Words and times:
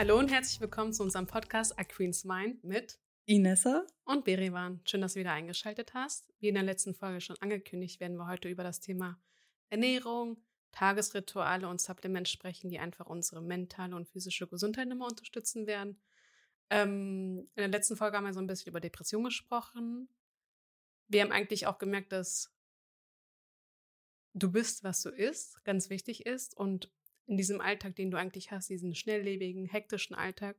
Hallo 0.00 0.18
und 0.18 0.30
herzlich 0.30 0.58
willkommen 0.62 0.94
zu 0.94 1.02
unserem 1.02 1.26
Podcast 1.26 1.78
A 1.78 1.84
Queen's 1.84 2.24
Mind 2.24 2.64
mit 2.64 2.98
Inessa 3.26 3.84
und 4.06 4.24
Berivan. 4.24 4.80
Schön, 4.86 5.02
dass 5.02 5.12
du 5.12 5.20
wieder 5.20 5.32
eingeschaltet 5.32 5.92
hast. 5.92 6.32
Wie 6.38 6.48
in 6.48 6.54
der 6.54 6.62
letzten 6.62 6.94
Folge 6.94 7.20
schon 7.20 7.36
angekündigt, 7.40 8.00
werden 8.00 8.16
wir 8.16 8.26
heute 8.26 8.48
über 8.48 8.62
das 8.62 8.80
Thema 8.80 9.20
Ernährung, 9.68 10.42
Tagesrituale 10.72 11.68
und 11.68 11.82
Supplements 11.82 12.30
sprechen, 12.30 12.70
die 12.70 12.78
einfach 12.78 13.08
unsere 13.08 13.42
mentale 13.42 13.94
und 13.94 14.08
physische 14.08 14.46
Gesundheit 14.46 14.88
immer 14.88 15.04
unterstützen 15.04 15.66
werden. 15.66 16.00
Ähm, 16.70 17.50
in 17.54 17.60
der 17.60 17.68
letzten 17.68 17.96
Folge 17.96 18.16
haben 18.16 18.24
wir 18.24 18.32
so 18.32 18.40
ein 18.40 18.46
bisschen 18.46 18.70
über 18.70 18.80
Depression 18.80 19.24
gesprochen. 19.24 20.08
Wir 21.08 21.20
haben 21.20 21.32
eigentlich 21.32 21.66
auch 21.66 21.76
gemerkt, 21.76 22.12
dass 22.12 22.50
du 24.32 24.50
bist, 24.50 24.82
was 24.82 25.02
du 25.02 25.10
isst, 25.10 25.62
ganz 25.64 25.90
wichtig 25.90 26.24
ist 26.24 26.56
und 26.56 26.90
in 27.30 27.36
diesem 27.36 27.60
Alltag, 27.60 27.94
den 27.94 28.10
du 28.10 28.18
eigentlich 28.18 28.50
hast, 28.50 28.68
diesen 28.68 28.92
schnelllebigen, 28.96 29.64
hektischen 29.64 30.16
Alltag, 30.16 30.56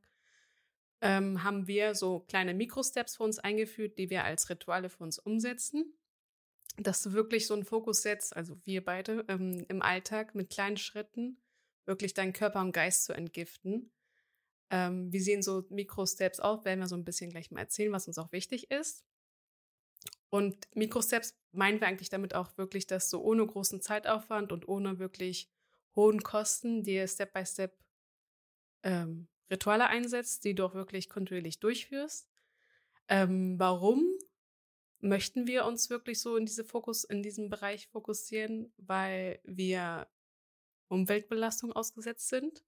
ähm, 1.02 1.44
haben 1.44 1.66
wir 1.66 1.94
so 1.94 2.20
kleine 2.20 2.54
Mikrosteps 2.54 3.16
für 3.16 3.24
uns 3.24 3.38
eingeführt, 3.38 3.98
die 3.98 4.08
wir 4.08 4.24
als 4.24 4.48
Rituale 4.48 4.88
für 4.88 5.04
uns 5.04 5.18
umsetzen. 5.18 5.92
Dass 6.78 7.02
du 7.02 7.12
wirklich 7.12 7.46
so 7.46 7.52
einen 7.52 7.66
Fokus 7.66 8.00
setzt, 8.00 8.34
also 8.34 8.56
wir 8.64 8.82
beide 8.82 9.26
ähm, 9.28 9.66
im 9.68 9.82
Alltag 9.82 10.34
mit 10.34 10.48
kleinen 10.48 10.78
Schritten 10.78 11.36
wirklich 11.84 12.14
deinen 12.14 12.32
Körper 12.32 12.62
und 12.62 12.72
Geist 12.72 13.04
zu 13.04 13.12
entgiften. 13.12 13.92
Ähm, 14.70 15.12
wie 15.12 15.20
sehen 15.20 15.42
so 15.42 15.66
Mikrosteps 15.68 16.40
aus? 16.40 16.64
Werden 16.64 16.80
wir 16.80 16.86
so 16.86 16.96
ein 16.96 17.04
bisschen 17.04 17.28
gleich 17.28 17.50
mal 17.50 17.60
erzählen, 17.60 17.92
was 17.92 18.06
uns 18.06 18.16
auch 18.16 18.32
wichtig 18.32 18.70
ist. 18.70 19.04
Und 20.30 20.66
Mikrosteps 20.74 21.36
meinen 21.50 21.80
wir 21.80 21.88
eigentlich 21.88 22.08
damit 22.08 22.34
auch 22.34 22.56
wirklich, 22.56 22.86
dass 22.86 23.10
du 23.10 23.18
ohne 23.18 23.46
großen 23.46 23.82
Zeitaufwand 23.82 24.50
und 24.52 24.66
ohne 24.66 24.98
wirklich 24.98 25.51
hohen 25.96 26.22
Kosten 26.22 26.82
dir 26.82 27.06
Step 27.06 27.32
by 27.32 27.44
Step 27.44 27.76
ähm, 28.82 29.28
Rituale 29.50 29.86
einsetzt, 29.86 30.44
die 30.44 30.54
du 30.54 30.64
auch 30.64 30.74
wirklich 30.74 31.08
kontinuierlich 31.08 31.60
durchführst. 31.60 32.30
Ähm, 33.08 33.58
warum 33.58 34.04
möchten 35.00 35.46
wir 35.46 35.66
uns 35.66 35.90
wirklich 35.90 36.20
so 36.20 36.36
in 36.36 36.46
diese 36.46 36.64
Fokus, 36.64 37.04
in 37.04 37.22
diesem 37.22 37.50
Bereich 37.50 37.88
fokussieren? 37.88 38.72
Weil 38.78 39.40
wir 39.44 40.08
Umweltbelastung 40.88 41.72
ausgesetzt 41.72 42.28
sind. 42.28 42.64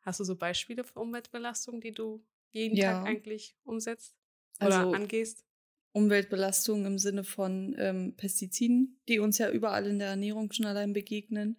Hast 0.00 0.20
du 0.20 0.24
so 0.24 0.36
Beispiele 0.36 0.84
für 0.84 1.00
Umweltbelastung, 1.00 1.80
die 1.80 1.92
du 1.92 2.24
jeden 2.50 2.76
ja. 2.76 2.92
Tag 2.92 3.06
eigentlich 3.06 3.56
umsetzt 3.64 4.16
oder 4.60 4.78
also, 4.78 4.92
angehst? 4.92 5.44
Umweltbelastung 5.92 6.86
im 6.86 6.98
Sinne 6.98 7.24
von 7.24 7.74
ähm, 7.78 8.14
Pestiziden, 8.16 9.00
die 9.08 9.18
uns 9.18 9.38
ja 9.38 9.50
überall 9.50 9.86
in 9.86 9.98
der 9.98 10.08
Ernährung 10.08 10.52
schon 10.52 10.66
allein 10.66 10.92
begegnen 10.92 11.58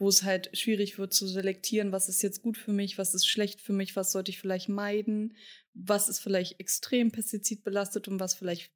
wo 0.00 0.08
es 0.08 0.22
halt 0.22 0.48
schwierig 0.56 0.98
wird 0.98 1.12
zu 1.12 1.26
selektieren, 1.28 1.92
was 1.92 2.08
ist 2.08 2.22
jetzt 2.22 2.40
gut 2.40 2.56
für 2.56 2.72
mich, 2.72 2.96
was 2.96 3.14
ist 3.14 3.28
schlecht 3.28 3.60
für 3.60 3.74
mich, 3.74 3.96
was 3.96 4.12
sollte 4.12 4.30
ich 4.30 4.38
vielleicht 4.38 4.70
meiden, 4.70 5.36
was 5.74 6.08
ist 6.08 6.20
vielleicht 6.20 6.58
extrem 6.58 7.12
pestizidbelastet 7.12 8.08
und 8.08 8.18
was 8.18 8.34
vielleicht 8.34 8.72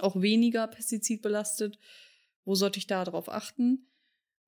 auch 0.00 0.20
weniger 0.20 0.66
pestizidbelastet, 0.66 1.78
wo 2.44 2.54
sollte 2.54 2.78
ich 2.78 2.86
da 2.86 3.04
drauf 3.04 3.30
achten. 3.30 3.88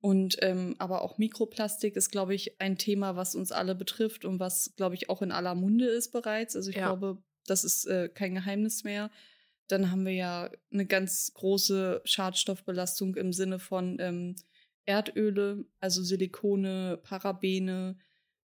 Und 0.01 0.37
ähm, 0.43 0.77
aber 0.79 1.01
auch 1.01 1.17
Mikroplastik 1.17 1.97
ist, 1.97 2.11
glaube 2.11 2.35
ich, 2.35 2.61
ein 2.61 2.77
Thema, 2.77 3.17
was 3.17 3.35
uns 3.35 3.51
alle 3.51 3.75
betrifft 3.75 4.27
und 4.27 4.39
was, 4.39 4.75
glaube 4.77 4.97
ich, 4.97 5.09
auch 5.09 5.23
in 5.23 5.33
aller 5.33 5.55
Munde 5.55 5.87
ist 5.87 6.13
bereits. 6.13 6.55
Also 6.55 6.69
ich 6.69 6.77
ja. 6.77 6.89
glaube, 6.89 7.23
das 7.47 7.65
ist 7.65 7.87
äh, 7.87 8.11
kein 8.11 8.35
Geheimnis 8.35 8.85
mehr. 8.85 9.11
Dann 9.67 9.91
haben 9.91 10.05
wir 10.05 10.13
ja 10.13 10.51
eine 10.71 10.85
ganz 10.85 11.33
große 11.33 12.03
Schadstoffbelastung 12.05 13.17
im 13.17 13.33
Sinne 13.33 13.59
von 13.59 13.97
ähm, 13.99 14.37
Erdöle, 14.89 15.67
also 15.81 16.03
Silikone, 16.03 16.99
Parabene, 17.03 17.99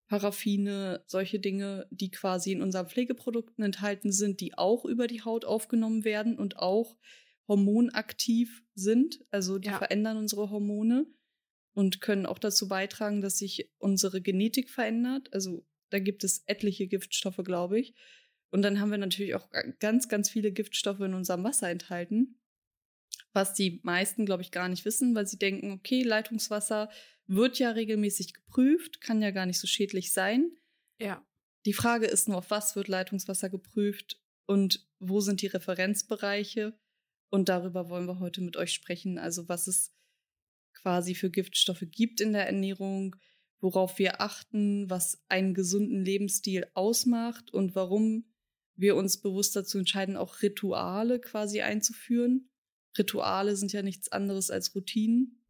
Paraffine, 0.09 1.03
solche 1.07 1.41
Dinge, 1.41 1.89
die 1.91 2.11
quasi 2.11 2.53
in 2.53 2.61
unseren 2.61 2.87
Pflegeprodukten 2.87 3.65
enthalten 3.65 4.13
sind, 4.13 4.41
die 4.41 4.59
auch 4.59 4.85
über 4.85 5.07
die 5.07 5.23
Haut 5.23 5.47
aufgenommen 5.47 6.05
werden 6.05 6.39
und 6.39 6.59
auch 6.59 6.99
hormonaktiv 7.49 8.63
sind. 8.75 9.25
Also 9.31 9.59
die 9.59 9.69
ja. 9.69 9.79
verändern 9.79 10.19
unsere 10.19 10.51
Hormone 10.51 11.07
und 11.73 12.03
können 12.03 12.27
auch 12.27 12.39
dazu 12.39 12.69
beitragen, 12.69 13.23
dass 13.23 13.39
sich 13.39 13.73
unsere 13.79 14.21
Genetik 14.21 14.69
verändert. 14.69 15.33
Also 15.33 15.67
da 15.89 15.99
gibt 15.99 16.25
es 16.25 16.43
etliche 16.45 16.87
Giftstoffe, 16.89 17.41
glaube 17.43 17.81
ich. 17.81 17.95
Und 18.51 18.61
dann 18.61 18.81
haben 18.81 18.91
wir 18.91 18.99
natürlich 18.99 19.35
auch 19.35 19.49
ganz, 19.79 20.09
ganz 20.09 20.29
viele 20.29 20.53
Giftstoffe 20.53 21.01
in 21.01 21.15
unserem 21.15 21.43
Wasser 21.43 21.71
enthalten 21.71 22.39
was 23.33 23.55
die 23.55 23.81
meisten, 23.83 24.27
glaube 24.27 24.43
ich, 24.43 24.51
gar 24.51 24.69
nicht 24.69 24.85
wissen, 24.85 25.15
weil 25.15 25.27
sie 25.27 25.39
denken, 25.39 25.73
okay, 25.73 26.03
Leitungswasser 26.03 26.91
wird 27.27 27.59
ja 27.59 27.71
regelmäßig 27.71 28.35
geprüft, 28.35 29.01
kann 29.01 29.23
ja 29.23 29.31
gar 29.31 29.47
nicht 29.47 29.59
so 29.59 29.67
schädlich 29.67 30.13
sein. 30.13 30.51
Ja. 31.01 31.27
Die 31.67 31.73
Frage 31.73 32.07
ist 32.07 32.29
nur, 32.29 32.39
auf 32.39 32.51
was 32.51 32.77
wird 32.77 32.89
Leitungswasser 32.89 33.49
geprüft 33.49 34.21
und 34.47 34.87
wo 34.99 35.21
sind 35.21 35.41
die 35.43 35.47
Referenzbereiche? 35.47 36.79
Und 37.31 37.49
darüber 37.49 37.89
wollen 37.89 38.07
wir 38.07 38.21
heute 38.21 38.43
mit 38.43 38.57
euch 38.57 38.73
sprechen. 38.73 39.19
Also 39.19 39.49
was 39.49 39.67
es 39.67 39.93
quasi 40.75 41.15
für 41.15 41.31
Giftstoffe 41.31 41.85
gibt 41.91 42.21
in 42.21 42.33
der 42.33 42.47
Ernährung, 42.47 43.17
worauf 43.61 43.99
wir 43.99 44.21
achten, 44.21 44.91
was 44.91 45.25
einen 45.29 45.55
gesunden 45.55 46.05
Lebensstil 46.05 46.67
ausmacht 46.75 47.51
und 47.53 47.75
warum 47.75 48.27
wir 48.77 48.95
uns 48.97 49.21
bewusst 49.21 49.57
dazu 49.57 49.79
entscheiden, 49.79 50.17
auch 50.17 50.43
Rituale 50.43 51.21
quasi 51.21 51.63
einzuführen. 51.63 52.51
Rituale 52.97 53.57
sind 53.57 53.73
ja 53.73 53.83
nichts 53.83 54.11
anderes 54.11 54.51
als 54.51 54.75
Routinen, 54.75 55.41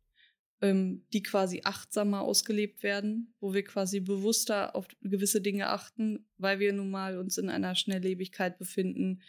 ähm, 0.60 1.04
die 1.12 1.22
quasi 1.22 1.62
achtsamer 1.64 2.22
ausgelebt 2.22 2.82
werden, 2.82 3.34
wo 3.40 3.54
wir 3.54 3.64
quasi 3.64 4.00
bewusster 4.00 4.74
auf 4.74 4.86
gewisse 5.02 5.40
Dinge 5.40 5.68
achten, 5.68 6.26
weil 6.38 6.58
wir 6.58 6.72
nun 6.72 6.90
mal 6.90 7.18
uns 7.18 7.38
in 7.38 7.48
einer 7.48 7.74
Schnelllebigkeit 7.74 8.58
befinden, 8.58 9.22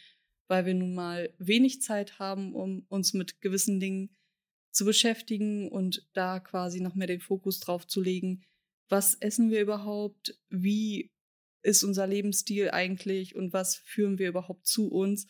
weil 0.48 0.66
wir 0.66 0.74
nun 0.74 0.94
mal 0.94 1.34
wenig 1.38 1.82
Zeit 1.82 2.20
haben, 2.20 2.54
um 2.54 2.86
uns 2.90 3.14
mit 3.14 3.42
gewissen 3.42 3.80
Dingen 3.80 4.16
zu 4.72 4.86
beschäftigen 4.86 5.70
und 5.70 6.08
da 6.14 6.40
quasi 6.40 6.82
noch 6.82 6.96
mehr 6.96 7.08
den 7.08 7.22
Fokus 7.22 7.60
drauf 7.60 7.88
zu 7.88 8.02
legen, 8.02 8.44
was 8.90 9.16
essen 9.16 9.50
wir 9.50 9.62
überhaupt, 9.62 10.38
wie 10.50 11.12
ist 11.64 11.84
unser 11.84 12.08
Lebensstil 12.08 12.70
eigentlich? 12.70 13.36
Und 13.36 13.52
was 13.52 13.76
führen 13.76 14.20
wir 14.20 14.30
überhaupt 14.30 14.68
zu 14.68 14.90
uns. 14.90 15.28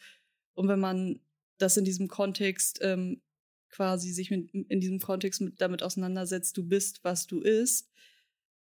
Und 0.54 0.68
wenn 0.68 0.80
man 0.80 1.22
das 1.58 1.78
in 1.78 1.86
diesem 1.86 2.08
Kontext 2.08 2.80
ähm, 2.82 3.22
quasi 3.70 4.12
sich 4.12 4.32
mit, 4.32 4.54
in 4.54 4.80
diesem 4.80 5.00
Kontext 5.00 5.42
mit, 5.42 5.60
damit 5.60 5.84
auseinandersetzt, 5.84 6.56
du 6.58 6.64
bist, 6.64 7.04
was 7.04 7.28
du 7.28 7.42
isst, 7.42 7.90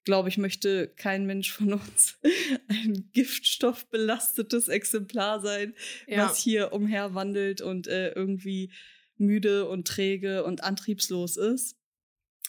glaube 0.03 0.29
ich, 0.29 0.37
möchte 0.37 0.87
kein 0.87 1.25
Mensch 1.25 1.51
von 1.51 1.73
uns 1.73 2.19
ein 2.67 3.09
giftstoffbelastetes 3.13 4.67
Exemplar 4.67 5.41
sein, 5.41 5.75
ja. 6.07 6.25
was 6.25 6.37
hier 6.37 6.73
umherwandelt 6.73 7.61
und 7.61 7.87
äh, 7.87 8.11
irgendwie 8.11 8.71
müde 9.17 9.69
und 9.69 9.87
träge 9.87 10.43
und 10.43 10.63
antriebslos 10.63 11.37
ist. 11.37 11.77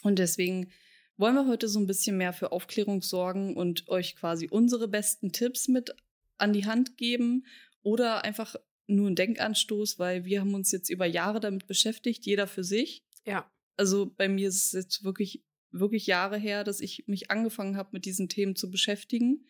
Und 0.01 0.19
deswegen 0.19 0.71
wollen 1.17 1.35
wir 1.35 1.47
heute 1.47 1.67
so 1.67 1.79
ein 1.79 1.87
bisschen 1.87 2.17
mehr 2.17 2.33
für 2.33 2.51
Aufklärung 2.51 3.01
sorgen 3.01 3.55
und 3.55 3.87
euch 3.87 4.15
quasi 4.15 4.47
unsere 4.49 4.87
besten 4.87 5.31
Tipps 5.31 5.67
mit 5.67 5.95
an 6.37 6.53
die 6.53 6.65
Hand 6.65 6.97
geben 6.97 7.45
oder 7.83 8.23
einfach 8.23 8.55
nur 8.87 9.09
ein 9.09 9.15
Denkanstoß, 9.15 9.99
weil 9.99 10.25
wir 10.25 10.41
haben 10.41 10.53
uns 10.53 10.71
jetzt 10.71 10.89
über 10.89 11.05
Jahre 11.05 11.39
damit 11.39 11.67
beschäftigt, 11.67 12.25
jeder 12.25 12.47
für 12.47 12.63
sich. 12.63 13.03
Ja. 13.25 13.49
Also 13.77 14.11
bei 14.15 14.27
mir 14.27 14.49
ist 14.49 14.65
es 14.65 14.71
jetzt 14.73 15.03
wirklich, 15.03 15.43
wirklich 15.71 16.05
Jahre 16.05 16.37
her, 16.37 16.63
dass 16.63 16.79
ich 16.79 17.07
mich 17.07 17.31
angefangen 17.31 17.77
habe, 17.77 17.89
mit 17.93 18.05
diesen 18.05 18.29
Themen 18.29 18.55
zu 18.55 18.69
beschäftigen. 18.69 19.47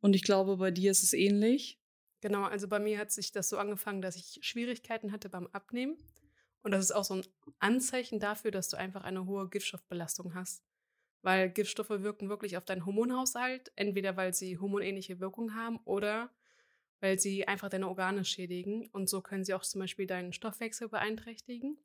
Und 0.00 0.14
ich 0.14 0.22
glaube, 0.22 0.56
bei 0.58 0.70
dir 0.70 0.90
ist 0.90 1.02
es 1.02 1.12
ähnlich. 1.12 1.80
Genau, 2.20 2.44
also 2.44 2.68
bei 2.68 2.78
mir 2.78 2.98
hat 2.98 3.10
sich 3.10 3.32
das 3.32 3.48
so 3.48 3.58
angefangen, 3.58 4.02
dass 4.02 4.16
ich 4.16 4.38
Schwierigkeiten 4.42 5.12
hatte 5.12 5.28
beim 5.28 5.48
Abnehmen. 5.48 5.96
Und 6.62 6.70
das 6.70 6.84
ist 6.84 6.92
auch 6.92 7.04
so 7.04 7.14
ein 7.14 7.26
Anzeichen 7.58 8.20
dafür, 8.20 8.52
dass 8.52 8.68
du 8.68 8.76
einfach 8.76 9.02
eine 9.02 9.26
hohe 9.26 9.48
Giftstoffbelastung 9.48 10.34
hast. 10.34 10.62
Weil 11.22 11.50
Giftstoffe 11.50 11.90
wirken 11.90 12.28
wirklich 12.28 12.56
auf 12.56 12.64
deinen 12.64 12.86
Hormonhaushalt, 12.86 13.72
entweder 13.74 14.16
weil 14.16 14.34
sie 14.34 14.58
hormonähnliche 14.58 15.20
Wirkung 15.20 15.54
haben 15.54 15.78
oder 15.84 16.30
weil 17.02 17.18
sie 17.18 17.48
einfach 17.48 17.68
deine 17.68 17.88
Organe 17.88 18.24
schädigen 18.24 18.88
und 18.92 19.08
so 19.08 19.20
können 19.20 19.44
sie 19.44 19.54
auch 19.54 19.62
zum 19.62 19.80
Beispiel 19.80 20.06
deinen 20.06 20.32
Stoffwechsel 20.32 20.88
beeinträchtigen. 20.88 21.76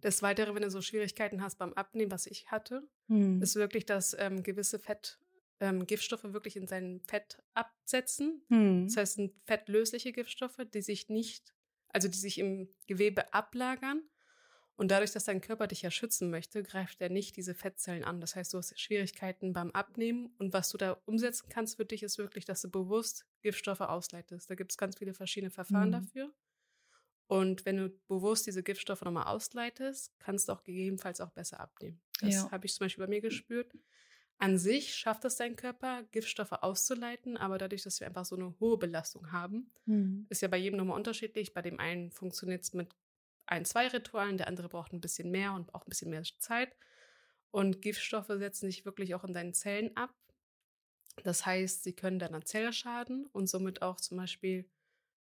Das 0.00 0.22
Weitere, 0.22 0.54
wenn 0.54 0.62
du 0.62 0.70
so 0.70 0.80
Schwierigkeiten 0.80 1.42
hast 1.42 1.58
beim 1.58 1.74
Abnehmen, 1.74 2.10
was 2.10 2.26
ich 2.26 2.50
hatte, 2.50 2.88
hm. 3.08 3.42
ist 3.42 3.56
wirklich, 3.56 3.84
dass 3.84 4.16
ähm, 4.18 4.42
gewisse 4.42 4.78
Fett, 4.78 5.18
ähm, 5.60 5.86
Giftstoffe 5.86 6.24
wirklich 6.24 6.56
in 6.56 6.66
sein 6.66 7.02
Fett 7.06 7.42
absetzen. 7.52 8.42
Hm. 8.48 8.86
Das 8.86 8.96
heißt, 8.96 9.14
sind 9.16 9.34
fettlösliche 9.44 10.12
Giftstoffe, 10.12 10.62
die 10.72 10.80
sich 10.80 11.10
nicht, 11.10 11.54
also 11.88 12.08
die 12.08 12.16
sich 12.16 12.38
im 12.38 12.70
Gewebe 12.86 13.34
ablagern 13.34 14.02
und 14.80 14.90
dadurch, 14.90 15.12
dass 15.12 15.24
dein 15.24 15.42
Körper 15.42 15.66
dich 15.66 15.82
ja 15.82 15.90
schützen 15.90 16.30
möchte, 16.30 16.62
greift 16.62 17.02
er 17.02 17.10
nicht 17.10 17.36
diese 17.36 17.54
Fettzellen 17.54 18.02
an. 18.02 18.18
Das 18.18 18.34
heißt, 18.34 18.54
du 18.54 18.56
hast 18.56 18.80
Schwierigkeiten 18.80 19.52
beim 19.52 19.70
Abnehmen. 19.72 20.32
Und 20.38 20.54
was 20.54 20.70
du 20.70 20.78
da 20.78 20.92
umsetzen 21.04 21.50
kannst 21.50 21.76
für 21.76 21.84
dich, 21.84 22.02
ist 22.02 22.16
wirklich, 22.16 22.46
dass 22.46 22.62
du 22.62 22.70
bewusst 22.70 23.26
Giftstoffe 23.42 23.82
ausleitest. 23.82 24.48
Da 24.48 24.54
gibt 24.54 24.72
es 24.72 24.78
ganz 24.78 24.96
viele 24.96 25.12
verschiedene 25.12 25.50
Verfahren 25.50 25.88
mhm. 25.88 25.92
dafür. 25.92 26.32
Und 27.26 27.66
wenn 27.66 27.76
du 27.76 27.90
bewusst 28.08 28.46
diese 28.46 28.62
Giftstoffe 28.62 29.02
nochmal 29.02 29.26
ausleitest, 29.26 30.18
kannst 30.18 30.48
du 30.48 30.54
auch 30.54 30.62
gegebenenfalls 30.62 31.20
auch 31.20 31.30
besser 31.30 31.60
abnehmen. 31.60 32.00
Das 32.22 32.36
ja. 32.36 32.50
habe 32.50 32.64
ich 32.64 32.72
zum 32.72 32.86
Beispiel 32.86 33.04
bei 33.04 33.10
mir 33.10 33.20
gespürt. 33.20 33.74
an 34.38 34.56
sich 34.56 34.94
schafft 34.94 35.26
es 35.26 35.36
dein 35.36 35.56
Körper, 35.56 36.04
Giftstoffe 36.04 36.52
auszuleiten, 36.52 37.36
aber 37.36 37.58
dadurch, 37.58 37.82
dass 37.82 38.00
wir 38.00 38.06
einfach 38.06 38.24
so 38.24 38.34
eine 38.34 38.58
hohe 38.60 38.78
Belastung 38.78 39.30
haben, 39.30 39.68
Mhm. 39.84 40.24
ist 40.30 40.40
ja 40.40 40.48
bei 40.48 40.56
jedem 40.56 40.78
nochmal 40.78 40.96
unterschiedlich. 40.96 41.52
Bei 41.52 41.60
dem 41.60 41.78
einen 41.78 42.10
funktioniert 42.10 42.62
es 42.62 42.72
mit 42.72 42.88
ein, 43.50 43.64
zwei 43.64 43.88
Ritualen, 43.88 44.38
der 44.38 44.48
andere 44.48 44.68
braucht 44.68 44.92
ein 44.92 45.00
bisschen 45.00 45.30
mehr 45.30 45.52
und 45.54 45.74
auch 45.74 45.82
ein 45.86 45.88
bisschen 45.90 46.10
mehr 46.10 46.22
Zeit. 46.38 46.74
Und 47.50 47.82
Giftstoffe 47.82 48.28
setzen 48.28 48.66
sich 48.70 48.84
wirklich 48.84 49.14
auch 49.14 49.24
in 49.24 49.32
deinen 49.32 49.54
Zellen 49.54 49.96
ab. 49.96 50.14
Das 51.24 51.44
heißt, 51.44 51.82
sie 51.82 51.92
können 51.92 52.18
deiner 52.18 52.44
Zelle 52.44 52.72
schaden 52.72 53.26
und 53.26 53.48
somit 53.48 53.82
auch 53.82 53.96
zum 53.96 54.16
Beispiel 54.18 54.70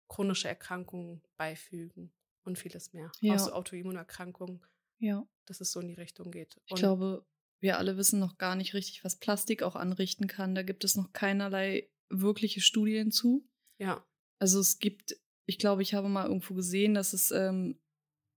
chronische 0.09 0.49
Erkrankungen 0.49 1.23
beifügen 1.37 2.13
und 2.45 2.59
vieles 2.59 2.93
mehr. 2.93 3.11
Ja. 3.21 3.35
Auch 3.35 3.39
so 3.39 3.53
Autoimmunerkrankungen, 3.53 4.61
Ja. 4.99 5.27
dass 5.47 5.61
es 5.61 5.73
so 5.73 5.81
in 5.81 5.89
die 5.89 5.95
Richtung 5.95 6.31
geht. 6.31 6.61
Ich 6.67 6.73
Und 6.73 6.79
glaube, 6.79 7.27
wir 7.61 7.79
alle 7.79 7.97
wissen 7.97 8.21
noch 8.21 8.37
gar 8.39 8.55
nicht 8.57 8.75
richtig, 8.75 9.05
was 9.05 9.17
Plastik 9.19 9.63
auch 9.63 9.75
anrichten 9.75 10.27
kann. 10.29 10.55
Da 10.55 10.63
gibt 10.63 10.85
es 10.85 10.97
noch 10.97 11.13
keinerlei 11.13 11.91
wirkliche 12.11 12.61
Studien 12.61 13.11
zu. 13.11 13.49
ja, 13.79 14.05
Also 14.39 14.61
es 14.61 14.79
gibt, 14.79 15.17
ich 15.47 15.59
glaube, 15.59 15.83
ich 15.83 15.95
habe 15.95 16.09
mal 16.09 16.27
irgendwo 16.27 16.55
gesehen, 16.55 16.95
dass 16.95 17.13
es 17.15 17.31
ähm, 17.31 17.81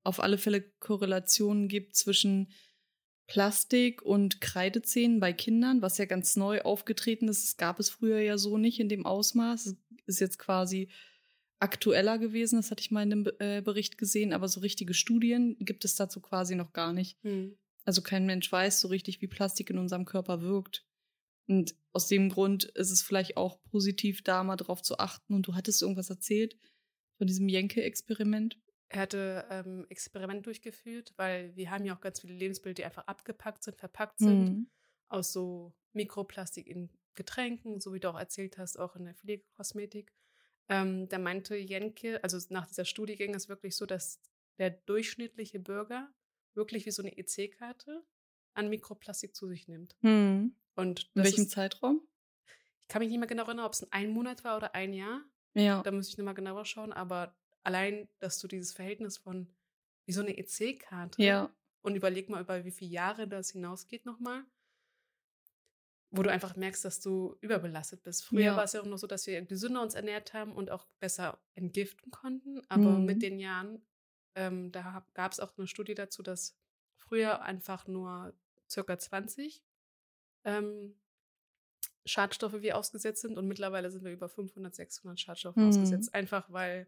auf 0.03 0.19
alle 0.19 0.37
Fälle 0.37 0.61
Korrelationen 0.79 1.67
gibt 1.67 1.95
zwischen 1.95 2.51
Plastik 3.27 4.01
und 4.01 4.41
Kreidezähnen 4.41 5.19
bei 5.19 5.31
Kindern, 5.31 5.81
was 5.81 5.97
ja 5.97 6.05
ganz 6.05 6.35
neu 6.35 6.61
aufgetreten 6.61 7.27
ist. 7.27 7.43
Das 7.43 7.57
gab 7.57 7.79
es 7.79 7.89
früher 7.89 8.19
ja 8.19 8.37
so 8.37 8.57
nicht 8.57 8.79
in 8.79 8.89
dem 8.89 9.05
Ausmaß. 9.05 9.67
Es 9.67 9.75
ist 10.05 10.19
jetzt 10.19 10.37
quasi 10.37 10.89
aktueller 11.59 12.17
gewesen, 12.17 12.57
das 12.57 12.71
hatte 12.71 12.81
ich 12.81 12.91
mal 12.91 13.03
in 13.03 13.09
dem 13.11 13.31
äh, 13.39 13.61
Bericht 13.61 13.97
gesehen, 13.97 14.33
aber 14.33 14.47
so 14.47 14.59
richtige 14.59 14.93
Studien 14.93 15.55
gibt 15.59 15.85
es 15.85 15.95
dazu 15.95 16.19
quasi 16.19 16.55
noch 16.55 16.73
gar 16.73 16.91
nicht. 16.91 17.17
hm. 17.23 17.57
Also 17.85 18.01
kein 18.01 18.25
Mensch 18.25 18.51
weiß 18.51 18.81
so 18.81 18.87
richtig, 18.89 19.21
wie 19.21 19.27
Plastik 19.27 19.69
in 19.69 19.77
unserem 19.77 20.05
Körper 20.05 20.41
wirkt. 20.41 20.85
Und 21.47 21.75
aus 21.93 22.07
dem 22.07 22.29
Grund 22.29 22.65
ist 22.65 22.91
es 22.91 23.01
vielleicht 23.01 23.37
auch 23.37 23.61
positiv, 23.71 24.23
da 24.23 24.43
mal 24.43 24.55
drauf 24.55 24.81
zu 24.81 24.99
achten. 24.99 25.33
Und 25.33 25.47
du 25.47 25.55
hattest 25.55 25.81
irgendwas 25.81 26.09
erzählt 26.09 26.55
von 27.17 27.27
diesem 27.27 27.47
Jenke-Experiment. 27.49 28.59
Er 28.93 28.99
hatte 29.01 29.45
ähm, 29.49 29.85
Experiment 29.89 30.45
durchgeführt, 30.45 31.13
weil 31.15 31.55
wir 31.55 31.71
haben 31.71 31.85
ja 31.85 31.95
auch 31.95 32.01
ganz 32.01 32.19
viele 32.21 32.33
Lebensmittel, 32.33 32.73
die 32.73 32.85
einfach 32.85 33.07
abgepackt 33.07 33.63
sind, 33.63 33.77
verpackt 33.77 34.19
sind, 34.19 34.43
Mhm. 34.49 34.69
aus 35.07 35.31
so 35.31 35.73
Mikroplastik 35.93 36.67
in 36.67 36.89
Getränken, 37.15 37.79
so 37.79 37.93
wie 37.93 37.99
du 37.99 38.09
auch 38.09 38.19
erzählt 38.19 38.57
hast, 38.57 38.77
auch 38.77 38.95
in 38.95 39.05
der 39.05 39.15
Pflegekosmetik. 39.15 40.13
Ähm, 40.69 41.07
da 41.09 41.19
meinte 41.19 41.55
Jenke, 41.55 42.21
also 42.23 42.37
nach 42.49 42.67
dieser 42.67 42.85
Studie 42.85 43.15
ging 43.15 43.33
es 43.33 43.49
wirklich 43.49 43.75
so, 43.75 43.85
dass 43.85 44.21
der 44.57 44.69
durchschnittliche 44.71 45.59
Bürger 45.59 46.09
wirklich 46.53 46.85
wie 46.85 46.91
so 46.91 47.01
eine 47.01 47.17
EC-Karte 47.17 48.05
an 48.53 48.69
Mikroplastik 48.69 49.35
zu 49.35 49.47
sich 49.47 49.67
nimmt. 49.69 49.95
Mhm. 50.01 50.55
Und 50.75 51.09
In 51.15 51.23
welchem 51.23 51.43
ist, 51.43 51.51
Zeitraum? 51.51 52.01
ich 52.81 52.87
kann 52.89 53.01
mich 53.01 53.09
nicht 53.09 53.19
mehr 53.19 53.27
genau 53.27 53.43
erinnern, 53.45 53.65
ob 53.65 53.73
es 53.73 53.89
ein 53.91 54.11
Monat 54.11 54.43
war 54.43 54.57
oder 54.57 54.75
ein 54.75 54.93
Jahr. 54.93 55.23
Ja. 55.53 55.81
Da 55.81 55.91
muss 55.91 56.07
ich 56.09 56.17
nochmal 56.17 56.33
genauer 56.33 56.65
schauen, 56.65 56.93
aber 56.93 57.35
allein, 57.63 58.09
dass 58.19 58.39
du 58.39 58.47
dieses 58.47 58.73
Verhältnis 58.73 59.17
von 59.17 59.47
wie 60.05 60.13
so 60.13 60.21
eine 60.21 60.37
EC-Karte 60.37 61.21
Ja. 61.23 61.55
und 61.81 61.95
überleg 61.95 62.29
mal, 62.29 62.41
über 62.41 62.65
wie 62.65 62.71
viele 62.71 62.91
Jahre 62.91 63.27
das 63.27 63.51
hinausgeht 63.51 64.05
nochmal, 64.05 64.45
wo 66.13 66.23
du 66.23 66.29
einfach 66.31 66.55
merkst, 66.57 66.83
dass 66.83 66.99
du 66.99 67.37
überbelastet 67.39 68.03
bist. 68.03 68.25
Früher 68.25 68.41
Ja. 68.43 68.57
war 68.57 68.65
es 68.65 68.73
ja 68.73 68.81
auch 68.81 68.85
noch 68.85 68.97
so, 68.97 69.07
dass 69.07 69.27
wir 69.27 69.41
gesünder 69.43 69.81
uns 69.81 69.93
ernährt 69.95 70.33
haben 70.33 70.53
und 70.53 70.69
auch 70.69 70.87
besser 70.99 71.41
entgiften 71.55 72.11
konnten, 72.11 72.61
aber 72.69 72.99
Mhm. 72.99 73.05
mit 73.05 73.21
den 73.21 73.39
Jahren, 73.39 73.85
ähm, 74.35 74.71
da 74.71 75.05
gab 75.13 75.31
es 75.31 75.39
auch 75.39 75.57
eine 75.57 75.67
Studie 75.67 75.93
dazu, 75.95 76.21
dass 76.23 76.57
früher 76.97 77.41
einfach 77.41 77.87
nur 77.87 78.33
circa 78.69 78.97
20 78.97 79.63
ähm, 80.43 80.95
Schadstoffe 82.05 82.61
wir 82.61 82.77
ausgesetzt 82.77 83.21
sind 83.21 83.37
und 83.37 83.47
mittlerweile 83.47 83.89
sind 83.91 84.03
wir 84.03 84.11
über 84.11 84.29
500, 84.29 84.75
600 84.75 85.19
Schadstoffe 85.19 85.57
Mhm. 85.57 85.61
ausgesetzt. 85.61 86.13
Einfach 86.13 86.51
weil 86.51 86.87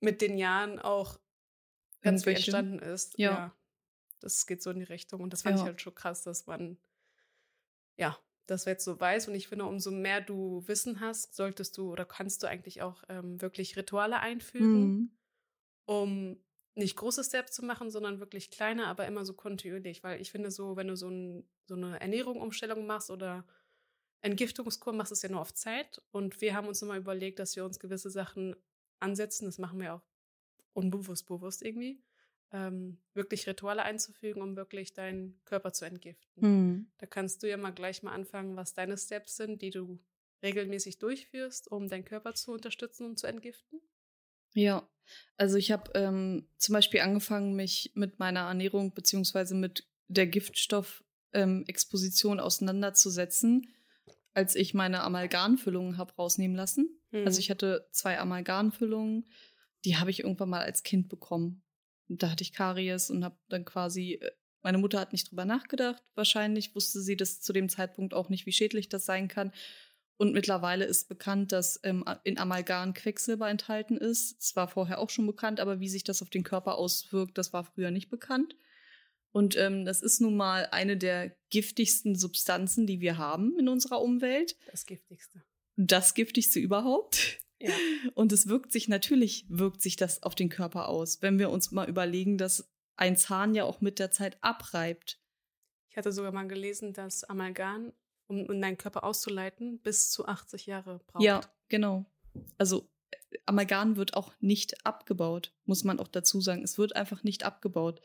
mit 0.00 0.20
den 0.22 0.36
Jahren 0.38 0.78
auch 0.78 1.18
ganz 2.00 2.24
viel 2.24 2.34
entstanden 2.34 2.78
ist. 2.78 3.18
Ja. 3.18 3.54
Das 4.20 4.46
geht 4.46 4.62
so 4.62 4.70
in 4.70 4.78
die 4.78 4.84
Richtung. 4.84 5.20
Und 5.22 5.32
das 5.32 5.42
fand 5.42 5.56
ich 5.56 5.60
Ja. 5.60 5.66
halt 5.66 5.80
schon 5.80 5.94
krass, 5.94 6.22
dass 6.22 6.46
man, 6.46 6.78
ja, 7.96 8.18
das 8.46 8.64
jetzt 8.64 8.84
so 8.84 8.98
weiß. 8.98 9.28
Und 9.28 9.34
ich 9.34 9.48
finde, 9.48 9.64
umso 9.66 9.90
mehr 9.90 10.20
du 10.20 10.66
Wissen 10.66 11.00
hast, 11.00 11.34
solltest 11.34 11.76
du 11.78 11.90
oder 11.92 12.04
kannst 12.04 12.42
du 12.42 12.46
eigentlich 12.48 12.82
auch 12.82 13.02
ähm, 13.08 13.40
wirklich 13.40 13.76
Rituale 13.76 14.18
einfügen, 14.20 14.82
Mhm. 14.86 15.10
um 15.86 16.44
nicht 16.74 16.96
große 16.96 17.24
Steps 17.24 17.52
zu 17.52 17.64
machen, 17.64 17.90
sondern 17.90 18.20
wirklich 18.20 18.50
kleine, 18.50 18.86
aber 18.86 19.06
immer 19.06 19.24
so 19.24 19.34
kontinuierlich. 19.34 20.02
Weil 20.02 20.20
ich 20.20 20.30
finde, 20.30 20.50
so, 20.50 20.76
wenn 20.76 20.88
du 20.88 20.96
so, 20.96 21.08
ein, 21.08 21.48
so 21.66 21.74
eine 21.74 22.00
Ernährungsumstellung 22.00 22.86
machst 22.86 23.10
oder 23.10 23.46
Entgiftungskur, 24.22 24.92
machst 24.92 25.10
du 25.10 25.14
es 25.14 25.22
ja 25.22 25.28
nur 25.30 25.40
auf 25.40 25.54
Zeit. 25.54 26.02
Und 26.10 26.40
wir 26.40 26.54
haben 26.54 26.68
uns 26.68 26.80
nochmal 26.80 26.98
überlegt, 26.98 27.38
dass 27.38 27.56
wir 27.56 27.64
uns 27.64 27.78
gewisse 27.80 28.10
Sachen 28.10 28.54
ansetzen. 29.00 29.46
Das 29.46 29.58
machen 29.58 29.80
wir 29.80 29.94
auch 29.94 30.02
unbewusst, 30.72 31.26
bewusst 31.26 31.62
irgendwie. 31.62 32.02
Ähm, 32.52 32.98
wirklich 33.14 33.46
Rituale 33.46 33.82
einzufügen, 33.82 34.42
um 34.42 34.56
wirklich 34.56 34.92
deinen 34.92 35.40
Körper 35.44 35.72
zu 35.72 35.84
entgiften. 35.84 36.42
Mhm. 36.42 36.90
Da 36.98 37.06
kannst 37.06 37.42
du 37.42 37.48
ja 37.48 37.56
mal 37.56 37.70
gleich 37.70 38.02
mal 38.02 38.12
anfangen, 38.12 38.56
was 38.56 38.74
deine 38.74 38.98
Steps 38.98 39.36
sind, 39.36 39.62
die 39.62 39.70
du 39.70 40.00
regelmäßig 40.42 40.98
durchführst, 40.98 41.70
um 41.70 41.88
deinen 41.88 42.04
Körper 42.04 42.34
zu 42.34 42.52
unterstützen 42.52 43.06
und 43.06 43.18
zu 43.18 43.28
entgiften. 43.28 43.80
Ja, 44.54 44.88
also 45.36 45.56
ich 45.56 45.70
habe 45.70 45.92
ähm, 45.94 46.48
zum 46.56 46.72
Beispiel 46.72 46.98
angefangen, 47.00 47.54
mich 47.54 47.92
mit 47.94 48.18
meiner 48.18 48.40
Ernährung 48.40 48.94
beziehungsweise 48.94 49.54
mit 49.54 49.86
der 50.08 50.26
Giftstoff-Exposition 50.26 52.40
auseinanderzusetzen, 52.40 53.68
als 54.34 54.56
ich 54.56 54.74
meine 54.74 55.02
Amalgamfüllungen 55.02 55.98
habe 55.98 56.14
rausnehmen 56.14 56.56
lassen. 56.56 56.99
Also 57.12 57.40
ich 57.40 57.50
hatte 57.50 57.88
zwei 57.92 58.18
Amalgamfüllungen, 58.18 59.26
die 59.84 59.96
habe 59.96 60.10
ich 60.10 60.20
irgendwann 60.20 60.50
mal 60.50 60.62
als 60.62 60.82
Kind 60.82 61.08
bekommen. 61.08 61.62
Und 62.08 62.22
da 62.22 62.30
hatte 62.30 62.42
ich 62.42 62.52
Karies 62.52 63.10
und 63.10 63.24
habe 63.24 63.36
dann 63.48 63.64
quasi, 63.64 64.14
äh, 64.14 64.30
meine 64.62 64.78
Mutter 64.78 65.00
hat 65.00 65.12
nicht 65.12 65.30
drüber 65.30 65.44
nachgedacht, 65.44 66.02
wahrscheinlich 66.14 66.74
wusste 66.74 67.00
sie 67.00 67.16
das 67.16 67.40
zu 67.40 67.52
dem 67.52 67.68
Zeitpunkt 67.68 68.14
auch 68.14 68.28
nicht, 68.28 68.46
wie 68.46 68.52
schädlich 68.52 68.88
das 68.88 69.06
sein 69.06 69.28
kann. 69.28 69.52
Und 70.18 70.34
mittlerweile 70.34 70.84
ist 70.84 71.08
bekannt, 71.08 71.50
dass 71.50 71.80
ähm, 71.82 72.04
in 72.24 72.38
Amalgam 72.38 72.92
Quecksilber 72.92 73.48
enthalten 73.48 73.96
ist. 73.96 74.38
Es 74.38 74.54
war 74.54 74.68
vorher 74.68 74.98
auch 74.98 75.08
schon 75.08 75.26
bekannt, 75.26 75.60
aber 75.60 75.80
wie 75.80 75.88
sich 75.88 76.04
das 76.04 76.20
auf 76.20 76.28
den 76.28 76.44
Körper 76.44 76.76
auswirkt, 76.76 77.38
das 77.38 77.54
war 77.54 77.64
früher 77.64 77.90
nicht 77.90 78.10
bekannt. 78.10 78.54
Und 79.32 79.56
ähm, 79.56 79.86
das 79.86 80.02
ist 80.02 80.20
nun 80.20 80.36
mal 80.36 80.68
eine 80.72 80.96
der 80.96 81.34
giftigsten 81.48 82.16
Substanzen, 82.16 82.86
die 82.86 83.00
wir 83.00 83.16
haben 83.16 83.58
in 83.58 83.68
unserer 83.68 84.02
Umwelt. 84.02 84.56
das 84.70 84.84
Giftigste. 84.84 85.42
Das 85.86 86.12
giftigste 86.12 86.60
überhaupt. 86.60 87.38
Ja. 87.58 87.72
Und 88.14 88.32
es 88.32 88.48
wirkt 88.48 88.70
sich, 88.70 88.88
natürlich 88.88 89.46
wirkt 89.48 89.80
sich 89.80 89.96
das 89.96 90.22
auf 90.22 90.34
den 90.34 90.50
Körper 90.50 90.88
aus, 90.88 91.22
wenn 91.22 91.38
wir 91.38 91.50
uns 91.50 91.70
mal 91.70 91.88
überlegen, 91.88 92.36
dass 92.36 92.70
ein 92.96 93.16
Zahn 93.16 93.54
ja 93.54 93.64
auch 93.64 93.80
mit 93.80 93.98
der 93.98 94.10
Zeit 94.10 94.36
abreibt. 94.42 95.18
Ich 95.88 95.96
hatte 95.96 96.12
sogar 96.12 96.32
mal 96.32 96.46
gelesen, 96.46 96.92
dass 96.92 97.24
Amalgam, 97.24 97.92
um 98.26 98.50
in 98.50 98.60
deinen 98.60 98.76
Körper 98.76 99.04
auszuleiten, 99.04 99.80
bis 99.80 100.10
zu 100.10 100.26
80 100.26 100.66
Jahre 100.66 101.00
braucht. 101.06 101.24
Ja, 101.24 101.40
genau. 101.68 102.04
Also 102.58 102.90
Amalgam 103.46 103.96
wird 103.96 104.14
auch 104.14 104.34
nicht 104.40 104.86
abgebaut, 104.86 105.54
muss 105.64 105.82
man 105.82 105.98
auch 105.98 106.08
dazu 106.08 106.42
sagen. 106.42 106.62
Es 106.62 106.76
wird 106.76 106.94
einfach 106.94 107.22
nicht 107.22 107.44
abgebaut. 107.44 108.02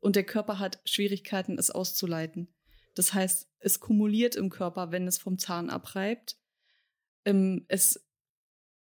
Und 0.00 0.16
der 0.16 0.24
Körper 0.24 0.58
hat 0.58 0.80
Schwierigkeiten, 0.84 1.56
es 1.56 1.70
auszuleiten. 1.70 2.52
Das 2.94 3.14
heißt, 3.14 3.48
es 3.60 3.78
kumuliert 3.78 4.34
im 4.34 4.50
Körper, 4.50 4.90
wenn 4.90 5.06
es 5.06 5.18
vom 5.18 5.38
Zahn 5.38 5.70
abreibt. 5.70 6.41
Ähm, 7.24 7.64
es 7.68 8.04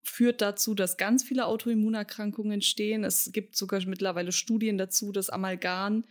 führt 0.02 0.40
dazu, 0.40 0.75
dass 0.75 0.97
ganz 0.97 1.25
viele 1.25 1.47
Autoimmunerkrankungen 1.47 2.52
entstehen. 2.52 3.02
Es 3.05 3.31
gibt 3.33 3.57
sogar 3.57 3.85
mittlerweile 3.87 4.33
Studien 4.33 4.78
dazu, 4.78 5.11
dass 5.12 5.31
Amalgam 5.31 6.05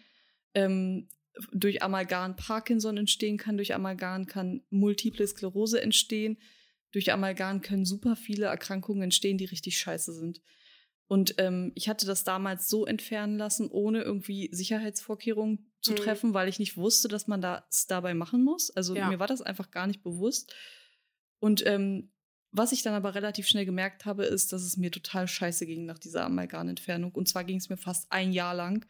ähm, 0.54 1.08
durch 1.52 1.82
Amalgam 1.84 2.36
Parkinson 2.36 2.98
entstehen 2.98 3.38
kann, 3.38 3.58
durch 3.58 3.74
Amalgam 3.74 4.26
kann 4.26 4.64
Multiple 4.70 5.26
Sklerose 5.28 5.82
entstehen, 5.82 6.38
durch 6.92 7.12
Amalgam 7.12 7.62
können 7.62 7.86
super 7.86 8.16
viele 8.16 8.46
Erkrankungen 8.46 9.04
entstehen, 9.04 9.38
die 9.38 9.46
richtig 9.46 9.78
scheiße 9.78 10.14
sind. 10.14 10.42
Und 11.08 11.36
ähm, 11.38 11.72
ich 11.76 11.88
hatte 11.88 12.06
das 12.06 12.24
damals 12.24 12.68
so 12.68 12.86
entfernen 12.86 13.38
lassen, 13.38 13.70
ohne 13.70 14.02
irgendwie 14.02 14.50
Sicherheitsvorkehrungen 14.52 15.72
zu 15.82 15.92
Mhm. 15.92 15.98
treffen, 15.98 16.34
weil 16.34 16.50
ich 16.50 16.58
nicht 16.58 16.78
wusste, 16.78 17.08
dass 17.08 17.28
man 17.28 17.42
das 17.42 17.86
dabei 17.88 18.14
machen 18.14 18.44
muss. 18.44 18.72
Also 18.72 18.96
Ja. 18.96 19.10
mir 19.10 19.20
war 19.20 19.28
das 19.28 19.42
einfach 19.42 19.72
gar 19.72 19.88
nicht 19.88 20.04
bewusst. 20.04 20.54
Und 21.40 21.66
ähm, 21.68 22.12
was 22.58 22.72
ich 22.72 22.84
dann 22.84 22.94
aber 22.94 23.16
relativ 23.16 23.48
schnell 23.48 23.66
gemerkt 23.66 24.06
habe, 24.06 24.26
ist, 24.26 24.54
dass 24.54 24.64
es 24.64 24.78
mir 24.78 24.92
total 24.92 25.28
scheiße 25.28 25.66
ging 25.66 25.86
nach 25.86 26.00
dieser 26.00 26.26
Amalgamentfernung. 26.26 27.12
Und 27.12 27.28
zwar 27.28 27.44
ging 27.44 27.58
es 27.58 27.70
mir 27.70 27.78
fast 27.78 28.12
ein 28.12 28.32
Jahr 28.32 28.56
lang 28.56 28.86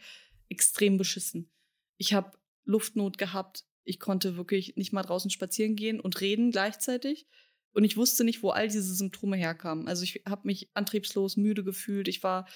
extrem 0.49 0.97
beschissen. 0.97 1.49
Ich 1.97 2.13
habe 2.13 2.37
Luftnot 2.63 3.17
gehabt. 3.17 3.65
Ich 3.83 3.99
konnte 3.99 4.35
wirklich 4.37 4.75
nicht 4.75 4.93
mal 4.93 5.03
draußen 5.03 5.31
spazieren 5.31 5.75
gehen 5.75 5.99
und 5.99 6.21
reden 6.21 6.51
gleichzeitig. 6.51 7.27
Und 7.71 7.83
ich 7.83 7.97
wusste 7.97 8.23
nicht, 8.23 8.41
wo 8.41 8.51
all 8.51 8.67
diese 8.67 8.93
Symptome 8.93 9.37
herkamen. 9.37 9.87
Also 9.87 10.03
ich 10.03 10.23
habe 10.25 10.47
mich 10.47 10.69
antriebslos, 10.73 11.35
müde 11.35 11.63
gefühlt. 11.63 12.07
Ich 12.07 12.23
war 12.23 12.47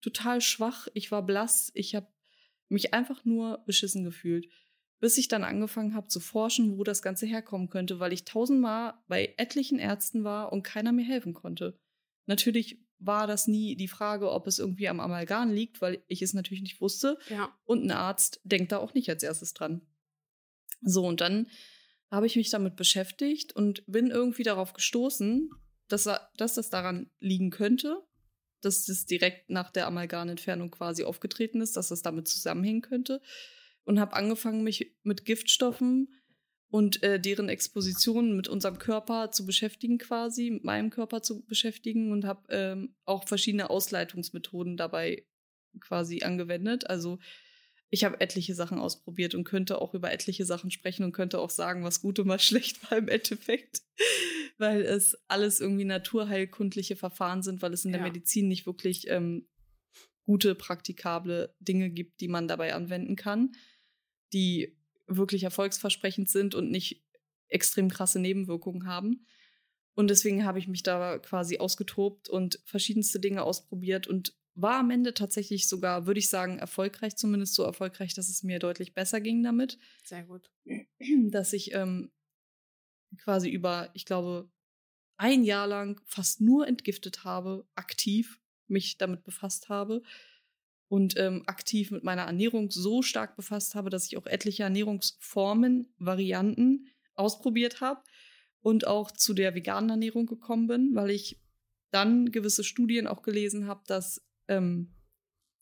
total 0.00 0.40
schwach. 0.40 0.88
Ich 0.94 1.10
war 1.10 1.24
blass. 1.24 1.70
Ich 1.74 1.94
habe 1.94 2.08
mich 2.68 2.92
einfach 2.92 3.24
nur 3.24 3.62
beschissen 3.66 4.04
gefühlt. 4.04 4.48
Bis 5.04 5.18
ich 5.18 5.28
dann 5.28 5.44
angefangen 5.44 5.94
habe 5.94 6.08
zu 6.08 6.18
forschen, 6.18 6.78
wo 6.78 6.82
das 6.82 7.02
Ganze 7.02 7.26
herkommen 7.26 7.68
könnte, 7.68 8.00
weil 8.00 8.14
ich 8.14 8.24
tausendmal 8.24 8.94
bei 9.06 9.34
etlichen 9.36 9.78
Ärzten 9.78 10.24
war 10.24 10.50
und 10.50 10.62
keiner 10.62 10.92
mir 10.92 11.04
helfen 11.04 11.34
konnte. 11.34 11.78
Natürlich 12.24 12.82
war 13.00 13.26
das 13.26 13.46
nie 13.46 13.76
die 13.76 13.86
Frage, 13.86 14.32
ob 14.32 14.46
es 14.46 14.58
irgendwie 14.58 14.88
am 14.88 15.00
Amalgam 15.00 15.52
liegt, 15.52 15.82
weil 15.82 16.02
ich 16.08 16.22
es 16.22 16.32
natürlich 16.32 16.62
nicht 16.62 16.80
wusste. 16.80 17.18
Ja. 17.28 17.54
Und 17.64 17.84
ein 17.84 17.90
Arzt 17.90 18.40
denkt 18.44 18.72
da 18.72 18.78
auch 18.78 18.94
nicht 18.94 19.10
als 19.10 19.22
erstes 19.22 19.52
dran. 19.52 19.82
So, 20.80 21.06
und 21.06 21.20
dann 21.20 21.48
habe 22.10 22.24
ich 22.24 22.36
mich 22.36 22.48
damit 22.48 22.74
beschäftigt 22.74 23.54
und 23.54 23.84
bin 23.86 24.10
irgendwie 24.10 24.42
darauf 24.42 24.72
gestoßen, 24.72 25.50
dass, 25.88 26.08
dass 26.38 26.54
das 26.54 26.70
daran 26.70 27.10
liegen 27.20 27.50
könnte, 27.50 28.00
dass 28.62 28.86
das 28.86 29.04
direkt 29.04 29.50
nach 29.50 29.70
der 29.70 29.86
Amalgamentfernung 29.86 30.70
quasi 30.70 31.04
aufgetreten 31.04 31.60
ist, 31.60 31.76
dass 31.76 31.88
das 31.88 32.00
damit 32.00 32.26
zusammenhängen 32.26 32.80
könnte. 32.80 33.20
Und 33.84 34.00
habe 34.00 34.14
angefangen, 34.14 34.64
mich 34.64 34.96
mit 35.02 35.24
Giftstoffen 35.24 36.08
und 36.68 37.02
äh, 37.02 37.20
deren 37.20 37.48
Exposition 37.48 38.34
mit 38.34 38.48
unserem 38.48 38.78
Körper 38.78 39.30
zu 39.30 39.46
beschäftigen, 39.46 39.98
quasi, 39.98 40.50
mit 40.50 40.64
meinem 40.64 40.90
Körper 40.90 41.22
zu 41.22 41.44
beschäftigen 41.44 42.10
und 42.10 42.24
habe 42.24 42.42
ähm, 42.48 42.96
auch 43.04 43.28
verschiedene 43.28 43.70
Ausleitungsmethoden 43.70 44.76
dabei 44.76 45.24
quasi 45.80 46.22
angewendet. 46.22 46.88
Also 46.90 47.18
ich 47.90 48.02
habe 48.02 48.20
etliche 48.20 48.56
Sachen 48.56 48.80
ausprobiert 48.80 49.36
und 49.36 49.44
könnte 49.44 49.80
auch 49.80 49.94
über 49.94 50.12
etliche 50.12 50.44
Sachen 50.44 50.72
sprechen 50.72 51.04
und 51.04 51.12
könnte 51.12 51.38
auch 51.38 51.50
sagen, 51.50 51.84
was 51.84 52.00
gut 52.00 52.18
und 52.18 52.26
was 52.26 52.42
schlecht 52.44 52.90
war 52.90 52.98
im 52.98 53.06
Endeffekt, 53.06 53.82
weil 54.58 54.82
es 54.82 55.16
alles 55.28 55.60
irgendwie 55.60 55.84
naturheilkundliche 55.84 56.96
Verfahren 56.96 57.44
sind, 57.44 57.62
weil 57.62 57.72
es 57.72 57.84
in 57.84 57.92
der 57.92 58.00
Ja. 58.00 58.08
Medizin 58.08 58.48
nicht 58.48 58.66
wirklich 58.66 59.08
ähm, 59.10 59.46
gute, 60.24 60.56
praktikable 60.56 61.54
Dinge 61.60 61.90
gibt, 61.90 62.20
die 62.20 62.28
man 62.28 62.48
dabei 62.48 62.74
anwenden 62.74 63.14
kann, 63.14 63.52
die 64.34 64.76
wirklich 65.06 65.44
erfolgsversprechend 65.44 66.28
sind 66.28 66.54
und 66.54 66.70
nicht 66.70 67.04
extrem 67.48 67.88
krasse 67.88 68.18
Nebenwirkungen 68.18 68.86
haben. 68.86 69.26
Und 69.94 70.08
deswegen 70.08 70.44
habe 70.44 70.58
ich 70.58 70.66
mich 70.66 70.82
da 70.82 71.18
quasi 71.18 71.58
ausgetobt 71.58 72.28
und 72.28 72.60
verschiedenste 72.64 73.20
Dinge 73.20 73.44
ausprobiert 73.44 74.06
und 74.06 74.36
war 74.56 74.80
am 74.80 74.90
Ende 74.90 75.14
tatsächlich 75.14 75.68
sogar, 75.68 76.06
würde 76.06 76.18
ich 76.18 76.28
sagen, 76.28 76.58
erfolgreich, 76.58 77.16
zumindest 77.16 77.54
so 77.54 77.62
erfolgreich, 77.62 78.14
dass 78.14 78.28
es 78.28 78.42
mir 78.42 78.58
deutlich 78.58 78.94
besser 78.94 79.20
ging 79.20 79.42
damit, 79.42 79.78
Sehr 80.04 80.24
gut. 80.24 80.50
dass 81.30 81.52
ich 81.52 81.74
ähm, 81.74 82.10
quasi 83.18 83.48
über, 83.48 83.90
ich 83.94 84.04
glaube, 84.04 84.50
ein 85.16 85.44
Jahr 85.44 85.66
lang 85.66 86.00
fast 86.06 86.40
nur 86.40 86.66
entgiftet 86.66 87.24
habe, 87.24 87.66
aktiv 87.74 88.40
mich 88.66 88.98
damit 88.98 89.22
befasst 89.22 89.68
habe 89.68 90.02
und 90.94 91.18
ähm, 91.18 91.42
aktiv 91.46 91.90
mit 91.90 92.04
meiner 92.04 92.22
Ernährung 92.22 92.70
so 92.70 93.02
stark 93.02 93.34
befasst 93.34 93.74
habe, 93.74 93.90
dass 93.90 94.06
ich 94.06 94.16
auch 94.16 94.26
etliche 94.26 94.62
Ernährungsformen, 94.62 95.92
Varianten 95.98 96.86
ausprobiert 97.16 97.80
habe 97.80 98.00
und 98.60 98.86
auch 98.86 99.10
zu 99.10 99.34
der 99.34 99.56
veganen 99.56 99.90
Ernährung 99.90 100.26
gekommen 100.26 100.68
bin, 100.68 100.94
weil 100.94 101.10
ich 101.10 101.40
dann 101.90 102.30
gewisse 102.30 102.62
Studien 102.62 103.08
auch 103.08 103.22
gelesen 103.22 103.66
habe, 103.66 103.82
dass 103.88 104.22
ähm, 104.46 104.94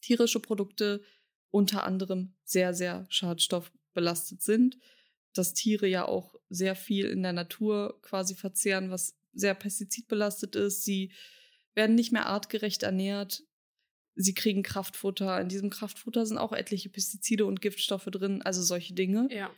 tierische 0.02 0.38
Produkte 0.38 1.02
unter 1.50 1.84
anderem 1.84 2.34
sehr, 2.44 2.74
sehr 2.74 3.06
schadstoffbelastet 3.08 4.42
sind, 4.42 4.76
dass 5.32 5.54
Tiere 5.54 5.86
ja 5.86 6.06
auch 6.06 6.34
sehr 6.50 6.74
viel 6.76 7.06
in 7.06 7.22
der 7.22 7.32
Natur 7.32 7.98
quasi 8.02 8.34
verzehren, 8.34 8.90
was 8.90 9.16
sehr 9.32 9.54
pestizidbelastet 9.54 10.56
ist. 10.56 10.84
Sie 10.84 11.10
werden 11.74 11.94
nicht 11.94 12.12
mehr 12.12 12.26
artgerecht 12.26 12.82
ernährt. 12.82 13.44
Sie 14.14 14.34
kriegen 14.34 14.62
Kraftfutter. 14.62 15.40
In 15.40 15.48
diesem 15.48 15.70
Kraftfutter 15.70 16.26
sind 16.26 16.38
auch 16.38 16.52
etliche 16.52 16.88
Pestizide 16.88 17.46
und 17.46 17.60
Giftstoffe 17.60 18.04
drin, 18.06 18.42
also 18.42 18.62
solche 18.62 18.94
Dinge. 18.94 19.28
Ja. 19.30 19.50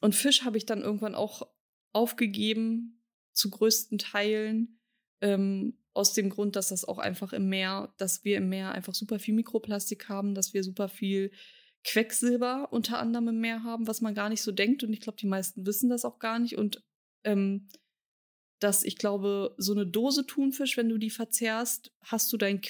Und 0.00 0.14
Fisch 0.14 0.44
habe 0.44 0.56
ich 0.56 0.66
dann 0.66 0.82
irgendwann 0.82 1.14
auch 1.14 1.46
aufgegeben, 1.92 3.02
zu 3.32 3.50
größten 3.50 3.98
Teilen, 3.98 4.80
ähm, 5.20 5.78
aus 5.98 6.12
dem 6.12 6.30
Grund, 6.30 6.54
dass 6.54 6.68
das 6.68 6.84
auch 6.84 6.98
einfach 6.98 7.32
im 7.32 7.48
Meer, 7.48 7.92
dass 7.98 8.24
wir 8.24 8.36
im 8.36 8.48
Meer 8.48 8.70
einfach 8.70 8.94
super 8.94 9.18
viel 9.18 9.34
Mikroplastik 9.34 10.08
haben, 10.08 10.34
dass 10.34 10.54
wir 10.54 10.62
super 10.62 10.88
viel 10.88 11.32
Quecksilber 11.84 12.68
unter 12.70 12.98
anderem 12.98 13.28
im 13.28 13.40
Meer 13.40 13.64
haben, 13.64 13.88
was 13.88 14.00
man 14.00 14.14
gar 14.14 14.28
nicht 14.28 14.42
so 14.42 14.52
denkt. 14.52 14.84
Und 14.84 14.92
ich 14.92 15.00
glaube, 15.00 15.18
die 15.18 15.26
meisten 15.26 15.66
wissen 15.66 15.90
das 15.90 16.04
auch 16.04 16.20
gar 16.20 16.38
nicht. 16.38 16.56
Und 16.56 16.84
ähm, 17.24 17.66
dass 18.60 18.84
ich 18.84 18.96
glaube, 18.96 19.54
so 19.58 19.72
eine 19.72 19.86
Dose 19.86 20.24
Thunfisch, 20.26 20.76
wenn 20.76 20.88
du 20.88 20.98
die 20.98 21.10
verzehrst, 21.10 21.92
hast 22.00 22.32
du 22.32 22.36
deinen 22.36 22.60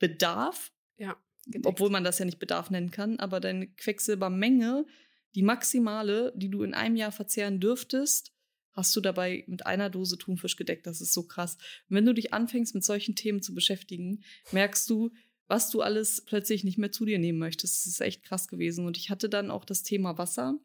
Quecksilberbedarf 0.00 0.72
Ja. 0.98 1.16
gedeckt. 1.46 1.66
obwohl 1.66 1.90
man 1.90 2.04
das 2.04 2.18
ja 2.18 2.24
nicht 2.24 2.38
Bedarf 2.38 2.70
nennen 2.70 2.90
kann, 2.90 3.18
aber 3.18 3.40
deine 3.40 3.66
Quecksilbermenge, 3.68 4.86
die 5.34 5.42
maximale, 5.42 6.32
die 6.36 6.48
du 6.50 6.62
in 6.62 6.74
einem 6.74 6.96
Jahr 6.96 7.12
verzehren 7.12 7.60
dürftest, 7.60 8.32
hast 8.72 8.94
du 8.94 9.00
dabei 9.00 9.44
mit 9.46 9.66
einer 9.66 9.90
Dose 9.90 10.16
Thunfisch 10.18 10.56
gedeckt. 10.56 10.86
Das 10.86 11.00
ist 11.00 11.12
so 11.12 11.24
krass. 11.26 11.56
Und 11.88 11.96
wenn 11.96 12.06
du 12.06 12.14
dich 12.14 12.32
anfängst, 12.32 12.74
mit 12.74 12.84
solchen 12.84 13.14
Themen 13.16 13.42
zu 13.42 13.54
beschäftigen, 13.54 14.22
merkst 14.52 14.88
du, 14.90 15.10
was 15.48 15.70
du 15.70 15.82
alles 15.82 16.24
plötzlich 16.24 16.62
nicht 16.62 16.78
mehr 16.78 16.92
zu 16.92 17.04
dir 17.04 17.18
nehmen 17.18 17.38
möchtest. 17.38 17.74
Das 17.84 17.86
ist 17.86 18.00
echt 18.00 18.22
krass 18.22 18.46
gewesen. 18.46 18.86
Und 18.86 18.96
ich 18.96 19.10
hatte 19.10 19.28
dann 19.28 19.50
auch 19.50 19.64
das 19.64 19.82
Thema 19.82 20.18
Wasser, 20.18 20.56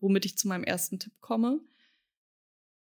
womit 0.00 0.24
ich 0.24 0.36
zu 0.36 0.48
meinem 0.48 0.64
ersten 0.64 0.98
Tipp 0.98 1.12
komme. 1.20 1.60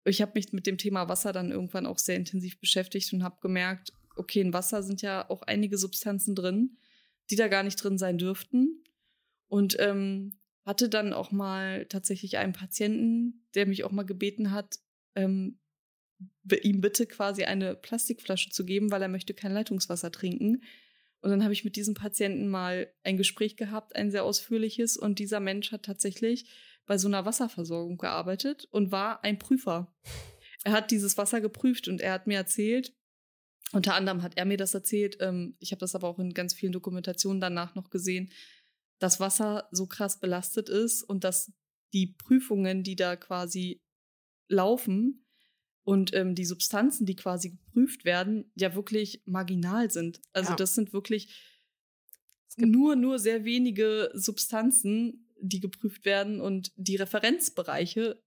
Ich 0.05 0.23
habe 0.23 0.33
mich 0.35 0.53
mit 0.53 0.67
dem 0.67 0.79
Thema 0.79 1.09
Wasser 1.09 1.33
dann 1.33 1.51
irgendwann 1.51 1.87
auch 1.87 1.99
sehr 1.99 2.17
intensiv 2.17 2.59
beschäftigt 2.61 3.13
und 3.13 3.25
habe 3.25 3.39
gemerkt, 3.41 3.93
okay, 4.17 4.41
in 4.41 4.53
Wasser 4.53 4.83
sind 4.83 5.03
ja 5.03 5.29
auch 5.29 5.43
einige 5.43 5.79
Substanzen 5.79 6.35
drin, 6.35 6.77
die 7.31 7.37
da 7.37 7.49
gar 7.49 7.63
nicht 7.63 7.77
drin 7.77 7.99
sein 7.99 8.19
dürften. 8.19 8.85
Und 9.49 9.77
ähm, 9.79 10.39
hatte 10.65 10.89
dann 10.89 11.13
auch 11.13 11.33
mal 11.33 11.87
tatsächlich 11.87 12.39
einen 12.39 12.53
Patienten, 12.53 13.45
der 13.55 13.67
mich 13.67 13.85
auch 13.85 13.91
mal 13.91 14.05
gebeten 14.05 14.53
hat, 14.53 14.79
ähm, 15.15 15.59
ihm 16.63 16.81
bitte 16.81 17.07
quasi 17.07 17.45
eine 17.45 17.75
Plastikflasche 17.75 18.51
zu 18.51 18.65
geben, 18.65 18.91
weil 18.91 19.03
er 19.03 19.09
möchte 19.09 19.35
kein 19.35 19.53
Leitungswasser 19.53 20.13
trinken. 20.13 20.63
Und 21.21 21.31
dann 21.31 21.43
habe 21.43 21.53
ich 21.53 21.65
mit 21.65 21.77
diesem 21.77 21.95
Patienten 21.95 22.49
mal 22.49 22.93
ein 23.05 23.17
Gespräch 23.17 23.57
gehabt, 23.57 23.95
ein 23.97 24.11
sehr 24.11 24.25
ausführliches. 24.25 24.97
Und 24.97 25.19
dieser 25.19 25.41
Mensch 25.41 25.73
hat 25.73 25.85
tatsächlich 25.85 26.49
bei 26.87 26.99
so 26.99 27.09
einer 27.09 27.25
Wasserversorgung 27.25 27.97
gearbeitet 27.97 28.67
und 28.71 28.93
war 28.93 29.23
ein 29.25 29.39
Prüfer. 29.39 29.95
Er 30.65 30.73
hat 30.73 30.91
dieses 30.91 31.17
Wasser 31.19 31.41
geprüft 31.41 31.89
und 31.89 32.01
er 32.01 32.13
hat 32.13 32.27
mir 32.27 32.37
erzählt, 32.37 32.95
unter 33.73 33.95
anderem 33.95 34.23
hat 34.23 34.37
er 34.37 34.45
mir 34.45 34.57
das 34.57 34.75
erzählt, 34.75 35.17
ähm, 35.21 35.57
ich 35.59 35.73
habe 35.73 35.81
das 35.81 35.95
aber 35.95 36.09
auch 36.09 36.19
in 36.19 36.35
ganz 36.35 36.55
vielen 36.55 36.73
Dokumentationen 36.73 37.41
danach 37.41 37.75
noch 37.75 37.91
gesehen, 37.91 38.31
dass 38.99 39.21
Wasser 39.21 39.69
so 39.73 39.87
krass 39.87 40.21
belastet 40.21 40.69
ist 40.69 41.03
und 41.03 41.25
dass 41.25 41.53
die 41.93 42.07
Prüfungen, 42.07 42.83
die 42.83 42.97
da 42.97 43.17
quasi 43.17 43.83
laufen 44.49 45.27
und 45.85 46.15
ähm, 46.15 46.35
die 46.35 46.45
Substanzen, 46.45 47.07
die 47.07 47.17
quasi 47.17 47.51
geprüft 47.51 48.05
werden, 48.05 48.53
ja 48.55 48.75
wirklich 48.75 49.23
marginal 49.27 49.91
sind. 49.91 50.21
Also 50.33 50.51
Ja. 50.51 50.57
das 50.57 50.75
sind 50.75 50.93
wirklich 50.93 51.35
nur, 52.57 52.97
nur 52.97 53.19
sehr 53.19 53.45
wenige 53.45 54.11
Substanzen, 54.15 55.29
die 55.41 55.61
geprüft 55.61 56.05
werden 56.05 56.41
und 56.41 56.73
die 56.77 56.97
Referenzbereiche, 56.97 58.23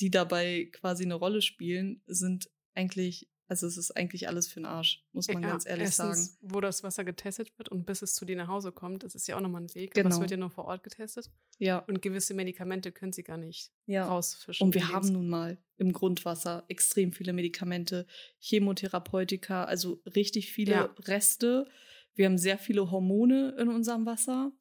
die 0.00 0.10
dabei 0.10 0.68
quasi 0.72 1.04
eine 1.04 1.14
Rolle 1.14 1.42
spielen, 1.42 2.02
sind 2.06 2.50
eigentlich, 2.74 3.28
also 3.62 3.68
es 3.68 3.76
ist 3.76 3.92
eigentlich 3.96 4.26
alles 4.26 4.48
für 4.48 4.58
den 4.60 4.66
Arsch, 4.66 5.04
muss 5.12 5.28
man 5.28 5.42
Ja, 5.42 5.50
ganz 5.50 5.64
ehrlich 5.66 5.84
erstens, 5.84 6.32
sagen. 6.34 6.38
Wo 6.42 6.60
das 6.60 6.82
Wasser 6.82 7.04
getestet 7.04 7.56
wird 7.56 7.68
und 7.68 7.86
bis 7.86 8.02
es 8.02 8.14
zu 8.14 8.24
dir 8.24 8.34
nach 8.36 8.48
Hause 8.48 8.72
kommt, 8.72 9.04
das 9.04 9.14
ist 9.14 9.28
ja 9.28 9.36
auch 9.36 9.40
nochmal 9.40 9.62
ein 9.62 9.74
Weg. 9.74 9.92
Aber 9.94 10.02
Genau. 10.02 10.14
es 10.16 10.20
wird 10.20 10.30
ja 10.32 10.36
nur 10.36 10.50
vor 10.50 10.64
Ort 10.64 10.82
getestet. 10.82 11.30
Ja, 11.58 11.78
Und 11.78 12.02
gewisse 12.02 12.34
Medikamente 12.34 12.90
können 12.90 13.12
sie 13.12 13.22
gar 13.22 13.36
nicht 13.36 13.70
ja. 13.86 14.06
rausfischen. 14.06 14.66
Und 14.66 14.74
wir 14.74 14.88
haben 14.88 15.08
nun 15.12 15.28
mal 15.28 15.58
im 15.76 15.92
Grundwasser 15.92 16.64
extrem 16.68 17.12
viele 17.12 17.32
Medikamente, 17.32 18.06
Chemotherapeutika, 18.40 19.64
also 19.64 20.02
richtig 20.14 20.52
viele 20.52 20.72
Ja. 20.72 20.94
Reste. 21.06 21.68
Wir 22.14 22.26
haben 22.26 22.38
sehr 22.38 22.58
viele 22.58 22.90
Hormone 22.90 23.54
in 23.58 23.68
unserem 23.68 24.06
Wasser. 24.06 24.52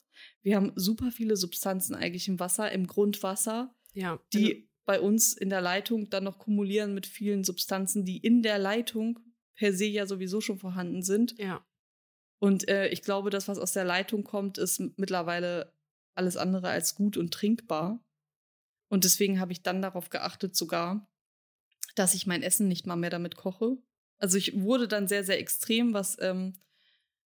Wir 0.42 0.56
haben 0.56 0.72
super 0.76 1.12
viele 1.12 1.36
Substanzen 1.36 1.96
eigentlich 1.96 2.28
im 2.28 2.40
Wasser, 2.40 2.72
im 2.72 2.86
Grundwasser, 2.88 3.76
ja, 3.94 4.20
die 4.34 4.70
bei 4.86 5.00
uns 5.00 5.34
in 5.34 5.50
der 5.50 5.62
Leitung 5.62 6.10
dann 6.10 6.26
noch 6.26 6.40
kumulieren 6.40 6.94
mit 6.94 7.06
vielen 7.06 7.44
Substanzen, 7.44 8.06
die 8.06 8.18
in 8.18 8.42
der 8.42 8.60
Leitung 8.60 9.20
per 9.56 9.74
se 9.74 9.86
ja 9.86 10.06
sowieso 10.06 10.42
schon 10.42 10.60
vorhanden 10.60 11.04
sind. 11.04 11.38
ja, 11.38 11.66
Und 12.40 12.68
äh, 12.68 12.90
ich 12.90 13.02
glaube, 13.02 13.30
das, 13.30 13.48
was 13.48 13.60
aus 13.60 13.72
der 13.72 13.86
Leitung 13.86 14.24
kommt, 14.24 14.58
ist 14.58 14.80
mittlerweile 14.98 15.74
alles 16.16 16.38
andere 16.38 16.70
als 16.70 16.96
gut 16.96 17.18
und 17.18 17.34
trinkbar. 17.34 18.04
Und 18.90 19.06
deswegen 19.06 19.40
habe 19.40 19.52
ich 19.52 19.64
dann 19.64 19.82
darauf 19.82 20.10
geachtet, 20.10 20.56
sogar, 20.56 21.10
dass 21.96 22.14
ich 22.14 22.28
mein 22.28 22.44
Essen 22.44 22.68
nicht 22.68 22.86
mal 22.86 22.96
mehr 22.96 23.10
damit 23.10 23.36
koche. 23.36 23.78
Also 24.20 24.38
ich 24.38 24.62
wurde 24.62 24.88
dann 24.88 25.08
sehr, 25.08 25.24
sehr 25.24 25.40
extrem, 25.40 25.94
was 25.94 26.18
ähm, 26.20 26.54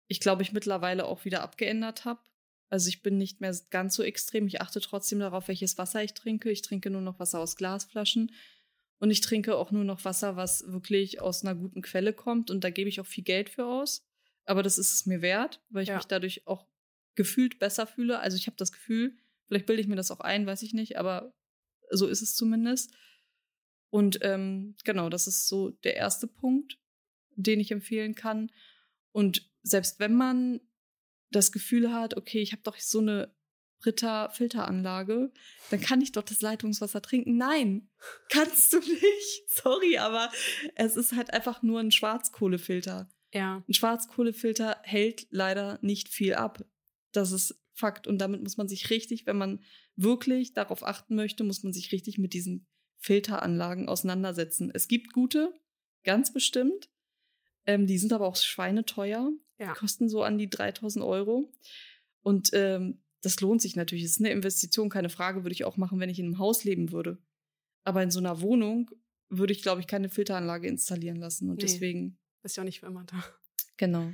ich 0.07 0.19
glaube, 0.19 0.41
ich 0.43 0.51
mittlerweile 0.51 1.05
auch 1.05 1.25
wieder 1.25 1.41
abgeändert 1.41 2.05
habe. 2.05 2.21
Also 2.73 2.87
ich 2.89 3.03
bin 3.03 3.19
nicht 3.19 3.39
mehr 3.39 3.55
ganz 3.69 3.93
so 3.93 4.01
extrem. 4.01 4.47
Ich 4.47 4.59
achte 4.59 4.81
trotzdem 4.81 5.19
darauf, 5.19 5.47
welches 5.47 5.77
Wasser 5.77 6.03
ich 6.03 6.15
trinke. 6.15 6.49
Ich 6.49 6.63
trinke 6.63 6.89
nur 6.89 7.01
noch 7.01 7.19
Wasser 7.19 7.39
aus 7.39 7.55
Glasflaschen. 7.55 8.31
Und 8.97 9.11
ich 9.11 9.21
trinke 9.21 9.55
auch 9.57 9.69
nur 9.69 9.83
noch 9.83 10.03
Wasser, 10.05 10.37
was 10.37 10.63
wirklich 10.65 11.21
aus 11.21 11.43
einer 11.43 11.53
guten 11.53 11.83
Quelle 11.83 12.13
kommt. 12.13 12.49
Und 12.49 12.63
da 12.63 12.71
gebe 12.71 12.89
ich 12.89 12.99
auch 12.99 13.05
viel 13.05 13.23
Geld 13.23 13.49
für 13.49 13.67
aus. 13.67 14.03
Aber 14.45 14.63
das 14.63 14.79
ist 14.79 14.91
es 14.91 15.05
mir 15.05 15.21
wert, 15.21 15.61
weil 15.69 15.83
ich 15.83 15.89
Ja. 15.89 15.97
mich 15.97 16.05
dadurch 16.05 16.47
auch 16.47 16.65
gefühlt 17.13 17.59
besser 17.59 17.85
fühle. 17.85 18.19
Also 18.19 18.37
ich 18.37 18.47
habe 18.47 18.57
das 18.57 18.71
Gefühl, 18.71 19.15
Vielleicht 19.47 19.67
bilde 19.67 19.81
ich 19.83 19.87
mir 19.87 19.95
das 19.97 20.09
auch 20.09 20.21
ein, 20.21 20.47
weiß 20.47 20.63
ich 20.63 20.73
nicht, 20.73 20.97
aber 20.97 21.35
so 21.91 22.07
ist 22.07 22.23
es 22.23 22.33
zumindest. 22.33 22.91
Und 23.91 24.17
ähm, 24.23 24.75
genau, 24.83 25.09
das 25.09 25.27
ist 25.27 25.47
so 25.47 25.69
der 25.69 25.95
erste 25.95 26.25
Punkt, 26.25 26.79
den 27.35 27.59
ich 27.59 27.71
empfehlen 27.71 28.15
kann. 28.15 28.49
Und 29.11 29.51
selbst 29.61 29.99
wenn 29.99 30.15
man 30.15 30.59
das 31.35 31.51
Gefühl 31.51 31.93
hat, 31.93 32.15
okay, 32.17 32.41
ich 32.41 32.51
habe 32.51 32.63
doch 32.63 32.77
so 32.77 32.99
eine 32.99 33.33
Britta 33.79 34.29
Filteranlage, 34.29 35.31
dann 35.69 35.81
kann 35.81 36.01
ich 36.01 36.13
doch 36.13 36.23
das 36.23 36.41
Leitungswasser 36.41 37.01
trinken. 37.01 37.35
Nein, 37.35 37.89
kannst 38.29 38.71
du 38.71 38.79
nicht. 38.79 39.43
Sorry, 39.47 39.97
aber 39.97 40.31
es 40.75 40.95
ist 40.95 41.13
halt 41.13 41.33
einfach 41.33 41.61
nur 41.61 41.81
ein 41.81 41.91
Schwarzkohlefilter. 41.91 43.09
Ja. 43.33 43.63
Ein 43.67 43.73
Schwarzkohlefilter 43.73 44.79
hält 44.83 45.27
leider 45.31 45.79
nicht 45.81 46.07
viel 46.07 46.35
ab. 46.35 46.63
Das 47.11 47.31
ist 47.31 47.59
Fakt. 47.73 48.07
Und 48.07 48.19
damit 48.19 48.41
muss 48.41 48.57
man 48.57 48.67
sich 48.67 48.89
richtig, 48.91 49.25
wenn 49.25 49.37
man 49.37 49.59
wirklich 49.95 50.53
darauf 50.53 50.83
achten 50.83 51.15
möchte, 51.15 51.43
muss 51.43 51.63
man 51.63 51.73
sich 51.73 51.91
richtig 51.91 52.17
mit 52.17 52.33
diesen 52.33 52.67
Filteranlagen 52.97 53.89
auseinandersetzen. 53.89 54.71
Es 54.73 54.87
gibt 54.87 55.11
gute, 55.11 55.53
ganz 56.03 56.31
bestimmt. 56.31 56.89
Ähm, 57.65 57.87
die 57.87 57.97
sind 57.97 58.13
aber 58.13 58.27
auch 58.27 58.35
schweineteuer. 58.35 59.31
Ja. 59.59 59.73
Kosten 59.73 60.09
so 60.09 60.23
an 60.23 60.37
die 60.37 60.49
3000 60.49 61.03
Euro. 61.05 61.51
Und 62.21 62.49
ähm, 62.53 63.01
das 63.21 63.39
lohnt 63.39 63.61
sich 63.61 63.75
natürlich. 63.75 64.03
Es 64.03 64.11
ist 64.11 64.19
eine 64.19 64.31
Investition, 64.31 64.89
keine 64.89 65.09
Frage, 65.09 65.43
würde 65.43 65.53
ich 65.53 65.63
auch 65.63 65.77
machen, 65.77 65.99
wenn 65.99 66.09
ich 66.09 66.19
in 66.19 66.25
einem 66.25 66.39
Haus 66.39 66.63
leben 66.63 66.91
würde. 66.91 67.17
Aber 67.83 68.03
in 68.03 68.11
so 68.11 68.19
einer 68.19 68.41
Wohnung 68.41 68.91
würde 69.29 69.53
ich, 69.53 69.61
glaube 69.61 69.81
ich, 69.81 69.87
keine 69.87 70.09
Filteranlage 70.09 70.67
installieren 70.67 71.17
lassen. 71.17 71.49
Und 71.49 71.57
Nee. 71.57 71.61
deswegen, 71.63 72.17
Ist 72.43 72.57
ja 72.57 72.63
auch 72.63 72.65
nicht 72.65 72.81
für 72.81 72.87
immer 72.87 73.03
da. 73.05 73.23
genau. 73.77 74.11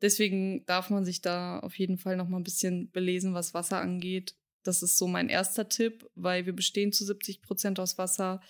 Deswegen 0.00 0.64
darf 0.66 0.90
man 0.90 1.04
sich 1.04 1.20
da 1.20 1.58
auf 1.58 1.76
jeden 1.78 1.98
Fall 1.98 2.16
noch 2.16 2.28
mal 2.28 2.38
ein 2.38 2.44
bisschen 2.44 2.90
belesen, 2.90 3.34
was 3.34 3.52
Wasser 3.54 3.80
angeht. 3.80 4.36
Das 4.62 4.82
ist 4.82 4.96
so 4.96 5.06
mein 5.08 5.28
erster 5.28 5.68
Tipp, 5.68 6.08
weil 6.14 6.46
wir 6.46 6.52
bestehen 6.54 6.92
zu 6.92 7.04
70 7.04 7.42
Prozent 7.42 7.80
aus 7.80 7.98
Wasser. 7.98 8.40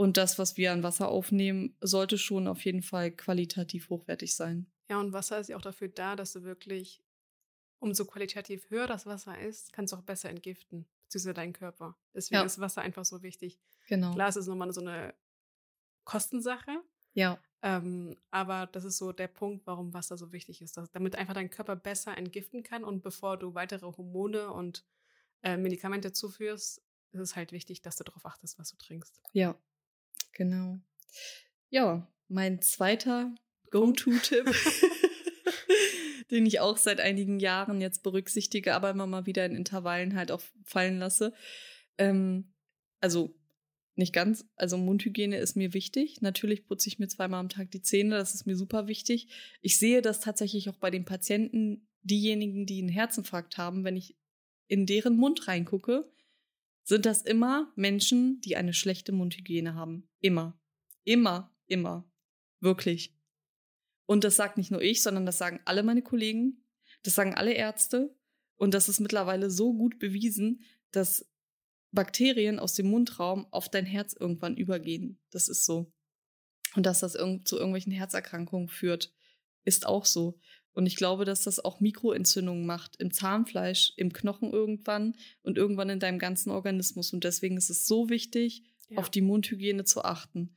Und 0.00 0.16
das, 0.16 0.38
was 0.38 0.56
wir 0.56 0.72
an 0.72 0.82
Wasser 0.82 1.08
aufnehmen, 1.10 1.76
sollte 1.82 2.16
schon 2.16 2.48
auf 2.48 2.64
jeden 2.64 2.80
Fall 2.80 3.10
qualitativ 3.10 3.90
hochwertig 3.90 4.34
sein. 4.34 4.66
Ja, 4.88 4.98
und 4.98 5.12
Wasser 5.12 5.38
ist 5.38 5.48
ja 5.50 5.58
auch 5.58 5.60
dafür 5.60 5.88
da, 5.88 6.16
dass 6.16 6.32
du 6.32 6.42
wirklich, 6.42 7.04
umso 7.80 8.06
qualitativ 8.06 8.70
höher 8.70 8.86
das 8.86 9.04
Wasser 9.04 9.38
ist, 9.38 9.74
kannst 9.74 9.92
du 9.92 9.98
auch 9.98 10.02
besser 10.02 10.30
entgiften, 10.30 10.86
beziehungsweise 11.02 11.34
deinen 11.34 11.52
Körper. 11.52 11.98
Deswegen 12.14 12.40
Ja. 12.40 12.46
ist 12.46 12.58
Wasser 12.58 12.80
einfach 12.80 13.04
so 13.04 13.22
wichtig. 13.22 13.60
Genau. 13.88 14.14
Klar, 14.14 14.30
es 14.30 14.36
ist 14.36 14.46
nochmal 14.46 14.72
so 14.72 14.80
eine 14.80 15.12
Kostensache, 16.04 16.82
Ja, 17.12 17.38
ähm, 17.60 18.16
aber 18.30 18.68
das 18.68 18.84
ist 18.84 18.96
so 18.96 19.12
der 19.12 19.28
Punkt, 19.28 19.66
warum 19.66 19.92
Wasser 19.92 20.16
so 20.16 20.32
wichtig 20.32 20.62
ist, 20.62 20.78
dass, 20.78 20.90
damit 20.92 21.16
einfach 21.16 21.34
dein 21.34 21.50
Körper 21.50 21.76
besser 21.76 22.16
entgiften 22.16 22.62
kann 22.62 22.84
und 22.84 23.02
bevor 23.02 23.36
du 23.36 23.52
weitere 23.52 23.84
Hormone 23.84 24.50
und 24.50 24.82
äh, 25.42 25.58
Medikamente 25.58 26.12
zuführst, 26.14 26.78
ist 27.12 27.20
es 27.20 27.36
halt 27.36 27.52
wichtig, 27.52 27.82
dass 27.82 27.96
du 27.96 28.04
darauf 28.04 28.24
achtest, 28.24 28.58
was 28.58 28.70
du 28.70 28.78
trinkst. 28.78 29.20
ja, 29.34 29.58
genau. 30.32 30.78
Ja, 31.68 32.08
mein 32.28 32.60
zweiter 32.60 33.34
Go-To-Tipp, 33.70 34.46
den 36.30 36.46
ich 36.46 36.60
auch 36.60 36.76
seit 36.76 37.00
einigen 37.00 37.40
Jahren 37.40 37.80
jetzt 37.80 38.02
berücksichtige, 38.02 38.74
aber 38.74 38.90
immer 38.90 39.06
mal 39.06 39.26
wieder 39.26 39.46
in 39.46 39.56
Intervallen 39.56 40.14
halt 40.14 40.30
auch 40.30 40.42
fallen 40.64 40.98
lasse. 40.98 41.32
Ähm, 41.98 42.52
also 43.00 43.34
nicht 43.96 44.12
ganz, 44.12 44.48
also 44.56 44.76
Mundhygiene 44.78 45.36
ist 45.36 45.56
mir 45.56 45.74
wichtig. 45.74 46.22
Natürlich 46.22 46.66
putze 46.66 46.88
ich 46.88 46.98
mir 46.98 47.08
zweimal 47.08 47.40
am 47.40 47.48
Tag 47.48 47.70
die 47.70 47.82
Zähne, 47.82 48.16
das 48.16 48.34
ist 48.34 48.46
mir 48.46 48.56
super 48.56 48.88
wichtig. 48.88 49.28
Ich 49.60 49.78
sehe 49.78 50.02
das 50.02 50.20
tatsächlich 50.20 50.68
auch 50.68 50.76
bei 50.76 50.90
den 50.90 51.04
Patienten, 51.04 51.86
diejenigen, 52.02 52.66
die 52.66 52.80
einen 52.80 52.88
Herzinfarkt 52.88 53.58
haben, 53.58 53.84
wenn 53.84 53.96
ich 53.96 54.16
in 54.68 54.86
deren 54.86 55.16
Mund 55.16 55.48
reingucke, 55.48 56.10
sind 56.82 57.06
das 57.06 57.22
immer 57.22 57.72
Menschen, 57.76 58.40
die 58.40 58.56
eine 58.56 58.72
schlechte 58.72 59.12
Mundhygiene 59.12 59.74
haben. 59.74 60.08
Immer. 60.20 60.58
Immer, 61.04 61.54
immer. 61.66 62.10
Wirklich. 62.60 63.16
Und 64.06 64.24
das 64.24 64.36
sagt 64.36 64.58
nicht 64.58 64.70
nur 64.70 64.82
ich, 64.82 65.02
sondern 65.02 65.26
das 65.26 65.38
sagen 65.38 65.60
alle 65.64 65.82
meine 65.82 66.02
Kollegen, 66.02 66.64
das 67.02 67.14
sagen 67.14 67.34
alle 67.34 67.52
Ärzte. 67.52 68.14
Und 68.56 68.74
das 68.74 68.88
ist 68.88 69.00
mittlerweile 69.00 69.50
so 69.50 69.72
gut 69.72 69.98
bewiesen, 69.98 70.62
dass 70.90 71.30
Bakterien 71.92 72.58
aus 72.58 72.74
dem 72.74 72.88
Mundraum 72.88 73.46
auf 73.52 73.68
dein 73.68 73.86
Herz 73.86 74.14
irgendwann 74.18 74.56
übergehen. 74.56 75.18
Das 75.30 75.48
ist 75.48 75.64
so. 75.64 75.92
Und 76.76 76.86
dass 76.86 77.00
das 77.00 77.12
zu 77.12 77.56
irgendwelchen 77.56 77.92
Herzerkrankungen 77.92 78.68
führt, 78.68 79.12
ist 79.64 79.86
auch 79.86 80.04
so. 80.04 80.38
Und 80.72 80.86
ich 80.86 80.96
glaube, 80.96 81.24
dass 81.24 81.42
das 81.42 81.58
auch 81.58 81.80
Mikroentzündungen 81.80 82.64
macht 82.64 82.96
im 82.96 83.10
Zahnfleisch, 83.10 83.92
im 83.96 84.12
Knochen 84.12 84.52
irgendwann 84.52 85.16
und 85.42 85.58
irgendwann 85.58 85.90
in 85.90 85.98
deinem 85.98 86.18
ganzen 86.18 86.50
Organismus. 86.50 87.12
Und 87.12 87.24
deswegen 87.24 87.56
ist 87.56 87.70
es 87.70 87.86
so 87.86 88.08
wichtig, 88.08 88.62
Ja. 88.90 88.98
auf 88.98 89.10
die 89.10 89.20
Mundhygiene 89.22 89.84
zu 89.84 90.02
achten. 90.04 90.56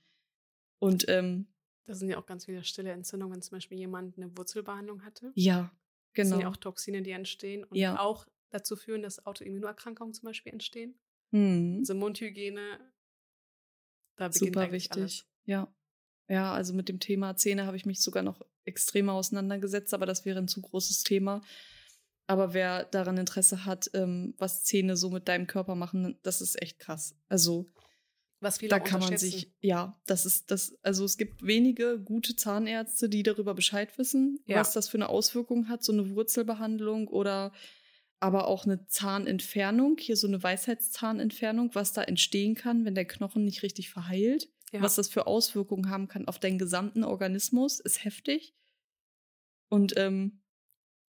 Und 0.80 1.06
ähm, 1.08 1.48
Das 1.86 2.00
sind 2.00 2.10
ja 2.10 2.18
auch 2.18 2.26
ganz 2.26 2.46
viele 2.46 2.64
stille 2.64 2.92
Entzündungen, 2.92 3.36
wenn 3.36 3.42
zum 3.42 3.56
Beispiel 3.58 3.78
jemand 3.78 4.18
eine 4.18 4.36
Wurzelbehandlung 4.38 5.04
hatte. 5.06 5.32
ja, 5.36 5.72
Das 6.14 6.26
genau. 6.26 6.30
sind 6.30 6.40
ja 6.42 6.50
auch 6.50 6.58
Toxine, 6.58 7.02
die 7.02 7.12
entstehen 7.12 7.64
und 7.64 7.78
Ja. 7.78 8.00
auch 8.00 8.26
dazu 8.50 8.76
führen, 8.76 9.02
dass 9.02 9.26
Autoimmunerkrankungen 9.26 10.14
zum 10.14 10.26
Beispiel 10.28 10.52
entstehen. 10.54 11.00
Hm. 11.32 11.78
Also 11.80 11.96
Mundhygiene, 11.96 12.80
da 14.18 14.28
beginnt 14.28 14.54
Super 14.56 14.72
wichtig. 14.72 14.92
alles. 14.94 15.26
Ja. 15.46 15.74
Ja, 16.30 16.54
also 16.54 16.74
mit 16.74 16.88
dem 16.90 17.00
Thema 17.00 17.36
Zähne 17.36 17.66
habe 17.66 17.76
ich 17.78 17.86
mich 17.86 18.02
sogar 18.02 18.24
noch 18.24 18.42
extremer 18.66 19.14
auseinandergesetzt, 19.14 19.94
aber 19.94 20.06
das 20.06 20.24
wäre 20.26 20.40
ein 20.40 20.48
zu 20.48 20.62
großes 20.62 21.04
Thema. 21.04 21.42
Aber 22.28 22.54
wer 22.54 22.86
daran 22.86 23.18
Interesse 23.18 23.66
hat, 23.66 23.90
ähm, 23.94 24.34
was 24.38 24.64
Zähne 24.64 24.96
so 24.96 25.10
mit 25.10 25.28
deinem 25.28 25.48
Körper 25.48 25.76
machen, 25.76 26.18
das 26.24 26.40
ist 26.40 26.62
echt 26.62 26.80
krass. 26.80 27.16
Also 27.28 27.70
Was 28.44 28.58
viele 28.60 28.70
da 28.70 28.80
kann 28.80 29.00
man 29.00 29.18
sich, 29.18 29.52
ja, 29.62 30.00
das 30.06 30.26
ist 30.26 30.52
das, 30.52 30.78
also 30.84 31.06
es 31.06 31.18
gibt 31.18 31.46
wenige 31.46 32.00
gute 32.00 32.36
Zahnärzte, 32.36 33.10
die 33.10 33.24
darüber 33.24 33.54
Bescheid 33.56 33.98
wissen, 33.98 34.40
Ja. 34.46 34.60
was 34.60 34.74
das 34.74 34.90
für 34.90 34.98
eine 34.98 35.10
Auswirkung 35.10 35.70
hat, 35.70 35.84
so 35.84 35.92
eine 35.94 36.10
Wurzelbehandlung 36.16 37.08
oder 37.08 37.52
aber 38.20 38.48
auch 38.48 38.66
eine 38.66 38.86
Zahnentfernung, 38.88 39.98
hier 40.00 40.16
so 40.16 40.28
eine 40.28 40.42
Weisheitszahnentfernung, 40.42 41.72
was 41.74 41.92
da 41.94 42.04
entstehen 42.04 42.56
kann, 42.56 42.86
wenn 42.86 42.96
der 42.96 43.06
Knochen 43.06 43.44
nicht 43.44 43.64
richtig 43.64 43.90
verheilt, 43.90 44.50
Ja. 44.72 44.82
was 44.82 44.96
das 44.96 45.10
für 45.10 45.28
Auswirkungen 45.28 45.90
haben 45.90 46.08
kann 46.08 46.28
auf 46.28 46.40
deinen 46.40 46.58
gesamten 46.58 47.04
Organismus, 47.04 47.80
ist 47.80 48.04
heftig. 48.06 48.56
Und 49.70 49.94
ähm, 49.98 50.42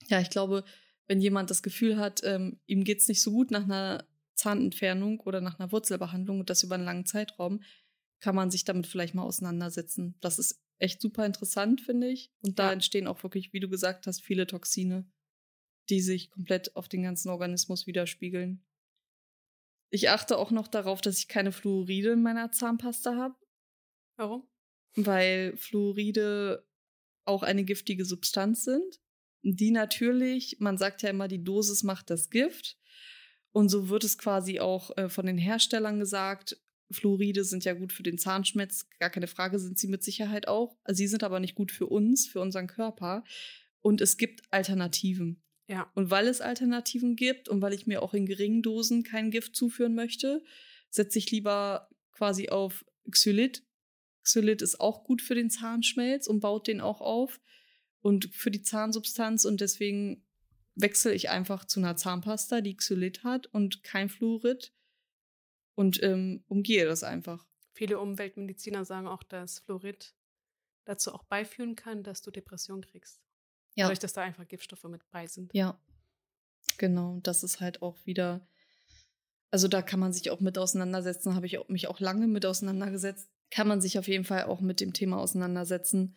ja, 0.09 0.20
ich 0.20 0.31
glaube, 0.31 0.64
wenn 1.07 1.20
jemand 1.20 1.51
das 1.51 1.62
Gefühl 1.62 1.99
hat, 1.99 2.23
ähm, 2.25 2.59
ihm 2.66 2.83
geht's 2.85 3.09
nicht 3.09 3.20
so 3.23 3.31
gut 3.31 3.51
nach 3.51 3.64
einer 3.64 4.07
Zahnentfernung 4.44 5.20
oder 5.20 5.40
nach 5.40 5.59
einer 5.59 5.72
Wurzelbehandlung 5.72 6.40
und 6.40 6.50
das 6.50 6.62
über 6.62 6.74
einen 6.76 6.85
langen 6.85 7.07
Zeitraum, 7.07 7.62
kann 8.20 8.35
man 8.35 8.50
sich 8.50 8.64
damit 8.64 8.87
vielleicht 8.87 9.14
mal 9.14 9.22
auseinandersetzen. 9.24 10.16
Das 10.20 10.38
ist 10.38 10.62
echt 10.78 11.00
super 11.00 11.24
interessant, 11.26 11.80
finde 11.80 12.09
ich. 12.09 12.30
Und 12.42 12.59
da 12.59 12.68
Ja. 12.68 12.72
entstehen 12.72 13.07
auch 13.07 13.22
wirklich, 13.22 13.52
wie 13.52 13.61
du 13.61 13.68
gesagt 13.68 14.07
hast, 14.07 14.22
viele 14.22 14.46
Toxine, 14.46 15.11
die 15.90 16.00
sich 16.00 16.30
komplett 16.30 16.76
auf 16.76 16.88
den 16.88 17.02
ganzen 17.02 17.28
Organismus 17.30 17.87
widerspiegeln. 17.87 18.64
Ich 19.90 20.11
achte 20.11 20.38
auch 20.38 20.50
noch 20.50 20.68
darauf, 20.68 21.00
dass 21.00 21.18
ich 21.18 21.28
keine 21.28 21.52
Fluoride 21.52 22.12
in 22.12 22.22
meiner 22.22 22.50
Zahnpasta 22.50 23.16
habe, 23.16 23.37
Warum? 24.16 24.48
weil 24.96 25.57
Fluoride 25.57 26.66
auch 27.26 27.42
eine 27.42 27.64
giftige 27.64 28.04
Substanz 28.04 28.64
sind, 28.64 29.00
die 29.42 29.70
natürlich, 29.70 30.57
man 30.61 30.78
sagt 30.78 31.02
ja 31.02 31.11
immer, 31.11 31.28
die 31.28 31.42
Dosis 31.44 31.83
macht 31.83 32.11
das 32.11 32.30
Gift. 32.30 32.78
Und 33.54 33.68
so 33.68 33.88
wird 33.88 34.02
es 34.02 34.18
quasi 34.18 34.58
auch 34.58 34.96
äh, 34.96 35.08
von 35.08 35.26
den 35.26 35.38
Herstellern 35.38 36.00
gesagt. 36.00 36.60
Fluoride 36.90 37.44
sind 37.44 37.64
ja 37.64 37.72
gut 37.72 37.92
für 37.92 38.02
den 38.02 38.18
Zahnschmelz, 38.18 38.88
gar 38.98 39.10
keine 39.10 39.28
Frage, 39.28 39.60
sind 39.60 39.78
sie 39.78 39.86
mit 39.86 40.02
Sicherheit 40.02 40.48
auch. 40.48 40.76
Sie 40.88 41.06
sind 41.06 41.22
aber 41.22 41.38
nicht 41.38 41.54
gut 41.54 41.70
für 41.70 41.86
uns, 41.86 42.26
für 42.26 42.40
unseren 42.40 42.66
Körper. 42.66 43.22
Und 43.80 44.00
es 44.00 44.16
gibt 44.16 44.42
Alternativen. 44.50 45.40
Ja. 45.68 45.88
Und 45.94 46.10
weil 46.10 46.26
es 46.26 46.40
Alternativen 46.40 47.14
gibt 47.14 47.48
und 47.48 47.62
weil 47.62 47.72
ich 47.72 47.86
mir 47.86 48.02
auch 48.02 48.12
in 48.12 48.26
geringen 48.26 48.60
Dosen 48.60 49.04
kein 49.04 49.30
Gift 49.30 49.54
zuführen 49.54 49.94
möchte, 49.94 50.42
setze 50.90 51.20
ich 51.20 51.30
lieber 51.30 51.88
quasi 52.10 52.48
auf 52.48 52.84
Xylit. 53.08 53.62
Xylit 54.24 54.62
ist 54.62 54.80
auch 54.80 55.04
gut 55.04 55.22
für 55.22 55.36
den 55.36 55.48
Zahnschmelz 55.48 56.26
und 56.26 56.40
baut 56.40 56.66
den 56.66 56.80
auch 56.80 57.00
auf 57.00 57.40
und 58.00 58.34
für 58.34 58.50
die 58.50 58.62
Zahnsubstanz 58.62 59.44
und 59.44 59.60
deswegen 59.60 60.23
wechsle 60.74 61.12
ich 61.14 61.30
einfach 61.30 61.64
zu 61.64 61.80
einer 61.80 61.96
Zahnpasta, 61.96 62.60
die 62.60 62.76
Xylit 62.76 63.24
hat 63.24 63.46
und 63.46 63.82
kein 63.82 64.08
Fluorid 64.08 64.72
und 65.74 66.02
ähm, 66.02 66.44
umgehe 66.46 66.84
das 66.84 67.02
einfach. 67.02 67.46
Viele 67.72 67.98
Umweltmediziner 67.98 68.84
sagen 68.84 69.06
auch, 69.06 69.22
dass 69.22 69.60
Fluorid 69.60 70.14
dazu 70.84 71.12
auch 71.12 71.24
beiführen 71.24 71.76
kann, 71.76 72.02
dass 72.02 72.22
du 72.22 72.30
Depression 72.30 72.82
kriegst. 72.82 73.20
Ja. 73.74 73.87
Dadurch, 73.87 73.98
dass 73.98 74.12
da 74.12 74.22
einfach 74.22 74.46
Giftstoffe 74.46 74.84
mit 74.84 75.08
bei 75.10 75.26
sind. 75.26 75.52
Ja, 75.52 75.80
genau. 76.78 77.18
Das 77.22 77.42
ist 77.42 77.60
halt 77.60 77.82
auch 77.82 77.96
wieder, 78.04 78.46
also 79.50 79.66
da 79.66 79.82
kann 79.82 80.00
man 80.00 80.12
sich 80.12 80.30
auch 80.30 80.40
mit 80.40 80.58
auseinandersetzen, 80.58 81.34
habe 81.34 81.46
ich 81.46 81.58
auch, 81.58 81.68
mich 81.68 81.88
auch 81.88 82.00
lange 82.00 82.28
mit 82.28 82.46
auseinandergesetzt. 82.46 83.28
Kann 83.50 83.68
man 83.68 83.80
sich 83.80 83.98
auf 83.98 84.08
jeden 84.08 84.24
Fall 84.24 84.44
auch 84.44 84.60
mit 84.60 84.80
dem 84.80 84.92
Thema 84.92 85.18
auseinandersetzen. 85.18 86.16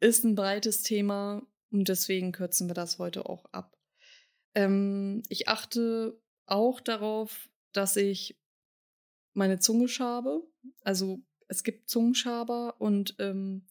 Ist 0.00 0.24
ein 0.24 0.34
breites 0.34 0.82
Thema 0.82 1.46
und 1.70 1.88
deswegen 1.88 2.32
kürzen 2.32 2.68
wir 2.68 2.74
das 2.74 2.98
heute 2.98 3.26
auch 3.26 3.46
ab. 3.52 3.78
Ähm, 4.54 5.22
ich 5.28 5.48
achte 5.48 6.20
auch 6.46 6.80
darauf, 6.80 7.48
dass 7.72 7.96
ich 7.96 8.38
meine 9.34 9.58
Zunge 9.58 9.88
schabe. 9.88 10.42
Also 10.82 11.20
es 11.48 11.62
gibt 11.64 11.88
Zungenschaber 11.88 12.80
und 12.80 13.16
ähm, 13.18 13.66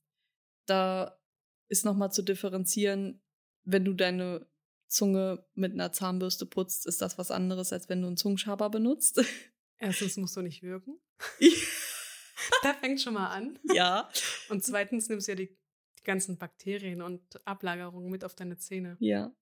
da 0.65 1.19
ist 1.67 1.85
nochmal 1.85 2.11
zu 2.11 2.21
differenzieren, 2.21 3.21
wenn 3.63 3.85
du 3.85 3.93
deine 3.93 4.47
Zunge 4.87 5.45
mit 5.53 5.73
einer 5.73 5.91
Zahnbürste 5.93 6.45
putzt, 6.45 6.85
ist 6.85 7.01
das 7.01 7.17
was 7.17 7.31
anderes, 7.31 7.71
als 7.71 7.87
wenn 7.87 8.01
du 8.01 8.07
einen 8.07 8.17
Zungenschaber 8.17 8.69
benutzt. 8.69 9.23
Erstens 9.77 10.17
musst 10.17 10.35
du 10.35 10.41
nicht 10.41 10.61
wirken. 10.61 10.99
da 12.63 12.73
fängt 12.73 13.01
schon 13.01 13.13
mal 13.13 13.29
an. 13.29 13.57
Ja. 13.73 14.09
Und 14.49 14.63
zweitens 14.63 15.07
nimmst 15.09 15.27
du 15.27 15.31
ja 15.31 15.35
die, 15.35 15.57
die 15.97 16.03
ganzen 16.03 16.37
Bakterien 16.37 17.01
und 17.01 17.23
Ablagerungen 17.47 18.11
mit 18.11 18.23
auf 18.23 18.35
deine 18.35 18.57
Zähne. 18.57 18.97
Ja. 18.99 19.33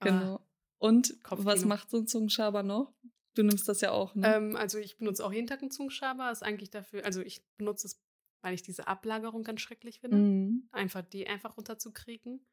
Genau. 0.00 0.36
Ah, 0.36 0.47
und 0.78 1.22
Kopfkino. 1.22 1.50
was 1.50 1.64
macht 1.64 1.90
so 1.90 1.98
ein 1.98 2.06
Zungenschaber 2.06 2.62
noch? 2.62 2.92
Du 3.34 3.42
nimmst 3.42 3.68
das 3.68 3.80
ja 3.80 3.92
auch, 3.92 4.14
ne? 4.14 4.34
Ähm, 4.34 4.56
also 4.56 4.78
ich 4.78 4.96
benutze 4.96 5.24
auch 5.24 5.32
jeden 5.32 5.46
Tag 5.46 5.60
einen 5.60 5.70
Zungenschaber. 5.70 6.30
Ist 6.30 6.42
eigentlich 6.42 6.70
dafür, 6.70 7.04
also 7.04 7.20
ich 7.20 7.44
benutze 7.56 7.86
es, 7.86 8.02
weil 8.42 8.54
ich 8.54 8.62
diese 8.62 8.88
Ablagerung 8.88 9.44
ganz 9.44 9.60
schrecklich 9.60 10.00
finde. 10.00 10.16
Mhm. 10.16 10.68
Einfach 10.72 11.02
die 11.02 11.26
einfach 11.26 11.56
runterzukriegen. 11.56 12.44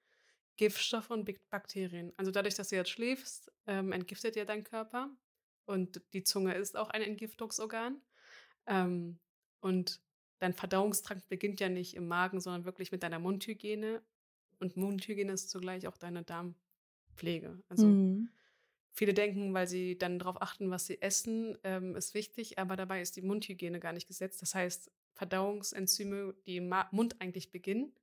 Giftstoffe 0.58 1.10
und 1.10 1.30
Bakterien. 1.50 2.14
Also 2.18 2.32
dadurch, 2.32 2.56
dass 2.56 2.70
du 2.70 2.76
jetzt 2.76 2.90
schläfst, 2.90 3.52
ähm, 3.68 3.92
entgiftet 3.92 4.36
ja 4.36 4.46
dein 4.46 4.64
Körper. 4.64 5.10
Und 5.66 6.02
die 6.14 6.24
Zunge 6.24 6.54
ist 6.54 6.78
auch 6.78 6.90
ein 6.90 7.02
Entgiftungsorgan. 7.02 8.02
Ähm, 8.68 9.20
und 9.60 10.02
dein 10.40 10.54
Verdauungstrakt 10.54 11.28
beginnt 11.28 11.60
ja 11.60 11.70
nicht 11.70 11.96
im 11.96 12.08
Magen, 12.08 12.40
sondern 12.40 12.66
wirklich 12.66 12.92
mit 12.92 13.04
deiner 13.04 13.20
Mundhygiene. 13.20 14.02
Und 14.60 14.78
Mundhygiene 14.78 15.34
ist 15.34 15.50
zugleich 15.50 15.88
auch 15.88 15.98
deine 15.98 16.24
Darmpflege. 17.16 17.58
Also 17.70 17.88
mhm. 17.88 18.30
viele 18.94 19.14
denken, 19.14 19.54
weil 19.54 19.68
sie 19.68 19.98
dann 19.98 20.20
darauf 20.20 20.42
achten, 20.42 20.70
was 20.70 20.86
sie 20.86 21.02
essen, 21.02 21.58
ähm, 21.64 21.96
ist 21.96 22.14
wichtig, 22.14 22.60
aber 22.60 22.76
dabei 22.76 23.02
ist 23.02 23.16
die 23.16 23.22
Mundhygiene 23.22 23.80
gar 23.80 23.94
nicht 23.94 24.08
gesetzt. 24.08 24.42
Das 24.42 24.54
heißt, 24.54 24.92
Verdauungsenzyme, 25.14 26.36
die 26.46 26.58
im 26.58 26.74
Mund 26.92 27.22
eigentlich 27.22 27.52
beginnen, 27.52 27.94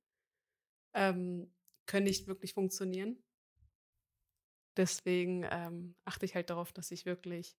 ähm, 0.93 1.51
können 1.85 2.05
nicht 2.05 2.27
wirklich 2.27 2.53
funktionieren. 2.53 3.17
Deswegen 4.75 5.45
ähm, 5.51 5.95
achte 6.05 6.25
ich 6.25 6.33
halt 6.33 6.49
darauf, 6.49 6.71
dass 6.73 6.89
ich 6.89 7.05
wirklich 7.05 7.55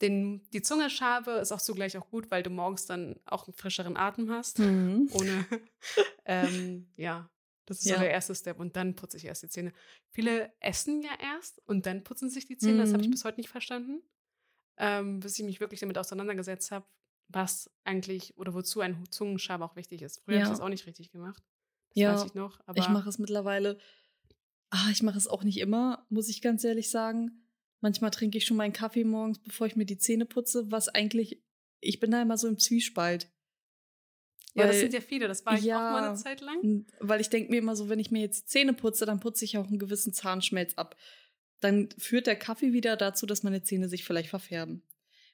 den, 0.00 0.48
die 0.50 0.62
Zunge 0.62 0.88
schabe, 0.90 1.32
ist 1.32 1.52
auch 1.52 1.60
zugleich 1.60 1.96
auch 1.98 2.08
gut, 2.08 2.30
weil 2.30 2.42
du 2.42 2.50
morgens 2.50 2.86
dann 2.86 3.20
auch 3.26 3.46
einen 3.46 3.54
frischeren 3.54 3.96
Atem 3.96 4.30
hast. 4.30 4.58
Mhm. 4.58 5.08
Ohne, 5.12 5.46
ähm, 6.24 6.90
ja, 6.96 7.30
das 7.70 7.78
ist 7.78 7.84
ja. 7.86 7.94
so 7.94 8.00
der 8.00 8.10
erste 8.10 8.34
Step. 8.34 8.58
Und 8.58 8.74
dann 8.74 8.96
putze 8.96 9.16
ich 9.16 9.24
erst 9.24 9.44
die 9.44 9.48
Zähne. 9.48 9.72
Viele 10.10 10.52
essen 10.58 11.02
ja 11.02 11.12
erst 11.20 11.62
und 11.68 11.86
dann 11.86 12.02
putzen 12.02 12.28
sich 12.28 12.44
die 12.44 12.56
Zähne. 12.56 12.74
Mhm. 12.74 12.78
Das 12.80 12.92
habe 12.92 13.02
ich 13.04 13.10
bis 13.10 13.24
heute 13.24 13.38
nicht 13.38 13.48
verstanden. 13.48 14.02
Ähm, 14.76 15.20
bis 15.20 15.38
ich 15.38 15.44
mich 15.44 15.60
wirklich 15.60 15.78
damit 15.78 15.96
auseinandergesetzt 15.96 16.72
habe, 16.72 16.84
was 17.28 17.70
eigentlich 17.84 18.36
oder 18.36 18.54
wozu 18.54 18.80
ein 18.80 19.04
Zungenschabe 19.10 19.64
auch 19.64 19.76
wichtig 19.76 20.02
ist. 20.02 20.20
Früher 20.24 20.34
ja. 20.34 20.40
habe 20.40 20.52
ich 20.52 20.58
das 20.58 20.64
auch 20.64 20.68
nicht 20.68 20.86
richtig 20.86 21.12
gemacht. 21.12 21.44
Das 21.90 22.02
ja, 22.02 22.14
weiß 22.14 22.24
ich 22.24 22.34
noch. 22.34 22.58
Aber 22.66 22.80
ich 22.80 22.88
mache 22.88 23.08
es 23.08 23.20
mittlerweile. 23.20 23.78
Ah, 24.70 24.88
ich 24.90 25.04
mache 25.04 25.18
es 25.18 25.28
auch 25.28 25.44
nicht 25.44 25.58
immer, 25.58 26.06
muss 26.08 26.28
ich 26.28 26.42
ganz 26.42 26.64
ehrlich 26.64 26.90
sagen. 26.90 27.46
Manchmal 27.80 28.10
trinke 28.10 28.36
ich 28.36 28.46
schon 28.46 28.56
meinen 28.56 28.72
Kaffee 28.72 29.04
morgens, 29.04 29.38
bevor 29.38 29.68
ich 29.68 29.76
mir 29.76 29.86
die 29.86 29.98
Zähne 29.98 30.26
putze, 30.26 30.72
was 30.72 30.88
eigentlich, 30.88 31.40
ich 31.80 32.00
bin 32.00 32.10
da 32.10 32.20
immer 32.20 32.36
so 32.36 32.48
im 32.48 32.58
Zwiespalt. 32.58 33.30
Ja, 34.54 34.62
weil, 34.62 34.68
das 34.68 34.80
sind 34.80 34.92
ja 34.92 35.00
viele, 35.00 35.28
das 35.28 35.46
war 35.46 35.56
ich 35.56 35.64
ja, 35.64 35.76
auch 35.76 35.92
mal 35.92 36.08
eine 36.08 36.16
Zeit 36.16 36.40
lang. 36.40 36.86
Weil 36.98 37.20
ich 37.20 37.28
denke 37.28 37.50
mir 37.50 37.58
immer 37.58 37.76
so, 37.76 37.88
wenn 37.88 38.00
ich 38.00 38.10
mir 38.10 38.20
jetzt 38.20 38.42
die 38.42 38.46
Zähne 38.46 38.72
putze, 38.72 39.06
dann 39.06 39.20
putze 39.20 39.44
ich 39.44 39.56
auch 39.58 39.66
einen 39.66 39.78
gewissen 39.78 40.12
Zahnschmelz 40.12 40.74
ab. 40.74 40.96
Dann 41.60 41.88
führt 41.98 42.26
der 42.26 42.36
Kaffee 42.36 42.72
wieder 42.72 42.96
dazu, 42.96 43.26
dass 43.26 43.42
meine 43.42 43.62
Zähne 43.62 43.88
sich 43.88 44.04
vielleicht 44.04 44.30
verfärben. 44.30 44.82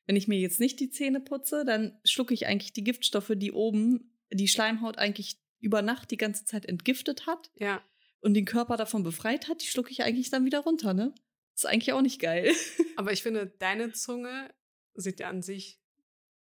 Wenn 0.06 0.16
ich 0.16 0.28
mir 0.28 0.38
jetzt 0.38 0.60
nicht 0.60 0.80
die 0.80 0.90
Zähne 0.90 1.20
putze, 1.20 1.64
dann 1.64 1.98
schlucke 2.04 2.34
ich 2.34 2.46
eigentlich 2.46 2.72
die 2.72 2.84
Giftstoffe, 2.84 3.32
die 3.34 3.52
oben 3.52 4.12
die 4.30 4.48
Schleimhaut 4.48 4.98
eigentlich 4.98 5.38
über 5.60 5.82
Nacht 5.82 6.10
die 6.10 6.16
ganze 6.16 6.44
Zeit 6.44 6.66
entgiftet 6.66 7.26
hat 7.26 7.50
ja. 7.56 7.82
und 8.20 8.34
den 8.34 8.44
Körper 8.44 8.76
davon 8.76 9.02
befreit 9.02 9.48
hat, 9.48 9.62
die 9.62 9.66
schlucke 9.66 9.90
ich 9.90 10.02
eigentlich 10.02 10.30
dann 10.30 10.44
wieder 10.44 10.60
runter, 10.60 10.94
ne? 10.94 11.14
Ist 11.54 11.66
eigentlich 11.66 11.92
auch 11.92 12.02
nicht 12.02 12.20
geil. 12.20 12.52
Aber 12.96 13.12
ich 13.12 13.22
finde, 13.22 13.46
deine 13.58 13.92
Zunge 13.92 14.52
sieht 14.94 15.20
ja 15.20 15.28
an 15.28 15.42
sich 15.42 15.80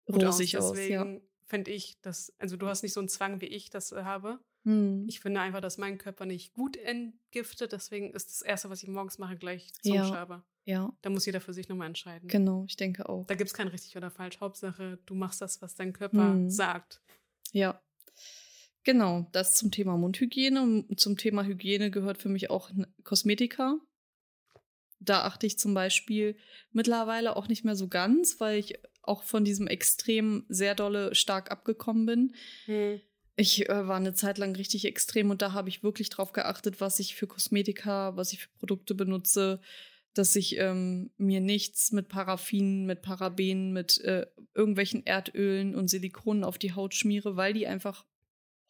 rosig 0.08 0.58
aus. 0.58 0.72
Deswegen 0.72 1.14
ja. 1.14 1.20
Finde 1.50 1.72
ich, 1.72 2.00
dass, 2.00 2.32
also 2.38 2.56
du 2.56 2.68
hast 2.68 2.82
nicht 2.82 2.92
so 2.92 3.00
einen 3.00 3.08
Zwang, 3.08 3.40
wie 3.40 3.46
ich 3.46 3.70
das 3.70 3.92
äh, 3.92 4.04
habe. 4.04 4.38
Hm. 4.64 5.06
Ich 5.08 5.20
finde 5.20 5.40
einfach, 5.40 5.60
dass 5.60 5.78
mein 5.78 5.98
Körper 5.98 6.24
nicht 6.24 6.54
gut 6.54 6.76
entgiftet. 6.76 7.72
Deswegen 7.72 8.12
ist 8.12 8.28
das 8.28 8.42
Erste, 8.42 8.70
was 8.70 8.82
ich 8.82 8.88
morgens 8.88 9.18
mache, 9.18 9.36
gleich 9.36 9.72
Zungenschaber. 9.82 10.44
Ja. 10.64 10.74
ja. 10.74 10.98
Da 11.02 11.10
muss 11.10 11.26
jeder 11.26 11.40
für 11.40 11.52
sich 11.52 11.68
nochmal 11.68 11.88
entscheiden. 11.88 12.28
Genau, 12.28 12.64
ich 12.66 12.76
denke 12.76 13.08
auch. 13.08 13.26
Da 13.26 13.34
gibt 13.34 13.48
es 13.48 13.54
kein 13.54 13.68
richtig 13.68 13.96
oder 13.96 14.10
falsch. 14.10 14.40
Hauptsache, 14.40 14.98
du 15.06 15.14
machst 15.14 15.40
das, 15.40 15.60
was 15.60 15.74
dein 15.74 15.92
Körper 15.92 16.32
hm. 16.32 16.50
sagt. 16.50 17.02
Ja. 17.52 17.82
Genau, 18.84 19.26
das 19.32 19.56
zum 19.56 19.70
Thema 19.70 19.96
Mundhygiene. 19.96 20.62
Und 20.62 21.00
zum 21.00 21.16
Thema 21.16 21.44
Hygiene 21.44 21.90
gehört 21.90 22.18
für 22.18 22.28
mich 22.28 22.48
auch 22.48 22.70
Kosmetika. 23.02 23.78
Da 25.00 25.22
achte 25.22 25.46
ich 25.46 25.58
zum 25.58 25.74
Beispiel 25.74 26.36
mittlerweile 26.70 27.34
auch 27.34 27.48
nicht 27.48 27.64
mehr 27.64 27.74
so 27.74 27.88
ganz, 27.88 28.38
weil 28.38 28.58
ich 28.58 28.78
auch 29.02 29.22
von 29.22 29.44
diesem 29.44 29.66
Extrem 29.66 30.44
sehr 30.48 30.74
dolle 30.74 31.14
stark 31.14 31.50
abgekommen 31.50 32.06
bin. 32.06 32.34
Hm. 32.66 33.00
Ich 33.36 33.68
äh, 33.68 33.88
war 33.88 33.96
eine 33.96 34.12
Zeit 34.14 34.38
lang 34.38 34.54
richtig 34.54 34.84
extrem 34.84 35.30
und 35.30 35.40
da 35.40 35.52
habe 35.52 35.68
ich 35.68 35.82
wirklich 35.82 36.10
drauf 36.10 36.32
geachtet, 36.32 36.80
was 36.80 36.98
ich 36.98 37.14
für 37.14 37.26
Kosmetika, 37.26 38.16
was 38.16 38.32
ich 38.32 38.40
für 38.40 38.50
Produkte 38.58 38.94
benutze, 38.94 39.60
dass 40.14 40.34
ich 40.36 40.58
ähm, 40.58 41.10
mir 41.16 41.40
nichts 41.40 41.92
mit 41.92 42.08
Paraffin, 42.08 42.84
mit 42.84 43.02
Paraben, 43.02 43.72
mit 43.72 43.98
äh, 44.02 44.26
irgendwelchen 44.54 45.06
Erdölen 45.06 45.74
und 45.74 45.88
Silikonen 45.88 46.44
auf 46.44 46.58
die 46.58 46.74
Haut 46.74 46.94
schmiere, 46.94 47.36
weil 47.36 47.54
die 47.54 47.66
einfach 47.66 48.04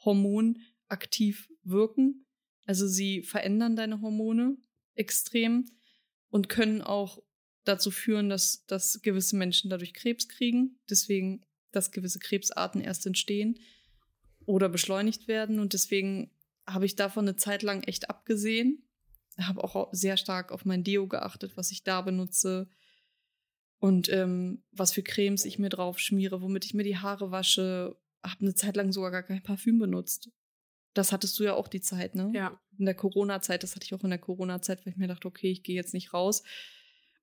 hormonaktiv 0.04 1.48
wirken. 1.64 2.26
Also 2.66 2.86
sie 2.86 3.22
verändern 3.22 3.74
deine 3.74 4.00
Hormone 4.00 4.56
extrem 4.94 5.64
und 6.28 6.48
können 6.48 6.82
auch 6.82 7.22
dazu 7.64 7.90
führen, 7.90 8.28
dass, 8.28 8.64
dass 8.66 9.00
gewisse 9.02 9.36
Menschen 9.36 9.70
dadurch 9.70 9.94
Krebs 9.94 10.28
kriegen. 10.28 10.78
Deswegen, 10.88 11.44
dass 11.72 11.92
gewisse 11.92 12.18
Krebsarten 12.18 12.80
erst 12.80 13.06
entstehen 13.06 13.58
oder 14.46 14.68
beschleunigt 14.68 15.28
werden. 15.28 15.60
Und 15.60 15.72
deswegen 15.72 16.30
habe 16.66 16.86
ich 16.86 16.96
davon 16.96 17.26
eine 17.26 17.36
Zeit 17.36 17.62
lang 17.62 17.82
echt 17.82 18.10
abgesehen. 18.10 18.86
Habe 19.38 19.62
auch 19.62 19.88
sehr 19.92 20.16
stark 20.16 20.52
auf 20.52 20.64
mein 20.64 20.84
Deo 20.84 21.06
geachtet, 21.06 21.56
was 21.56 21.70
ich 21.70 21.84
da 21.84 22.00
benutze. 22.00 22.68
Und 23.78 24.10
ähm, 24.10 24.62
was 24.72 24.92
für 24.92 25.02
Cremes 25.02 25.44
ich 25.44 25.58
mir 25.58 25.70
drauf 25.70 25.98
schmiere, 25.98 26.42
womit 26.42 26.66
ich 26.66 26.74
mir 26.74 26.84
die 26.84 26.98
Haare 26.98 27.30
wasche. 27.30 27.96
Habe 28.22 28.40
eine 28.40 28.54
Zeit 28.54 28.76
lang 28.76 28.92
sogar 28.92 29.10
gar 29.10 29.22
kein 29.22 29.42
Parfüm 29.42 29.78
benutzt. 29.78 30.30
Das 30.92 31.12
hattest 31.12 31.38
du 31.38 31.44
ja 31.44 31.54
auch 31.54 31.68
die 31.68 31.80
Zeit, 31.80 32.14
ne? 32.14 32.30
Ja. 32.34 32.60
In 32.78 32.84
der 32.84 32.94
Corona-Zeit, 32.94 33.62
das 33.62 33.76
hatte 33.76 33.84
ich 33.84 33.94
auch 33.94 34.04
in 34.04 34.10
der 34.10 34.18
Corona-Zeit, 34.18 34.84
weil 34.84 34.92
ich 34.92 34.98
mir 34.98 35.06
dachte, 35.06 35.28
okay, 35.28 35.50
ich 35.50 35.62
gehe 35.62 35.76
jetzt 35.76 35.94
nicht 35.94 36.12
raus. 36.12 36.42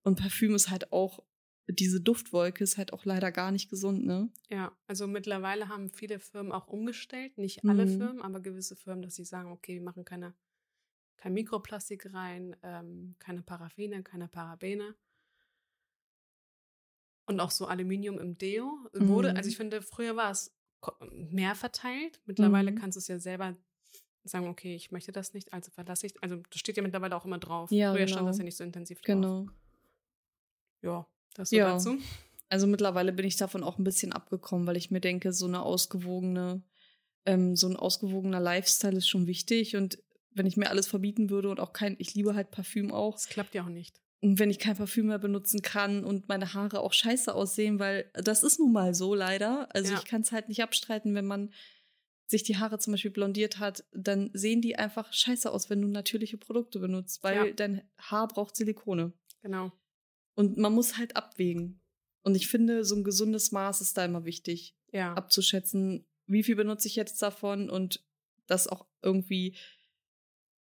Und 0.08 0.20
Parfüm 0.20 0.56
ist 0.56 0.70
halt 0.70 0.93
auch, 0.93 1.20
diese 1.67 2.00
Duftwolke 2.00 2.63
ist 2.63 2.78
halt 2.78 2.93
auch 2.93 3.04
leider 3.04 3.30
gar 3.30 3.52
nicht 3.52 3.70
gesund, 3.70 4.06
ne? 4.06 4.30
Ja, 4.50 4.72
also 4.88 5.06
mittlerweile 5.06 5.67
haben 5.67 5.89
viele 5.89 6.20
Firmen 6.20 6.54
auch 6.54 6.67
umgestellt, 6.67 7.38
nicht 7.38 7.65
alle 7.65 7.86
mhm. 7.86 7.98
Firmen, 7.98 8.22
aber 8.22 8.39
gewisse 8.39 8.78
Firmen, 8.78 9.02
dass 9.02 9.15
sie 9.15 9.26
sagen, 9.26 9.52
okay, 9.52 9.74
wir 9.74 9.82
machen 9.82 10.06
keine, 10.06 10.34
kein 11.17 11.34
Mikroplastik 11.34 12.13
rein, 12.13 12.56
ähm, 12.63 13.15
keine 13.20 13.41
Paraffine, 13.41 14.02
keine 14.02 14.30
Parabene. 14.30 14.96
Und 17.26 17.41
auch 17.41 17.52
so 17.52 17.65
Aluminium 17.65 18.17
im 18.17 18.38
Deo 18.38 18.88
wurde, 18.93 19.32
mhm. 19.32 19.36
also 19.36 19.50
ich 19.50 19.58
finde, 19.58 19.82
früher 19.82 20.15
war 20.15 20.32
es 20.32 20.56
mehr 21.12 21.54
verteilt. 21.54 22.22
Mittlerweile 22.26 22.72
mhm. 22.72 22.76
kannst 22.76 22.96
du 22.96 23.00
es 23.00 23.10
ja 23.10 23.20
selber 23.20 23.58
sagen, 24.24 24.48
okay, 24.48 24.74
ich 24.74 24.91
möchte 24.91 25.12
das 25.12 25.34
nicht, 25.34 25.52
also 25.52 25.70
verlasse 25.70 26.06
ich. 26.06 26.13
Also 26.24 26.38
das 26.50 26.60
steht 26.60 26.78
ja 26.78 26.84
mittlerweile 26.84 27.15
auch 27.17 27.26
immer 27.26 27.39
drauf. 27.39 27.72
Ja, 27.72 27.91
Früher 27.91 28.06
genau. 28.06 28.15
stand 28.15 28.30
das 28.30 28.38
ja 28.38 28.46
nicht 28.46 28.56
so 28.56 28.63
intensiv 28.63 29.02
drauf. 29.02 29.15
Genau. 29.15 29.48
Ja, 30.81 31.07
das 31.35 31.49
so 31.49 31.55
ja. 31.55 31.73
dazu. 31.73 31.97
Also 32.49 32.67
mittlerweile 32.67 33.11
bin 33.11 33.25
ich 33.25 33.35
davon 33.35 33.63
auch 33.63 33.77
ein 33.77 33.83
bisschen 33.83 34.13
abgekommen, 34.13 34.67
weil 34.67 34.77
ich 34.77 34.91
mir 34.91 35.01
denke, 35.01 35.33
so 35.33 35.45
eine 35.45 35.63
ausgewogene, 35.63 36.63
ähm, 37.25 37.55
so 37.55 37.67
ein 37.67 37.75
ausgewogener 37.75 38.39
Lifestyle 38.39 38.97
ist 38.97 39.09
schon 39.09 39.27
wichtig. 39.27 39.75
Und 39.75 39.99
wenn 40.31 40.45
ich 40.45 40.55
mir 40.55 40.69
alles 40.69 40.87
verbieten 40.87 41.29
würde 41.29 41.49
und 41.49 41.59
auch 41.59 41.73
kein, 41.73 41.95
ich 41.99 42.13
liebe 42.15 42.35
halt 42.35 42.51
Parfüm 42.51 42.93
auch. 42.93 43.15
Das 43.15 43.27
klappt 43.27 43.53
ja 43.55 43.63
auch 43.63 43.69
nicht. 43.69 43.99
Und 44.19 44.39
wenn 44.39 44.49
ich 44.49 44.59
kein 44.59 44.75
Parfüm 44.75 45.07
mehr 45.07 45.19
benutzen 45.19 45.61
kann 45.61 46.03
und 46.03 46.27
meine 46.27 46.53
Haare 46.53 46.79
auch 46.79 46.93
scheiße 46.93 47.33
aussehen, 47.33 47.79
weil 47.79 48.09
das 48.13 48.43
ist 48.43 48.59
nun 48.59 48.71
mal 48.71 48.95
so 48.95 49.13
leider. 49.13 49.67
Also 49.75 49.93
ja. 49.93 49.99
ich 49.99 50.05
kann 50.05 50.21
es 50.21 50.31
halt 50.31 50.49
nicht 50.49 50.63
abstreiten, 50.63 51.13
wenn 51.13 51.27
man 51.27 51.51
sich 52.25 52.43
die 52.43 52.57
Haare 52.57 52.79
zum 52.79 52.91
Beispiel 52.93 53.11
blondiert 53.11 53.59
hat, 53.59 53.85
dann 53.93 54.29
sehen 54.33 54.61
die 54.61 54.75
einfach 54.75 55.13
scheiße 55.13 55.49
aus, 55.49 55.69
wenn 55.69 55.81
du 55.81 55.87
natürliche 55.87 56.37
Produkte 56.37 56.79
benutzt, 56.79 57.23
weil 57.23 57.47
ja. 57.47 57.53
dein 57.53 57.89
Haar 57.97 58.27
braucht 58.27 58.55
Silikone. 58.55 59.13
Genau. 59.41 59.71
Und 60.38 60.58
man 60.58 60.71
muss 60.73 60.97
halt 60.97 61.15
abwägen. 61.15 61.82
Und 62.21 62.36
ich 62.36 62.47
finde, 62.47 62.86
so 62.86 62.95
ein 62.95 63.04
gesundes 63.04 63.52
Maß 63.52 63.82
ist 63.82 63.97
da 63.97 64.06
immer 64.06 64.23
wichtig. 64.23 64.76
Ja. 64.91 65.13
Abzuschätzen, 65.15 66.08
wie 66.28 66.43
viel 66.43 66.56
benutze 66.56 66.88
ich 66.88 66.95
jetzt 66.95 67.19
davon 67.21 67.69
und 67.71 68.06
das 68.45 68.67
auch 68.67 68.88
irgendwie 69.02 69.58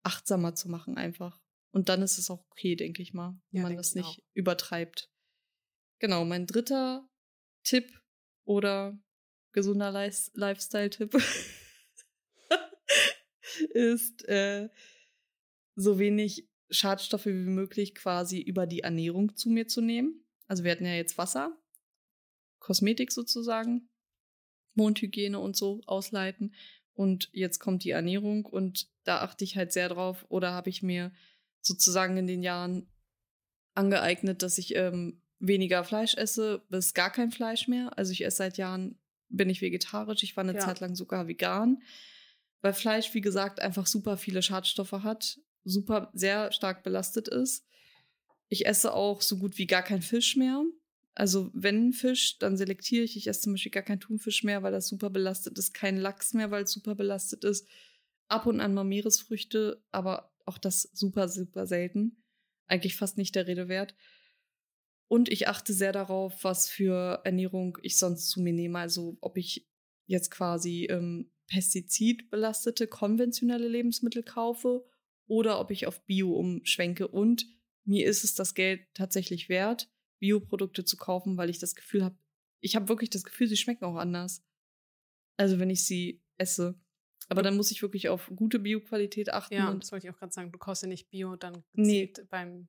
achtsamer 0.04 0.54
zu 0.54 0.70
machen 0.70 0.96
einfach. 0.98 1.42
Und 1.72 1.90
dann 1.90 2.04
ist 2.04 2.20
es 2.20 2.30
auch 2.30 2.46
okay, 2.52 2.76
denke 2.76 3.02
ich 3.02 3.14
mal, 3.14 3.42
wenn 3.50 3.62
Ja, 3.62 3.64
man 3.64 3.76
das 3.76 3.90
ich 3.90 3.96
nicht 3.96 4.06
auch. 4.06 4.18
übertreibt. 4.36 5.12
Genau, 6.00 6.24
mein 6.24 6.46
dritter 6.46 7.10
Tipp 7.64 8.00
oder 8.46 9.02
gesunder 9.54 9.90
Life- 9.90 10.30
Lifestyle-Tipp 10.36 11.16
ist, 13.70 14.24
äh, 14.28 14.70
so 15.76 15.98
wenig 15.98 16.48
Schadstoffe 16.74 17.26
wie 17.26 17.32
möglich 17.32 17.96
quasi 17.96 18.42
über 18.42 18.68
die 18.68 18.82
Ernährung 18.82 19.36
zu 19.36 19.50
mir 19.50 19.68
zu 19.68 19.82
nehmen. 19.82 20.26
Also 20.48 20.64
wir 20.64 20.72
hatten 20.72 20.86
ja 20.86 20.94
jetzt 20.94 21.18
Wasser, 21.18 21.56
Kosmetik 22.60 23.12
sozusagen, 23.12 23.90
Mondhygiene 24.76 25.40
und 25.40 25.56
so 25.56 25.82
ausleiten. 25.86 26.54
Und 26.94 27.30
jetzt 27.32 27.60
kommt 27.60 27.84
die 27.84 27.92
Ernährung 27.92 28.46
und 28.46 28.88
da 29.04 29.22
achte 29.22 29.44
ich 29.44 29.56
halt 29.56 29.72
sehr 29.72 29.90
drauf. 29.90 30.26
Oder 30.30 30.52
habe 30.52 30.70
ich 30.70 30.84
mir 30.84 31.12
sozusagen 31.62 32.18
in 32.18 32.28
den 32.28 32.44
Jahren 32.44 32.88
angeeignet, 33.74 34.44
dass 34.44 34.58
ich 34.58 34.76
ähm, 34.76 35.22
weniger 35.40 35.84
Fleisch 35.84 36.16
esse, 36.16 36.64
bis 36.70 36.94
gar 36.94 37.12
kein 37.12 37.32
Fleisch 37.32 37.68
mehr. 37.68 37.98
Also 37.98 38.12
ich 38.12 38.24
esse 38.24 38.38
seit 38.38 38.58
Jahren, 38.58 39.00
bin 39.30 39.50
ich 39.50 39.62
vegetarisch. 39.62 40.24
Ich 40.24 40.38
war 40.38 40.44
eine 40.44 40.54
Ja. 40.54 40.60
Zeit 40.60 40.80
lang 40.80 40.96
sogar 40.96 41.28
vegan. 41.28 41.82
Weil 42.62 42.74
Fleisch, 42.74 43.14
wie 43.14 43.22
gesagt, 43.22 43.60
einfach 43.60 43.88
super 43.88 44.16
viele 44.16 44.42
Schadstoffe 44.42 44.92
hat, 44.92 45.40
super 45.64 46.12
sehr 46.14 46.52
stark 46.52 46.84
belastet 46.84 47.28
ist. 47.28 47.66
Ich 48.50 48.66
esse 48.66 48.94
auch 48.94 49.22
so 49.22 49.38
gut 49.38 49.58
wie 49.58 49.68
gar 49.68 49.84
kein 49.84 50.02
Fisch 50.02 50.36
mehr. 50.36 50.64
Also 51.16 51.52
wenn 51.54 51.94
Fisch, 51.94 52.40
dann 52.40 52.58
selektiere 52.58 53.04
ich. 53.04 53.18
Ich 53.18 53.28
esse 53.28 53.42
zum 53.42 53.54
Beispiel 53.54 53.72
gar 53.72 53.84
kein 53.84 54.00
Thunfisch 54.00 54.44
mehr, 54.44 54.64
weil 54.64 54.72
das 54.72 54.88
super 54.88 55.10
belastet 55.10 55.58
ist. 55.58 55.74
Kein 55.74 55.98
Lachs 55.98 56.34
mehr, 56.34 56.52
weil 56.52 56.64
es 56.64 56.72
super 56.72 56.96
belastet 56.96 57.44
ist. 57.44 57.68
Ab 58.28 58.46
und 58.46 58.60
an 58.60 58.74
mal 58.74 58.84
Meeresfrüchte, 58.84 59.84
aber 59.92 60.32
auch 60.46 60.58
das 60.58 60.90
super, 60.94 61.30
super 61.30 61.68
selten. 61.68 62.24
Eigentlich 62.68 62.96
fast 62.96 63.18
nicht 63.18 63.36
der 63.36 63.48
Rede 63.48 63.68
wert. 63.68 63.96
Und 65.08 65.30
ich 65.30 65.48
achte 65.48 65.74
sehr 65.74 65.92
darauf, 65.92 66.44
was 66.44 66.68
für 66.68 67.22
Ernährung 67.24 67.78
ich 67.84 67.98
sonst 67.98 68.30
zu 68.30 68.42
mir 68.42 68.54
nehme. 68.54 68.80
Also 68.80 69.18
ob 69.22 69.38
ich 69.38 69.68
jetzt 70.08 70.32
quasi 70.32 70.88
ähm, 70.90 71.30
pestizidbelastete, 71.48 72.88
konventionelle 72.88 73.68
Lebensmittel 73.68 74.24
kaufe 74.24 74.84
oder 75.28 75.60
ob 75.60 75.72
ich 75.72 75.88
auf 75.88 76.04
Bio 76.06 76.34
umschwenke. 76.34 77.08
Und 77.08 77.46
mir 77.86 78.06
ist 78.06 78.24
es 78.24 78.36
das 78.36 78.54
Geld 78.54 78.82
tatsächlich 78.94 79.50
wert, 79.50 79.90
Bioprodukte 80.20 80.86
zu 80.86 80.98
kaufen, 80.98 81.38
weil 81.38 81.50
ich 81.50 81.60
das 81.60 81.76
Gefühl 81.76 82.04
habe, 82.04 82.18
ich 82.62 82.76
habe 82.76 82.88
wirklich 82.88 83.10
das 83.10 83.24
Gefühl, 83.24 83.48
sie 83.48 83.58
schmecken 83.58 83.86
auch 83.86 83.96
anders. 83.98 84.44
Also 85.38 85.60
wenn 85.60 85.70
ich 85.70 85.86
sie 85.86 86.22
esse. 86.38 86.80
Aber 87.30 87.42
dann 87.42 87.56
muss 87.58 87.72
ich 87.72 87.82
wirklich 87.82 88.10
auf 88.10 88.32
gute 88.36 88.60
Bioqualität 88.60 89.32
achten. 89.34 89.54
Ja, 89.54 89.70
und 89.70 89.84
das 89.84 89.92
wollte 89.92 90.08
ich 90.08 90.14
auch 90.14 90.18
gerade 90.20 90.32
sagen. 90.34 90.52
Du 90.52 90.60
kaufst 90.60 90.84
ja 90.84 90.90
nicht 90.90 91.10
Bio 91.10 91.36
dann 91.36 91.64
Nee. 91.74 92.12
beim 92.30 92.68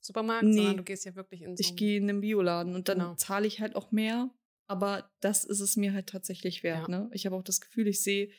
Supermarkt, 0.00 0.44
Nee. 0.44 0.56
sondern 0.56 0.76
du 0.78 0.84
gehst 0.84 1.04
ja 1.04 1.14
wirklich 1.16 1.42
in 1.42 1.56
so 1.56 1.60
ich 1.60 1.68
einen- 1.68 1.76
gehe 1.76 1.96
in 1.98 2.06
den 2.06 2.20
Bioladen 2.20 2.74
und 2.74 2.88
dann 2.88 2.98
Genau. 2.98 3.14
zahle 3.16 3.46
ich 3.46 3.60
halt 3.60 3.74
auch 3.76 3.90
mehr. 3.92 4.30
Aber 4.66 5.10
das 5.20 5.44
ist 5.44 5.60
es 5.60 5.76
mir 5.76 5.92
halt 5.92 6.08
tatsächlich 6.08 6.62
wert. 6.62 6.88
Ja. 6.88 7.00
Ne? 7.04 7.10
Ich 7.12 7.26
habe 7.26 7.34
auch 7.36 7.42
das 7.42 7.60
Gefühl, 7.60 7.88
ich 7.88 8.02
sehe 8.02 8.30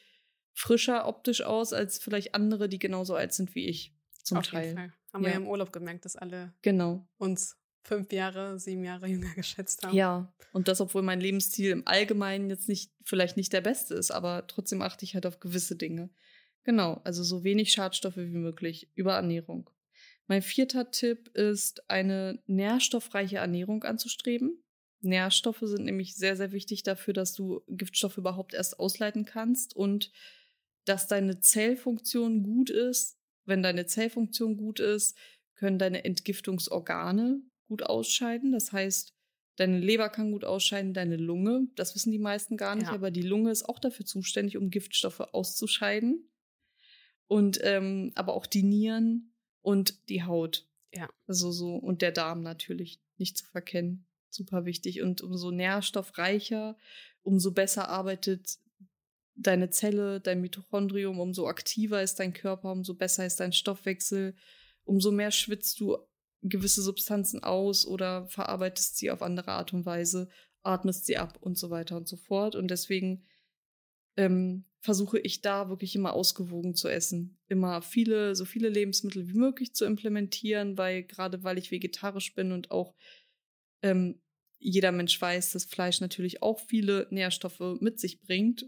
frischer 0.60 1.08
optisch 1.08 1.42
aus 1.42 1.72
als 1.72 2.00
vielleicht 2.00 2.36
andere, 2.36 2.68
die 2.68 2.80
genauso 2.80 3.16
alt 3.16 3.34
sind 3.34 3.56
wie 3.56 3.66
ich. 3.68 3.96
Zum 4.24 4.40
Auf 4.40 4.48
Teil. 4.48 4.66
jeden 4.66 4.78
Fall. 4.78 4.94
Haben 5.14 5.24
wir 5.24 5.30
Ja. 5.30 5.36
ja 5.36 5.42
im 5.42 5.48
Urlaub 5.48 5.72
gemerkt, 5.72 6.04
dass 6.06 6.16
alle 6.18 6.54
Genau. 6.62 7.08
uns 7.18 7.56
fünf 7.84 8.12
Jahre, 8.12 8.60
sieben 8.60 8.84
Jahre 8.84 9.08
jünger 9.08 9.34
geschätzt 9.36 9.86
haben. 9.86 9.96
Ja, 9.96 10.34
und 10.52 10.68
das, 10.68 10.82
obwohl 10.82 11.02
mein 11.02 11.22
Lebensstil 11.22 11.72
im 11.72 11.88
Allgemeinen 11.88 12.50
jetzt 12.50 12.68
nicht, 12.68 12.92
vielleicht 13.06 13.38
nicht 13.38 13.54
der 13.54 13.62
beste 13.62 13.96
ist, 13.96 14.12
aber 14.12 14.48
trotzdem 14.48 14.82
achte 14.82 15.06
ich 15.06 15.14
halt 15.14 15.26
auf 15.26 15.40
gewisse 15.40 15.76
Dinge. 15.78 16.10
Genau, 16.66 17.00
also 17.06 17.24
so 17.24 17.44
wenig 17.46 17.72
Schadstoffe 17.72 18.18
wie 18.18 18.26
möglich 18.38 18.92
über 18.96 19.16
Ernährung. 19.16 19.70
Mein 20.28 20.42
vierter 20.42 20.92
Tipp 20.92 21.30
ist, 21.30 21.90
eine 21.90 22.44
nährstoffreiche 22.48 23.38
Ernährung 23.38 23.84
anzustreben. 23.86 24.62
Nährstoffe 25.02 25.62
sind 25.64 25.86
nämlich 25.86 26.16
sehr, 26.18 26.36
sehr 26.36 26.52
wichtig 26.52 26.84
dafür, 26.84 27.14
dass 27.14 27.34
du 27.34 27.62
Giftstoffe 27.70 28.18
überhaupt 28.18 28.54
erst 28.54 28.78
ausleiten 28.80 29.24
kannst 29.26 29.74
und 29.76 30.12
dass 30.90 31.08
deine 31.08 31.40
Zellfunktion 31.40 32.44
gut 32.44 32.70
ist. 32.70 33.18
Wenn 33.46 33.64
deine 33.64 33.86
Zellfunktion 33.86 34.58
gut 34.58 34.80
ist, 34.80 35.16
können 35.56 35.78
deine 35.78 36.04
Entgiftungsorgane 36.04 37.42
gut 37.68 37.84
ausscheiden. 37.84 38.52
Das 38.52 38.72
heißt, 38.72 39.14
deine 39.58 39.80
Leber 39.80 40.10
kann 40.10 40.32
gut 40.32 40.46
ausscheiden, 40.46 40.94
deine 40.94 41.18
Lunge. 41.18 41.68
Das 41.76 41.94
wissen 41.96 42.12
die 42.12 42.20
meisten 42.20 42.58
gar 42.58 42.76
nicht, 42.76 42.88
Ja. 42.88 42.94
aber 42.94 43.12
die 43.12 43.22
Lunge 43.22 43.52
ist 43.52 43.68
auch 43.68 43.80
dafür 43.80 44.06
zuständig, 44.06 44.58
um 44.58 44.70
Giftstoffe 44.70 45.20
auszuscheiden. 45.20 46.30
Und 47.28 47.60
ähm, 47.62 48.12
aber 48.16 48.34
auch 48.34 48.48
die 48.48 48.64
Nieren 48.64 49.36
und 49.62 50.10
die 50.10 50.24
Haut. 50.24 50.68
Ja. 50.94 51.08
Also 51.28 51.52
so, 51.52 51.76
und 51.76 52.02
der 52.02 52.12
Darm 52.12 52.42
natürlich 52.42 53.00
nicht 53.18 53.38
zu 53.38 53.46
verkennen. 53.46 54.08
Super 54.30 54.66
wichtig. 54.66 55.02
Und 55.02 55.22
umso 55.22 55.52
nährstoffreicher, 55.52 56.78
umso 57.22 57.52
besser 57.52 57.90
arbeitet 57.90 58.58
deine 59.40 59.70
Zelle, 59.70 60.20
dein 60.20 60.42
Mitochondrium, 60.42 61.20
umso 61.20 61.48
aktiver 61.48 62.04
ist 62.04 62.20
dein 62.20 62.34
Körper, 62.34 62.72
umso 62.72 62.94
besser 62.94 63.26
ist 63.26 63.40
dein 63.40 63.54
Stoffwechsel, 63.54 64.36
umso 64.84 65.12
mehr 65.12 65.32
schwitzt 65.32 65.80
du 65.80 65.98
gewisse 66.42 66.82
Substanzen 66.82 67.44
aus 67.44 67.86
oder 67.86 68.28
verarbeitest 68.28 68.98
sie 68.98 69.12
auf 69.12 69.22
andere 69.22 69.52
Art 69.52 69.74
und 69.74 69.86
Weise, 69.86 70.30
atmest 70.64 71.06
sie 71.06 71.18
ab 71.18 71.38
und 71.42 71.58
so 71.58 71.70
weiter 71.70 71.98
und 71.98 72.08
so 72.08 72.18
fort. 72.18 72.56
Und 72.56 72.70
deswegen 72.70 73.26
ähm, 74.18 74.66
versuche 74.82 75.20
ich 75.20 75.42
da 75.42 75.70
wirklich 75.70 75.96
immer 75.96 76.14
ausgewogen 76.14 76.76
zu 76.76 76.88
essen. 76.88 77.40
Immer 77.48 77.82
viele, 77.82 78.36
so 78.36 78.46
viele 78.46 78.70
Lebensmittel 78.70 79.28
wie 79.28 79.38
möglich 79.38 79.74
zu 79.74 79.86
implementieren, 79.86 80.78
weil 80.78 81.04
gerade 81.04 81.44
weil 81.44 81.58
ich 81.58 81.72
vegetarisch 81.72 82.34
bin 82.36 82.52
und 82.52 82.72
auch 82.72 82.96
ähm, 83.82 84.22
jeder 84.58 84.92
Mensch 84.92 85.20
weiß, 85.20 85.54
dass 85.54 85.66
Fleisch 85.66 86.02
natürlich 86.02 86.42
auch 86.42 86.60
viele 86.60 87.08
Nährstoffe 87.12 87.78
mit 87.80 88.00
sich 88.00 88.20
bringt, 88.20 88.66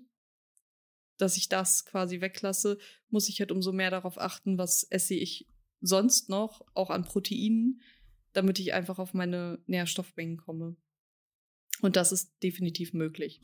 dass 1.22 1.38
ich 1.38 1.50
das 1.50 1.86
quasi 1.86 2.22
weglasse, 2.22 2.78
muss 3.10 3.30
ich 3.30 3.40
halt 3.40 3.52
umso 3.52 3.72
mehr 3.72 3.92
darauf 3.92 4.20
achten, 4.20 4.58
was 4.58 4.84
esse 4.84 5.14
ich 5.14 5.48
sonst 5.82 6.30
noch, 6.30 6.62
auch 6.74 6.90
an 6.90 7.04
Proteinen, 7.04 7.82
damit 8.34 8.60
ich 8.60 8.74
einfach 8.74 9.00
auf 9.00 9.14
meine 9.14 9.60
Nährstoffmengen 9.68 10.38
komme. 10.38 10.76
Und 11.82 11.96
das 11.96 12.12
ist 12.12 12.32
definitiv 12.44 12.94
möglich. 12.94 13.42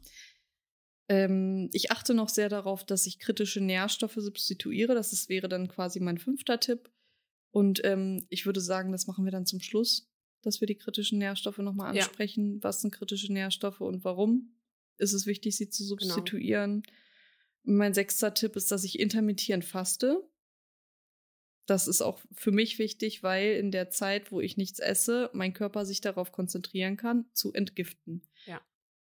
Ähm, 1.09 1.69
ich 1.73 1.91
achte 1.91 2.13
noch 2.13 2.29
sehr 2.29 2.49
darauf, 2.49 2.85
dass 2.85 3.07
ich 3.07 3.19
kritische 3.19 3.61
Nährstoffe 3.61 4.17
substituiere. 4.17 4.93
Das 4.93 5.13
ist, 5.13 5.29
wäre 5.29 5.49
dann 5.49 5.67
quasi 5.67 5.99
mein 5.99 6.17
fünfter 6.17 6.59
Tipp. 6.59 6.91
Und 7.51 7.81
ähm, 7.83 8.25
ich 8.29 8.45
würde 8.45 8.61
sagen, 8.61 8.91
das 8.91 9.07
machen 9.07 9.25
wir 9.25 9.31
dann 9.31 9.45
zum 9.45 9.61
Schluss, 9.61 10.11
dass 10.41 10.61
wir 10.61 10.67
die 10.67 10.75
kritischen 10.75 11.17
Nährstoffe 11.17 11.57
nochmal 11.59 11.95
Ja. 11.95 12.03
ansprechen. 12.03 12.61
Was 12.61 12.81
sind 12.81 12.91
kritische 12.91 13.31
Nährstoffe 13.31 13.81
und 13.81 14.03
warum 14.03 14.53
ist 14.97 15.13
es 15.13 15.25
wichtig, 15.25 15.55
sie 15.55 15.69
zu 15.69 15.83
Genau. 15.95 16.13
Mein 17.69 17.93
sechster 17.93 18.33
Tipp 18.33 18.55
ist, 18.55 18.71
dass 18.71 18.85
ich 18.85 18.97
intermittierend 18.97 19.65
faste. 19.65 20.25
Das 21.65 21.89
ist 21.89 22.01
auch 22.01 22.21
für 22.31 22.51
mich 22.51 22.79
wichtig, 22.79 23.23
weil 23.23 23.55
in 23.57 23.71
der 23.71 23.89
Zeit, 23.89 24.31
wo 24.31 24.39
ich 24.39 24.55
nichts 24.55 24.79
esse, 24.79 25.29
mein 25.33 25.51
Körper 25.51 25.85
sich 25.85 25.99
darauf 25.99 26.31
konzentrieren 26.31 26.95
kann, 26.95 27.25
zu 27.33 27.51
entgiften. 27.51 28.25
Ja. 28.45 28.61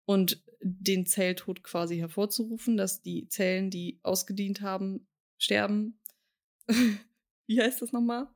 Und 0.06 0.44
den 0.62 1.08
Zelltod 1.08 1.64
quasi 1.64 1.98
hervorzurufen, 1.98 2.78
dass 2.78 3.02
die 3.02 3.28
Zellen, 3.30 3.72
die 3.72 4.00
ausgedient 4.04 4.62
haben, 4.62 5.08
sterben. 5.40 6.00
Wie 7.48 7.60
heißt 7.60 7.82
das 7.82 7.92
nochmal? 7.92 8.28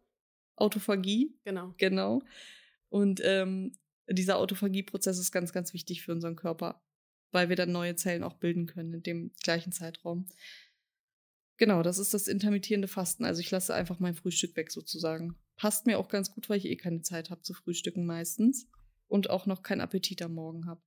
Autophagie. 0.55 1.37
Genau. 1.43 1.75
Genau. 1.77 2.23
Und 2.89 3.21
ähm, 3.23 3.77
dieser 4.09 4.37
Autophagieprozess 4.39 5.19
ist 5.19 5.31
ganz, 5.31 5.53
ganz 5.53 5.71
wichtig 5.73 6.01
für 6.01 6.13
unseren 6.13 6.35
Körper, 6.35 6.83
weil 7.35 7.49
wir 7.49 7.55
dann 7.55 7.71
neue 7.71 7.95
Zellen 7.95 8.23
auch 8.23 8.37
bilden 8.37 8.65
können 8.65 8.95
in 8.95 9.03
dem 9.03 9.31
gleichen 9.43 9.71
Zeitraum. 9.71 10.27
Genau, 11.57 11.83
das 11.83 11.99
ist 11.99 12.13
das 12.13 12.27
intermittierende 12.27 12.87
Fasten. 12.87 13.25
Also 13.25 13.41
ich 13.41 13.51
lasse 13.51 13.75
einfach 13.75 13.99
mein 13.99 14.15
Frühstück 14.15 14.55
weg 14.55 14.71
sozusagen. 14.71 15.35
Passt 15.57 15.85
mir 15.85 15.99
auch 15.99 16.07
ganz 16.07 16.31
gut, 16.33 16.49
weil 16.49 16.57
ich 16.57 16.65
eh 16.65 16.77
keine 16.77 17.01
Zeit 17.01 17.29
habe 17.29 17.41
zu 17.41 17.53
frühstücken 17.53 18.05
meistens 18.05 18.67
und 19.07 19.29
auch 19.29 19.45
noch 19.45 19.63
keinen 19.63 19.81
Appetit 19.81 20.21
am 20.21 20.33
Morgen 20.33 20.65
habe. 20.65 20.81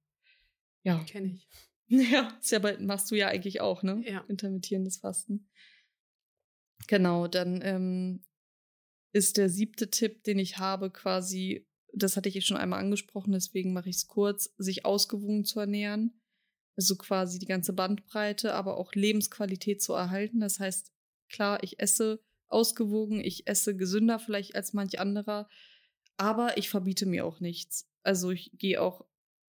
Ja. 0.82 1.04
Kenne 1.04 1.34
ich. 1.34 1.48
Ja, 1.90 2.36
ist 2.38 2.50
ja 2.50 2.58
bald, 2.58 2.82
machst 2.82 3.10
du 3.10 3.14
ja 3.14 3.28
eigentlich 3.28 3.62
auch, 3.62 3.82
ne? 3.82 4.02
Ja. 4.06 4.20
Intermittierendes 4.28 4.98
Fasten. 4.98 5.48
Genau, 6.86 7.28
dann 7.28 7.62
ähm, 7.62 8.24
ist 9.14 9.38
der 9.38 9.48
siebte 9.48 9.88
Tipp, 9.88 10.22
den 10.24 10.38
ich 10.38 10.58
habe, 10.58 10.90
quasi, 10.90 11.66
das 11.94 12.18
hatte 12.18 12.28
ich 12.28 12.34
ja 12.34 12.42
schon 12.42 12.58
einmal 12.58 12.80
angesprochen, 12.80 13.32
deswegen 13.32 13.72
mache 13.72 13.88
ich 13.88 13.96
es 13.96 14.06
kurz, 14.06 14.54
sich 14.58 14.84
ausgewogen 14.84 15.46
zu 15.46 15.60
ernähren. 15.60 16.20
Also 16.78 16.94
quasi 16.94 17.40
die 17.40 17.46
ganze 17.46 17.72
Bandbreite, 17.72 18.54
aber 18.54 18.76
auch 18.76 18.94
Lebensqualität 18.94 19.82
zu 19.82 19.94
erhalten. 19.94 20.38
Das 20.38 20.60
heißt, 20.60 20.92
klar, 21.28 21.60
ich 21.64 21.80
esse 21.80 22.20
ausgewogen, 22.46 23.18
ich 23.18 23.48
esse 23.48 23.76
gesünder 23.76 24.20
vielleicht 24.20 24.54
als 24.54 24.74
manch 24.74 25.00
anderer, 25.00 25.48
aber 26.18 26.56
ich 26.56 26.68
verbiete 26.68 27.04
mir 27.04 27.26
auch 27.26 27.40
nichts. 27.40 27.90
Also 28.04 28.30
ich 28.30 28.52
gehe 28.54 28.80
auch 28.80 29.04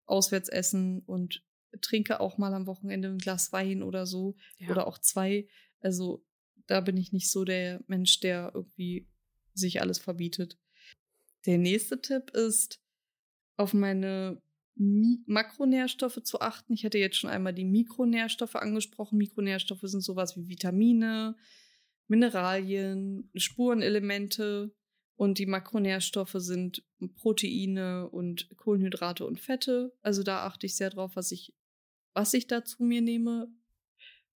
auswärts 0.08 0.50
essen 0.50 1.02
und 1.06 1.46
trinke 1.82 2.20
auch 2.20 2.40
mal 2.40 2.52
am 2.56 2.66
Wochenende 2.66 3.10
ein 3.10 3.20
Glas 3.20 3.54
Wein 3.54 3.84
oder 3.84 4.08
so 4.08 4.36
Ja. 4.58 4.72
oder 4.72 4.88
auch 4.88 4.98
zwei. 4.98 5.48
Also 5.82 6.26
da 6.66 6.82
bin 6.82 6.98
ich 6.98 7.14
nicht 7.14 7.30
so 7.30 7.46
der 7.46 7.84
Mensch, 7.86 8.20
der 8.22 8.52
irgendwie 8.56 9.08
sich 9.54 9.82
alles 9.82 10.00
verbietet. 10.00 10.58
Der 11.46 11.60
nächste 11.60 12.02
Tipp 12.02 12.32
ist, 12.32 12.82
auf 13.56 13.74
meine 13.76 14.42
Makronährstoffe 14.80 16.24
zu 16.24 16.40
achten. 16.40 16.74
Ich 16.74 16.84
hätte 16.84 16.98
jetzt 16.98 17.18
schon 17.18 17.30
einmal 17.30 17.54
die 17.54 17.66
Mikronährstoffe 17.66 18.56
angesprochen. 18.56 19.18
Mikronährstoffe 19.18 19.84
sind 19.84 20.02
sowas 20.02 20.38
wie 20.38 20.48
Vitamine, 20.48 21.36
Mineralien, 22.08 23.30
Spurenelemente 23.36 24.74
und 25.16 25.38
die 25.38 25.46
Makronährstoffe 25.46 26.36
sind 26.38 26.82
Proteine 27.16 28.10
und 28.10 28.50
Kohlenhydrate 28.56 29.26
und 29.26 29.42
Fette. 29.42 29.94
Also 30.02 30.24
da 30.24 30.46
achte 30.46 30.66
ich 30.66 30.78
sehr 30.78 30.90
drauf, 30.90 31.12
was 31.16 31.34
ich, 31.34 31.54
was 32.14 32.34
ich 32.34 32.48
da 32.48 32.64
zu 32.64 32.84
mir 32.84 33.02
nehme, 33.02 33.52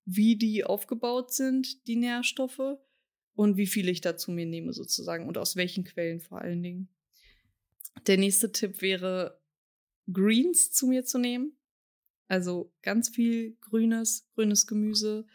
wie 0.03 0.35
die 0.35 0.65
aufgebaut 0.65 1.33
sind, 1.33 1.87
die 1.87 1.95
Nährstoffe 1.95 2.77
und 3.33 3.55
wie 3.55 3.67
viel 3.67 3.87
ich 3.87 4.01
da 4.01 4.17
zu 4.17 4.31
mir 4.31 4.45
nehme 4.45 4.73
sozusagen 4.73 5.25
und 5.25 5.37
aus 5.37 5.55
welchen 5.55 5.85
Quellen 5.85 6.19
vor 6.19 6.41
allen 6.41 6.61
Dingen. 6.61 6.89
Der 8.07 8.17
nächste 8.17 8.51
Tipp 8.51 8.81
wäre, 8.81 9.41
Greens 10.11 10.71
zu 10.71 10.87
mir 10.87 11.05
zu 11.05 11.17
nehmen. 11.17 11.57
Also 12.27 12.73
ganz 12.81 13.09
viel 13.09 13.57
grünes, 13.61 14.27
grünes 14.33 14.67
Gemüse, 14.67 15.25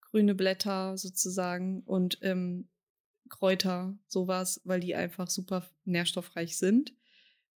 grüne 0.00 0.34
Blätter 0.34 0.96
sozusagen 0.98 1.82
und 1.82 2.18
ähm, 2.22 2.68
Kräuter, 3.28 3.98
sowas, 4.06 4.60
weil 4.64 4.80
die 4.80 4.94
einfach 4.94 5.30
super 5.30 5.68
nährstoffreich 5.84 6.58
sind, 6.58 6.94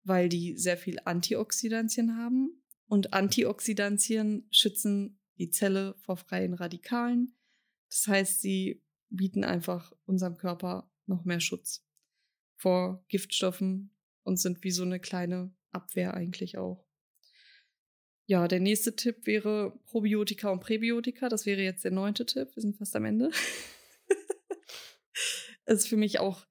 weil 0.03 0.29
die 0.29 0.57
sehr 0.57 0.77
viel 0.77 0.99
Antioxidantien 1.03 2.17
haben. 2.17 2.63
Und 2.87 3.13
Antioxidantien 3.13 4.47
schützen 4.49 5.19
die 5.37 5.49
Zelle 5.49 5.95
vor 5.99 6.17
freien 6.17 6.53
Radikalen. 6.53 7.35
Das 7.89 8.07
heißt, 8.07 8.41
sie 8.41 8.81
bieten 9.09 9.43
einfach 9.43 9.93
unserem 10.05 10.37
Körper 10.37 10.89
noch 11.05 11.25
mehr 11.25 11.39
Schutz 11.39 11.85
vor 12.55 13.05
Giftstoffen 13.07 13.95
und 14.23 14.37
sind 14.37 14.63
wie 14.63 14.71
so 14.71 14.83
eine 14.83 14.99
kleine 14.99 15.53
Abwehr 15.71 16.13
eigentlich 16.13 16.57
auch. 16.57 16.85
Ja, 18.25 18.47
der 18.47 18.59
nächste 18.59 18.95
Tipp 18.95 19.25
wäre 19.25 19.79
Probiotika 19.85 20.49
und 20.49 20.59
Präbiotika. 20.59 21.29
Das 21.29 21.45
wäre 21.45 21.61
jetzt 21.61 21.85
der 21.85 21.91
neunte 21.91 22.25
Tipp. 22.25 22.55
Wir 22.55 22.61
sind 22.61 22.77
fast 22.77 22.95
am 22.95 23.05
Ende. 23.05 23.31
ist 25.65 25.87
für 25.87 25.95
mich 25.95 26.19
auch 26.19 26.45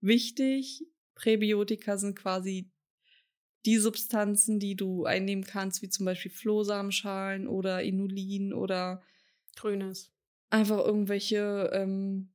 wichtig. 0.00 0.86
Präbiotika 1.14 1.98
sind 1.98 2.16
quasi 2.16 2.70
die 3.66 3.76
Substanzen, 3.76 4.58
die 4.58 4.76
du 4.76 5.04
einnehmen 5.04 5.44
kannst, 5.44 5.82
wie 5.82 5.90
zum 5.90 6.06
Beispiel 6.06 6.30
Flohsamenschalen 6.30 7.46
oder 7.46 7.82
Inulin 7.82 8.54
oder 8.54 9.02
Grünes. 9.56 10.10
Einfach 10.48 10.78
irgendwelche 10.78 11.70
ähm, 11.74 12.32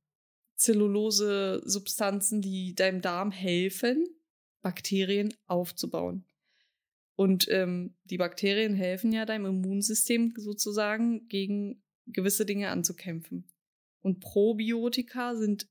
Zellulose-Substanzen, 0.54 2.40
die 2.40 2.74
deinem 2.74 3.00
Darm 3.00 3.32
helfen, 3.32 4.06
Bakterien 4.64 5.34
aufzubauen. 5.46 6.24
Und 7.16 7.46
ähm, 7.50 7.94
die 8.04 8.16
Bakterien 8.16 8.74
helfen 8.74 9.12
ja 9.12 9.26
deinem 9.26 9.46
Immunsystem 9.46 10.32
sozusagen 10.36 11.28
gegen 11.28 11.84
gewisse 12.06 12.46
Dinge 12.46 12.70
anzukämpfen. 12.70 13.46
Und 14.00 14.20
Probiotika 14.20 15.36
sind 15.36 15.68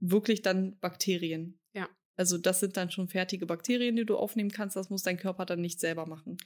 wirklich 0.00 0.42
dann 0.42 0.78
Bakterien. 0.80 1.60
Ja. 1.72 1.88
Also 2.16 2.38
das 2.38 2.60
sind 2.60 2.76
dann 2.76 2.90
schon 2.90 3.08
fertige 3.08 3.46
Bakterien, 3.46 3.96
die 3.96 4.04
du 4.04 4.16
aufnehmen 4.16 4.50
kannst. 4.50 4.74
Das 4.74 4.90
muss 4.90 5.04
dein 5.04 5.16
Körper 5.16 5.46
dann 5.46 5.60
nicht 5.60 5.78
selber 5.78 6.06
machen. 6.06 6.38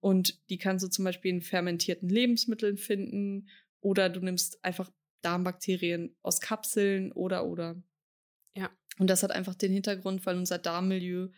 Und 0.00 0.50
die 0.50 0.58
kannst 0.58 0.84
du 0.84 0.90
zum 0.90 1.04
Beispiel 1.04 1.30
in 1.30 1.40
fermentierten 1.40 2.08
Lebensmitteln 2.08 2.76
finden 2.76 3.48
oder 3.80 4.10
du 4.10 4.20
nimmst 4.20 4.62
einfach 4.64 4.90
Darmbakterien 5.22 6.16
aus 6.22 6.40
Kapseln 6.40 7.12
oder 7.12 7.46
oder. 7.46 7.80
Und 8.98 9.08
das 9.08 9.22
hat 9.22 9.32
einfach 9.32 9.54
den 9.54 9.72
Hintergrund, 9.72 10.24
weil 10.26 10.36
unser 10.36 10.58
Darmmilieu 10.58 11.28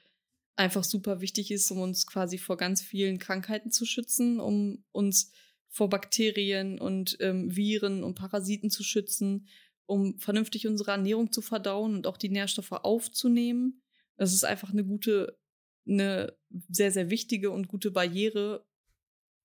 einfach 0.56 0.84
super 0.84 1.20
wichtig 1.20 1.50
ist, 1.50 1.70
um 1.70 1.80
uns 1.80 2.06
quasi 2.06 2.38
vor 2.38 2.56
ganz 2.56 2.82
vielen 2.82 3.18
Krankheiten 3.18 3.70
zu 3.70 3.84
schützen, 3.84 4.40
um 4.40 4.84
uns 4.92 5.32
vor 5.68 5.88
Bakterien 5.90 6.78
und 6.80 7.16
ähm, 7.20 7.54
Viren 7.54 8.02
und 8.02 8.14
Parasiten 8.14 8.70
zu 8.70 8.82
schützen, 8.82 9.48
um 9.84 10.18
vernünftig 10.18 10.66
unsere 10.66 10.92
Ernährung 10.92 11.32
zu 11.32 11.42
verdauen 11.42 11.94
und 11.94 12.06
auch 12.06 12.16
die 12.16 12.30
Nährstoffe 12.30 12.72
aufzunehmen. 12.72 13.82
Das 14.16 14.32
ist 14.32 14.44
einfach 14.44 14.70
eine 14.70 14.84
gute, 14.84 15.38
eine 15.86 16.36
sehr, 16.68 16.90
sehr 16.90 17.10
wichtige 17.10 17.50
und 17.50 17.68
gute 17.68 17.90
Barriere, 17.90 18.66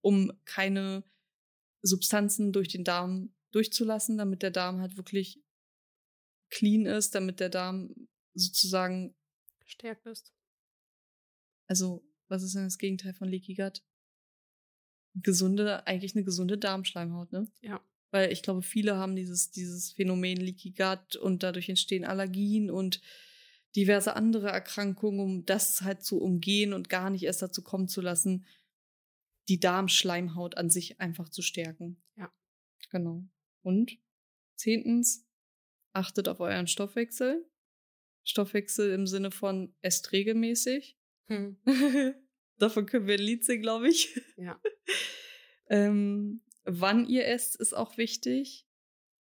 um 0.02 0.32
keine 0.46 1.04
Substanzen 1.82 2.54
durch 2.54 2.70
den 2.70 2.84
Darm 2.84 3.34
durchzulassen, 3.52 4.18
damit 4.18 4.42
der 4.42 4.52
Darm 4.52 4.80
halt 4.80 4.96
wirklich 4.98 5.41
clean 6.52 6.86
ist, 6.86 7.16
damit 7.16 7.40
der 7.40 7.50
Darm 7.50 7.96
sozusagen 8.34 9.16
gestärkt 9.60 10.06
ist. 10.06 10.32
Also, 11.68 12.06
was 12.28 12.44
ist 12.44 12.56
denn 12.56 12.66
das 12.66 12.78
Gegenteil 12.78 13.14
von 13.14 13.30
Leaky 13.30 13.56
Gut? 13.56 13.82
Gesunde, 15.16 15.88
eigentlich 15.88 16.16
eine 16.16 16.24
gesunde 16.24 16.58
Darmschleimhaut, 16.58 17.32
ne? 17.32 17.52
Ja. 17.62 17.82
Weil 18.12 18.32
ich 18.32 18.44
glaube, 18.44 18.62
viele 18.62 18.98
haben 18.98 19.16
dieses, 19.16 19.52
dieses 19.52 19.94
Phänomen 19.94 20.38
Leaky 20.38 20.72
Gut 20.72 21.16
und 21.16 21.44
dadurch 21.44 21.70
entstehen 21.70 22.06
Allergien 22.06 22.70
und 22.70 23.02
diverse 23.76 24.16
andere 24.16 24.50
Erkrankungen, 24.50 25.20
um 25.20 25.46
das 25.46 25.82
halt 25.82 26.04
zu 26.04 26.20
umgehen 26.20 26.74
und 26.74 26.90
gar 26.90 27.10
nicht 27.10 27.24
erst 27.24 27.42
dazu 27.42 27.62
kommen 27.62 27.88
zu 27.88 28.02
lassen, 28.02 28.46
die 29.48 29.60
Darmschleimhaut 29.60 30.58
an 30.58 30.70
sich 30.70 31.00
einfach 31.00 31.30
zu 31.30 31.42
stärken. 31.42 32.02
Ja. 32.16 32.32
Genau. 32.90 33.26
Und 33.62 33.98
zehntens, 34.56 35.26
achtet 35.94 36.28
auf 36.28 36.40
euren 36.40 36.68
Stoffwechsel. 36.68 37.46
Stoffwechsel 38.24 38.92
im 38.92 39.08
Sinne 39.08 39.32
von 39.32 39.74
esst 39.82 40.12
regelmäßig. 40.12 40.98
Hm. 41.28 41.58
Davon 42.58 42.86
können 42.86 43.08
wir 43.08 43.16
ein 43.16 43.22
Lied 43.22 43.44
singen, 43.44 43.64
glaube 43.64 43.90
ich. 43.90 44.20
Ja. 44.38 44.62
ähm, 45.70 46.42
wann 46.64 47.08
ihr 47.08 47.28
esst, 47.28 47.56
ist 47.56 47.74
auch 47.74 47.98
wichtig. 47.98 48.68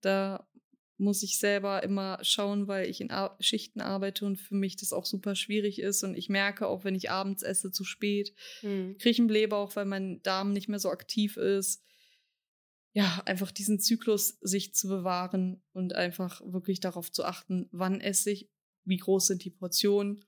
Da 0.02 0.48
muss 0.98 1.24
ich 1.24 1.40
selber 1.40 1.84
immer 1.84 2.20
schauen, 2.22 2.68
weil 2.68 2.90
ich 2.90 3.02
in 3.02 3.12
Ar 3.12 3.36
Schichten 3.40 3.82
arbeite 3.82 4.26
und 4.26 4.38
für 4.38 4.56
mich 4.56 4.78
das 4.78 4.94
auch 4.94 5.06
super 5.06 5.36
schwierig 5.36 5.80
ist. 5.80 6.04
Und 6.04 6.16
ich 6.16 6.30
merke 6.30 6.68
auch, 6.68 6.84
wenn 6.84 6.96
ich 6.96 7.10
abends 7.10 7.44
esse, 7.44 7.72
zu 7.72 7.84
spät, 7.84 8.34
hm. 8.62 8.98
kriege 8.98 9.10
ich 9.10 9.20
einen 9.20 9.28
Blähbauch, 9.28 9.76
weil 9.76 9.86
mein 9.86 10.22
Darm 10.22 10.54
nicht 10.54 10.70
mehr 10.70 10.80
so 10.80 10.90
aktiv 10.90 11.38
ist. 11.38 11.84
Ja, 12.96 13.22
einfach 13.26 13.52
diesen 13.52 13.82
Zyklus 13.82 14.38
sich 14.40 14.74
zu 14.74 14.88
bewahren 14.88 15.62
und 15.74 15.94
einfach 15.94 16.40
wirklich 16.46 16.80
darauf 16.80 17.12
zu 17.12 17.26
achten, 17.26 17.68
wann 17.74 18.00
esse 18.00 18.32
ich, 18.32 18.50
wie 18.86 18.96
groß 18.96 19.28
sind 19.28 19.44
die 19.44 19.50
Portionen. 19.50 20.24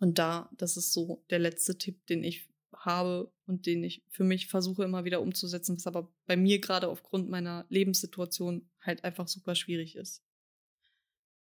Und 0.00 0.18
da, 0.18 0.50
das 0.56 0.78
ist 0.78 0.94
so 0.94 1.22
der 1.28 1.40
letzte 1.40 1.76
Tipp, 1.76 2.06
den 2.06 2.24
ich 2.24 2.48
habe 2.72 3.30
und 3.44 3.66
den 3.66 3.84
ich 3.84 4.02
für 4.08 4.24
mich 4.24 4.46
versuche 4.46 4.84
immer 4.84 5.04
wieder 5.04 5.20
umzusetzen, 5.20 5.76
was 5.76 5.86
aber 5.86 6.10
bei 6.24 6.38
mir 6.38 6.60
gerade 6.60 6.88
aufgrund 6.88 7.28
meiner 7.28 7.66
Lebenssituation 7.68 8.70
halt 8.80 9.04
einfach 9.04 9.28
super 9.28 9.54
schwierig 9.54 9.96
ist. 9.96 10.24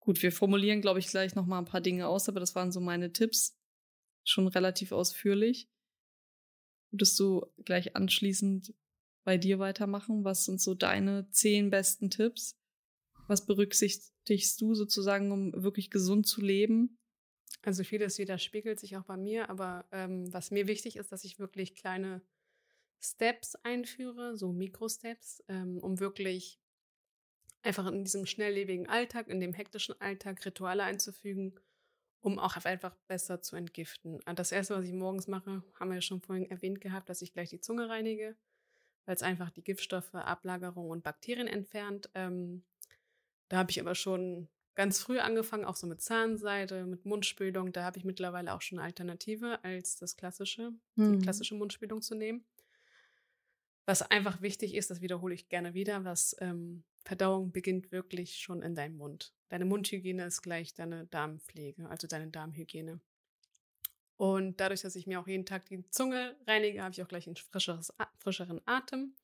Gut, 0.01 0.21
wir 0.21 0.33
formulieren, 0.33 0.81
glaube 0.81 0.99
ich, 0.99 1.07
gleich 1.07 1.33
noch 1.33 1.45
mal 1.45 1.59
ein 1.59 1.65
paar 1.65 1.79
Dinge 1.79 2.09
aus, 2.09 2.27
aber 2.27 2.41
das 2.41 2.55
waren 2.55 2.73
so 2.73 2.81
meine 2.81 3.13
Tipps, 3.13 3.57
schon 4.25 4.47
relativ 4.47 4.91
ausführlich. 4.91 5.69
Würdest 6.91 7.17
du 7.21 7.45
gleich 7.63 7.95
anschließend 7.95 8.73
bei 9.23 9.37
dir 9.37 9.59
weitermachen? 9.59 10.23
Was 10.23 10.45
sind 10.45 10.61
so 10.61 10.73
deine 10.73 11.29
zehn 11.29 11.69
besten 11.69 12.09
Tipps? 12.09 12.57
Was 13.27 13.45
berücksichtigst 13.45 14.59
du 14.59 14.75
sozusagen, 14.75 15.31
um 15.31 15.63
wirklich 15.63 15.89
gesund 15.89 16.27
zu 16.27 16.41
leben? 16.41 16.97
Also 17.61 17.83
vieles 17.83 18.17
widerspiegelt 18.17 18.79
sich 18.79 18.97
auch 18.97 19.05
bei 19.05 19.15
mir, 19.15 19.49
aber 19.49 19.85
ähm, 19.91 20.31
was 20.33 20.51
mir 20.51 20.67
wichtig 20.67 20.97
ist, 20.97 21.11
dass 21.11 21.23
ich 21.23 21.39
wirklich 21.39 21.75
kleine 21.75 22.21
Steps 22.99 23.55
einführe, 23.63 24.37
so 24.37 24.51
Mikrosteps, 24.51 25.43
ähm, 25.47 25.77
um 25.79 25.99
wirklich 25.99 26.59
einfach 27.61 27.87
in 27.87 28.03
diesem 28.03 28.25
schnelllebigen 28.25 28.87
Alltag, 28.87 29.29
in 29.29 29.39
dem 29.39 29.53
hektischen 29.53 29.99
Alltag 30.01 30.45
Rituale 30.45 30.83
einzufügen, 30.83 31.55
um 32.19 32.39
auch 32.39 32.57
einfach 32.65 32.95
besser 33.07 33.41
zu 33.41 33.55
entgiften. 33.55 34.19
Ah, 34.25 34.33
das 34.33 34.51
erste, 34.51 34.75
was 34.75 34.85
ich 34.85 34.93
morgens 34.93 35.27
mache, 35.27 35.63
haben 35.79 35.89
wir 35.89 35.95
ja 35.95 36.01
schon 36.01 36.21
vorhin 36.21 36.49
erwähnt 36.49 36.81
gehabt, 36.81 37.09
dass 37.09 37.21
ich 37.21 37.33
gleich 37.33 37.49
die 37.49 37.61
Zunge 37.61 37.87
reinige, 37.87 38.35
weil 39.05 39.15
es 39.15 39.23
einfach 39.23 39.49
die 39.49 39.63
Giftstoffe, 39.63 40.13
Ablagerung 40.13 40.89
und 40.89 41.03
Bakterien 41.03 41.47
entfernt. 41.47 42.09
Ähm, 42.15 42.63
da 43.49 43.57
habe 43.57 43.71
ich 43.71 43.79
aber 43.79 43.95
schon 43.95 44.47
ganz 44.75 44.99
früh 44.99 45.19
angefangen, 45.19 45.65
auch 45.65 45.75
so 45.75 45.87
mit 45.87 46.01
Zahnseide, 46.01 46.85
mit 46.85 47.05
Mundspülung. 47.05 47.71
Da 47.71 47.83
habe 47.83 47.97
ich 47.97 48.05
mittlerweile 48.05 48.53
auch 48.53 48.61
schon 48.61 48.79
eine 48.79 48.87
Alternative 48.87 49.63
als 49.63 49.97
das 49.97 50.15
klassische, 50.15 50.71
mhm. 50.95 51.19
die 51.19 51.23
klassische 51.23 51.55
Mundspülung 51.55 52.01
zu 52.01 52.15
nehmen. 52.15 52.45
Was 53.85 54.01
einfach 54.01 54.41
wichtig 54.41 54.75
ist, 54.75 54.89
das 54.89 55.01
wiederhole 55.01 55.33
ich 55.33 55.49
gerne 55.49 55.73
wieder, 55.73 56.05
was 56.05 56.35
ähm, 56.39 56.83
Verdauung 57.03 57.51
beginnt 57.51 57.91
wirklich 57.91 58.37
schon 58.37 58.61
in 58.61 58.75
deinem 58.75 58.95
Mund. 58.95 59.33
Deine 59.49 59.65
Mundhygiene 59.65 60.25
ist 60.25 60.41
gleich 60.41 60.73
deine 60.73 61.05
Darmpflege, 61.07 61.89
also 61.89 62.07
deine 62.07 62.29
Darmhygiene. 62.29 63.01
Und 64.17 64.59
dadurch, 64.59 64.81
dass 64.81 64.95
ich 64.95 65.07
mir 65.07 65.19
auch 65.19 65.27
jeden 65.27 65.45
Tag 65.45 65.65
die 65.65 65.87
Zunge 65.89 66.35
reinige, 66.47 66.81
habe 66.83 66.93
ich 66.93 67.01
auch 67.03 67.07
gleich 67.07 67.27
einen 67.27 67.35
frischeren 67.35 68.61
Atem. 68.65 69.15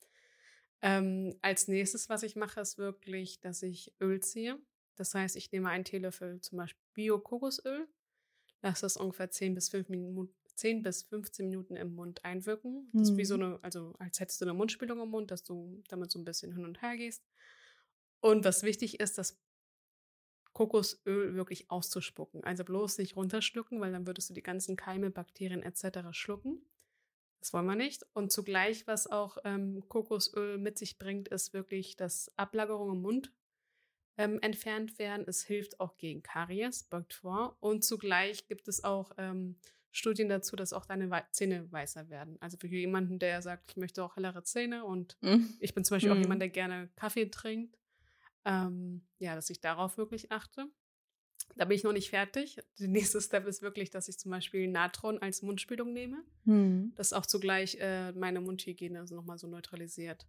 Ähm, 0.81 1.35
als 1.41 1.67
nächstes, 1.67 2.09
was 2.09 2.23
ich 2.23 2.35
mache, 2.35 2.61
ist 2.61 2.77
wirklich, 2.77 3.39
dass 3.41 3.61
ich 3.63 3.93
Öl 4.01 4.19
ziehe. 4.21 4.57
Das 4.95 5.13
heißt, 5.13 5.35
ich 5.35 5.51
nehme 5.51 5.69
einen 5.69 5.83
Teelöffel 5.85 6.41
zum 6.41 6.57
Beispiel 6.57 6.81
Bio-Kokosöl, 6.93 7.87
lasse 8.61 8.81
das 8.81 8.97
ungefähr 8.97 9.29
10 9.31 9.53
bis, 9.55 9.69
5 9.69 9.89
Minuten, 9.89 10.33
10 10.55 10.81
bis 10.81 11.03
15 11.03 11.47
Minuten 11.49 11.75
im 11.75 11.95
Mund 11.95 12.23
einwirken. 12.25 12.89
Das 12.97 13.09
ist 13.09 13.17
wie 13.17 13.25
so 13.25 13.35
Mhm. 13.35 13.43
eine, 13.43 13.59
also 13.61 13.93
als 13.99 14.19
hättest 14.19 14.41
du 14.41 14.45
eine 14.45 14.53
Mundspülung 14.53 15.01
im 15.01 15.09
Mund, 15.09 15.31
dass 15.31 15.43
du 15.43 15.81
damit 15.89 16.11
so 16.11 16.19
ein 16.19 16.25
bisschen 16.25 16.53
hin 16.53 16.65
und 16.65 16.81
her 16.81 16.97
gehst. 16.97 17.23
Und 18.21 18.43
was 18.45 18.63
wichtig 18.63 18.99
ist, 18.99 19.17
das 19.17 19.37
Kokosöl 20.53 21.35
wirklich 21.35 21.69
auszuspucken. 21.71 22.43
Also 22.43 22.63
bloß 22.63 22.97
nicht 22.97 23.15
runterschlucken, 23.15 23.79
weil 23.79 23.91
dann 23.91 24.07
würdest 24.07 24.29
du 24.29 24.33
die 24.33 24.43
ganzen 24.43 24.75
Keime, 24.75 25.09
Bakterien 25.11 25.63
etc. 25.63 25.99
schlucken. 26.11 26.61
Das 27.39 27.53
wollen 27.53 27.67
wir 27.67 27.75
nicht. 27.75 28.05
Und 28.13 28.31
zugleich, 28.31 28.85
was 28.87 29.07
auch 29.07 29.37
ähm, 29.45 29.83
Kokosöl 29.87 30.57
mit 30.57 30.77
sich 30.77 30.97
bringt, 30.97 31.29
ist 31.29 31.53
wirklich, 31.53 31.95
dass 31.95 32.31
Ablagerungen 32.37 32.95
im 32.97 33.01
Mund 33.01 33.33
ähm, 34.17 34.39
entfernt 34.41 34.99
werden. 34.99 35.23
Es 35.27 35.43
hilft 35.43 35.79
auch 35.79 35.95
gegen 35.95 36.21
Karies, 36.21 36.83
beugt 36.83 37.13
vor. 37.13 37.55
Und 37.61 37.85
zugleich 37.85 38.47
gibt 38.47 38.67
es 38.67 38.83
auch 38.83 39.11
ähm, 39.17 39.55
Studien 39.91 40.27
dazu, 40.27 40.57
dass 40.57 40.73
auch 40.73 40.85
deine 40.85 41.09
Zähne 41.31 41.71
weißer 41.71 42.09
werden. 42.09 42.35
Also 42.41 42.57
für 42.57 42.67
jemanden, 42.67 43.17
der 43.19 43.41
sagt, 43.41 43.71
ich 43.71 43.77
möchte 43.77 44.03
auch 44.03 44.17
hellere 44.17 44.43
Zähne 44.43 44.83
und 44.83 45.17
Mhm. 45.21 45.55
ich 45.61 45.73
bin 45.73 45.85
zum 45.85 45.95
Beispiel 45.95 46.11
auch 46.11 46.15
Mhm. 46.15 46.21
jemand, 46.23 46.41
der 46.41 46.49
gerne 46.49 46.89
Kaffee 46.97 47.27
trinkt. 47.27 47.78
Ähm, 48.45 49.01
ja, 49.19 49.35
dass 49.35 49.49
ich 49.49 49.61
darauf 49.61 49.97
wirklich 49.97 50.31
achte. 50.31 50.67
Da 51.55 51.65
bin 51.65 51.75
ich 51.75 51.83
noch 51.83 51.93
nicht 51.93 52.09
fertig. 52.09 52.57
Der 52.79 52.87
nächste 52.87 53.21
Step 53.21 53.45
ist 53.47 53.61
wirklich, 53.61 53.89
dass 53.89 54.07
ich 54.07 54.17
zum 54.17 54.31
Beispiel 54.31 54.67
Natron 54.67 55.19
als 55.19 55.41
Mundspülung 55.41 55.93
nehme. 55.93 56.23
Mhm. 56.45 56.93
Das 56.95 57.13
auch 57.13 57.25
zugleich 57.25 57.75
äh, 57.79 58.11
meine 58.13 58.41
Mundhygiene 58.41 59.07
so 59.07 59.15
nochmal 59.15 59.37
so 59.37 59.47
neutralisiert. 59.47 60.27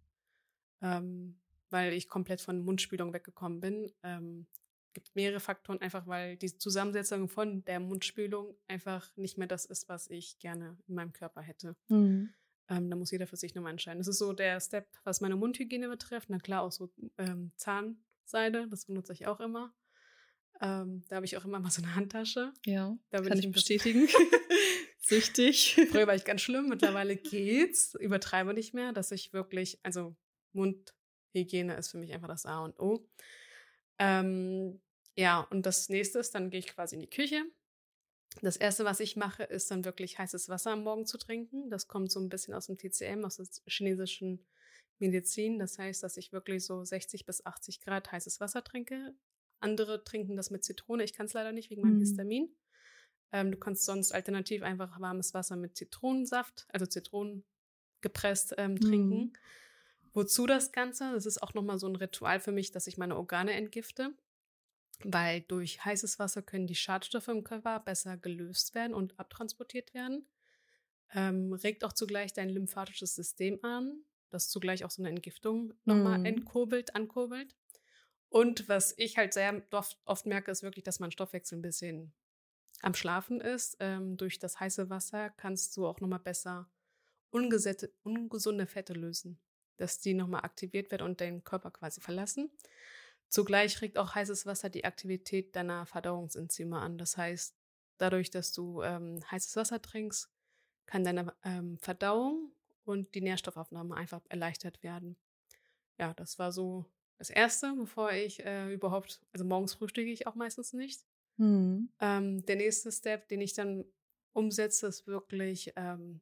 Ähm, 0.81 1.39
weil 1.69 1.93
ich 1.93 2.09
komplett 2.09 2.41
von 2.41 2.59
Mundspülung 2.59 3.13
weggekommen 3.13 3.61
bin. 3.61 3.91
Ähm, 4.03 4.47
gibt 4.93 5.15
mehrere 5.15 5.39
Faktoren, 5.39 5.79
einfach 5.79 6.05
weil 6.07 6.35
die 6.37 6.57
Zusammensetzung 6.57 7.29
von 7.29 7.63
der 7.63 7.79
Mundspülung 7.79 8.55
einfach 8.67 9.15
nicht 9.15 9.37
mehr 9.37 9.47
das 9.47 9.65
ist, 9.65 9.87
was 9.87 10.09
ich 10.09 10.37
gerne 10.39 10.77
in 10.87 10.95
meinem 10.95 11.13
Körper 11.13 11.41
hätte. 11.41 11.75
Mhm. 11.87 12.33
Ähm, 12.71 12.89
da 12.89 12.95
muss 12.95 13.11
jeder 13.11 13.27
für 13.27 13.35
sich 13.35 13.53
nochmal 13.53 13.73
entscheiden. 13.73 13.99
Das 13.99 14.07
ist 14.07 14.17
so 14.17 14.31
der 14.31 14.59
Step, 14.61 14.87
was 15.03 15.19
meine 15.19 15.35
Mundhygiene 15.35 15.89
betrifft. 15.89 16.29
Na 16.29 16.39
klar, 16.39 16.61
auch 16.61 16.71
so 16.71 16.89
ähm, 17.17 17.51
Zahnseide, 17.57 18.67
das 18.69 18.85
benutze 18.85 19.11
ich 19.11 19.27
auch 19.27 19.41
immer. 19.41 19.73
Ähm, 20.61 21.03
da 21.09 21.17
habe 21.17 21.25
ich 21.25 21.35
auch 21.35 21.43
immer 21.43 21.59
mal 21.59 21.69
so 21.69 21.81
eine 21.81 21.95
Handtasche. 21.95 22.53
Ja, 22.65 22.97
Da 23.09 23.21
kann 23.21 23.37
ich 23.37 23.45
ich 23.45 23.51
bestätigen. 23.51 24.07
Süchtig. 25.01 25.75
Früher 25.91 26.07
war 26.07 26.15
ich 26.15 26.23
ganz 26.23 26.41
schlimm, 26.41 26.69
mittlerweile 26.69 27.17
geht's. 27.17 27.93
Übertreibe 27.95 28.53
nicht 28.53 28.73
mehr, 28.73 28.93
dass 28.93 29.11
ich 29.11 29.33
wirklich, 29.33 29.79
also 29.83 30.15
Mundhygiene 30.53 31.75
ist 31.75 31.89
für 31.89 31.97
mich 31.97 32.13
einfach 32.13 32.29
das 32.29 32.45
A 32.45 32.63
und 32.63 32.79
O. 32.79 33.05
Ähm, 33.99 34.79
ja, 35.17 35.41
und 35.49 35.65
das 35.65 35.89
nächste 35.89 36.19
ist, 36.19 36.35
dann 36.35 36.49
gehe 36.49 36.59
ich 36.59 36.67
quasi 36.67 36.95
in 36.95 37.01
die 37.01 37.09
Küche. 37.09 37.43
Das 38.39 38.55
erste, 38.55 38.85
was 38.85 38.99
ich 39.01 39.17
mache, 39.17 39.43
ist 39.43 39.69
dann 39.71 39.83
wirklich 39.83 40.17
heißes 40.17 40.47
Wasser 40.47 40.71
am 40.71 40.83
Morgen 40.83 41.05
zu 41.05 41.17
trinken. 41.17 41.69
Das 41.69 41.87
kommt 41.87 42.11
so 42.11 42.19
ein 42.19 42.29
bisschen 42.29 42.53
aus 42.53 42.67
dem 42.67 42.77
TCM, 42.77 43.25
aus 43.25 43.35
der 43.37 43.45
chinesischen 43.67 44.45
Medizin. 44.99 45.59
Das 45.59 45.77
heißt, 45.77 46.01
dass 46.01 46.15
ich 46.17 46.31
wirklich 46.31 46.65
so 46.65 46.83
60 46.83 47.25
bis 47.25 47.45
80 47.45 47.81
Grad 47.81 48.11
heißes 48.11 48.39
Wasser 48.39 48.63
trinke. 48.63 49.13
Andere 49.59 50.03
trinken 50.03 50.37
das 50.37 50.49
mit 50.49 50.63
Zitrone. 50.63 51.03
Ich 51.03 51.13
kann 51.13 51.25
es 51.25 51.33
leider 51.33 51.51
nicht 51.51 51.69
wegen 51.69 51.81
meinem 51.81 51.95
Mhm. 51.95 51.99
Histamin. 51.99 52.55
Ähm, 53.33 53.51
du 53.51 53.57
kannst 53.57 53.85
sonst 53.85 54.11
alternativ 54.11 54.63
einfach 54.63 54.99
warmes 54.99 55.33
Wasser 55.33 55.55
mit 55.55 55.75
Zitronensaft, 55.77 56.67
also 56.69 56.85
Zitronen 56.85 57.43
gepresst 58.01 58.55
ähm, 58.57 58.79
trinken. 58.79 59.17
Mhm. 59.17 59.33
Wozu 60.13 60.45
das 60.47 60.71
Ganze? 60.71 61.11
Das 61.13 61.25
ist 61.25 61.41
auch 61.41 61.53
nochmal 61.53 61.79
so 61.79 61.87
ein 61.87 61.95
Ritual 61.95 62.39
für 62.39 62.51
mich, 62.51 62.71
dass 62.71 62.87
ich 62.87 62.97
meine 62.97 63.15
Organe 63.15 63.53
entgifte. 63.53 64.13
Weil 65.03 65.41
durch 65.41 65.83
heißes 65.85 66.19
Wasser 66.19 66.41
können 66.41 66.67
die 66.67 66.75
Schadstoffe 66.75 67.27
im 67.29 67.43
Körper 67.43 67.79
besser 67.79 68.17
gelöst 68.17 68.75
werden 68.75 68.93
und 68.93 69.19
abtransportiert 69.19 69.93
werden. 69.93 70.27
Ähm, 71.13 71.53
regt 71.53 71.83
auch 71.83 71.93
zugleich 71.93 72.33
dein 72.33 72.49
lymphatisches 72.49 73.15
System 73.15 73.59
an, 73.63 74.03
das 74.29 74.49
zugleich 74.49 74.85
auch 74.85 74.91
so 74.91 75.01
eine 75.01 75.09
Entgiftung 75.09 75.73
nochmal 75.85 76.19
Mhm. 76.19 76.25
entkurbelt, 76.25 76.95
ankurbelt. 76.95 77.55
Und 78.29 78.69
was 78.69 78.93
ich 78.97 79.17
halt 79.17 79.33
sehr 79.33 79.61
oft, 79.71 79.97
oft 80.05 80.25
merke, 80.25 80.51
ist 80.51 80.63
wirklich, 80.63 80.83
dass 80.83 80.99
mein 80.99 81.11
Stoffwechsel 81.11 81.57
ein 81.57 81.61
bisschen 81.61 82.13
am 82.81 82.93
Schlafen 82.93 83.41
ist. 83.41 83.77
Ähm, 83.79 84.17
durch 84.17 84.39
das 84.39 84.59
heiße 84.59 84.89
Wasser 84.89 85.29
kannst 85.31 85.75
du 85.77 85.87
auch 85.87 85.99
nochmal 86.01 86.19
besser 86.19 86.69
ungesunde 87.31 88.67
Fette 88.67 88.93
lösen, 88.93 89.39
dass 89.77 89.99
die 89.99 90.13
nochmal 90.13 90.41
aktiviert 90.43 90.91
werden 90.91 91.03
und 91.03 91.21
deinen 91.21 91.43
Körper 91.43 91.71
quasi 91.71 92.01
verlassen. 92.01 92.51
Zugleich 93.31 93.81
regt 93.81 93.97
auch 93.97 94.13
heißes 94.13 94.45
Wasser 94.45 94.69
die 94.69 94.83
Aktivität 94.83 95.55
deiner 95.55 95.85
Verdauungsenzyme 95.85 96.77
an. 96.77 96.97
Das 96.97 97.15
heißt, 97.15 97.55
dadurch, 97.97 98.29
dass 98.29 98.51
du 98.51 98.81
ähm, 98.81 99.23
heißes 99.31 99.55
Wasser 99.55 99.81
trinkst, 99.81 100.29
kann 100.85 101.05
deine 101.05 101.33
ähm, 101.45 101.77
Verdauung 101.77 102.51
und 102.83 103.15
die 103.15 103.21
Nährstoffaufnahme 103.21 103.95
einfach 103.95 104.19
erleichtert 104.27 104.83
werden. 104.83 105.15
Ja, 105.97 106.13
das 106.13 106.39
war 106.39 106.51
so 106.51 106.85
das 107.19 107.29
Erste, 107.29 107.73
bevor 107.77 108.11
ich 108.11 108.43
äh, 108.43 108.73
überhaupt, 108.73 109.21
also 109.31 109.45
morgens 109.45 109.75
frühstücke 109.75 110.11
ich 110.11 110.27
auch 110.27 110.35
meistens 110.35 110.73
nicht. 110.73 111.05
Mhm. 111.37 111.89
Ähm, 112.01 112.45
der 112.45 112.57
nächste 112.57 112.91
Step, 112.91 113.29
den 113.29 113.39
ich 113.39 113.53
dann 113.53 113.85
umsetze, 114.33 114.87
ist 114.87 115.07
wirklich 115.07 115.71
ähm, 115.77 116.19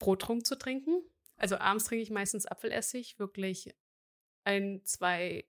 Brottrunk 0.00 0.44
zu 0.44 0.58
trinken. 0.58 1.04
Also 1.36 1.56
abends 1.58 1.84
trinke 1.84 2.02
ich 2.02 2.10
meistens 2.10 2.46
Apfelessig, 2.46 3.20
wirklich 3.20 3.76
ein, 4.42 4.80
zwei 4.84 5.44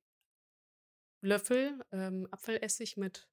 Löffel 1.24 1.84
ähm, 1.92 2.28
Apfelessig 2.32 2.98
mit 2.98 3.28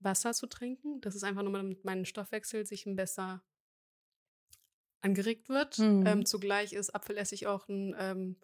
Wasser 0.00 0.32
zu 0.32 0.46
trinken. 0.46 1.00
Das 1.02 1.14
ist 1.14 1.22
einfach 1.22 1.42
nur, 1.42 1.52
damit 1.52 1.84
mein 1.84 2.04
Stoffwechsel 2.04 2.66
sich 2.66 2.86
ein 2.86 2.96
besser 2.96 3.44
angeregt 5.02 5.48
wird. 5.48 5.78
Mhm. 5.78 6.06
Ähm, 6.06 6.26
zugleich 6.26 6.72
ist 6.72 6.94
Apfelessig 6.94 7.46
auch 7.46 7.68
ein, 7.68 7.94
ähm, 7.98 8.36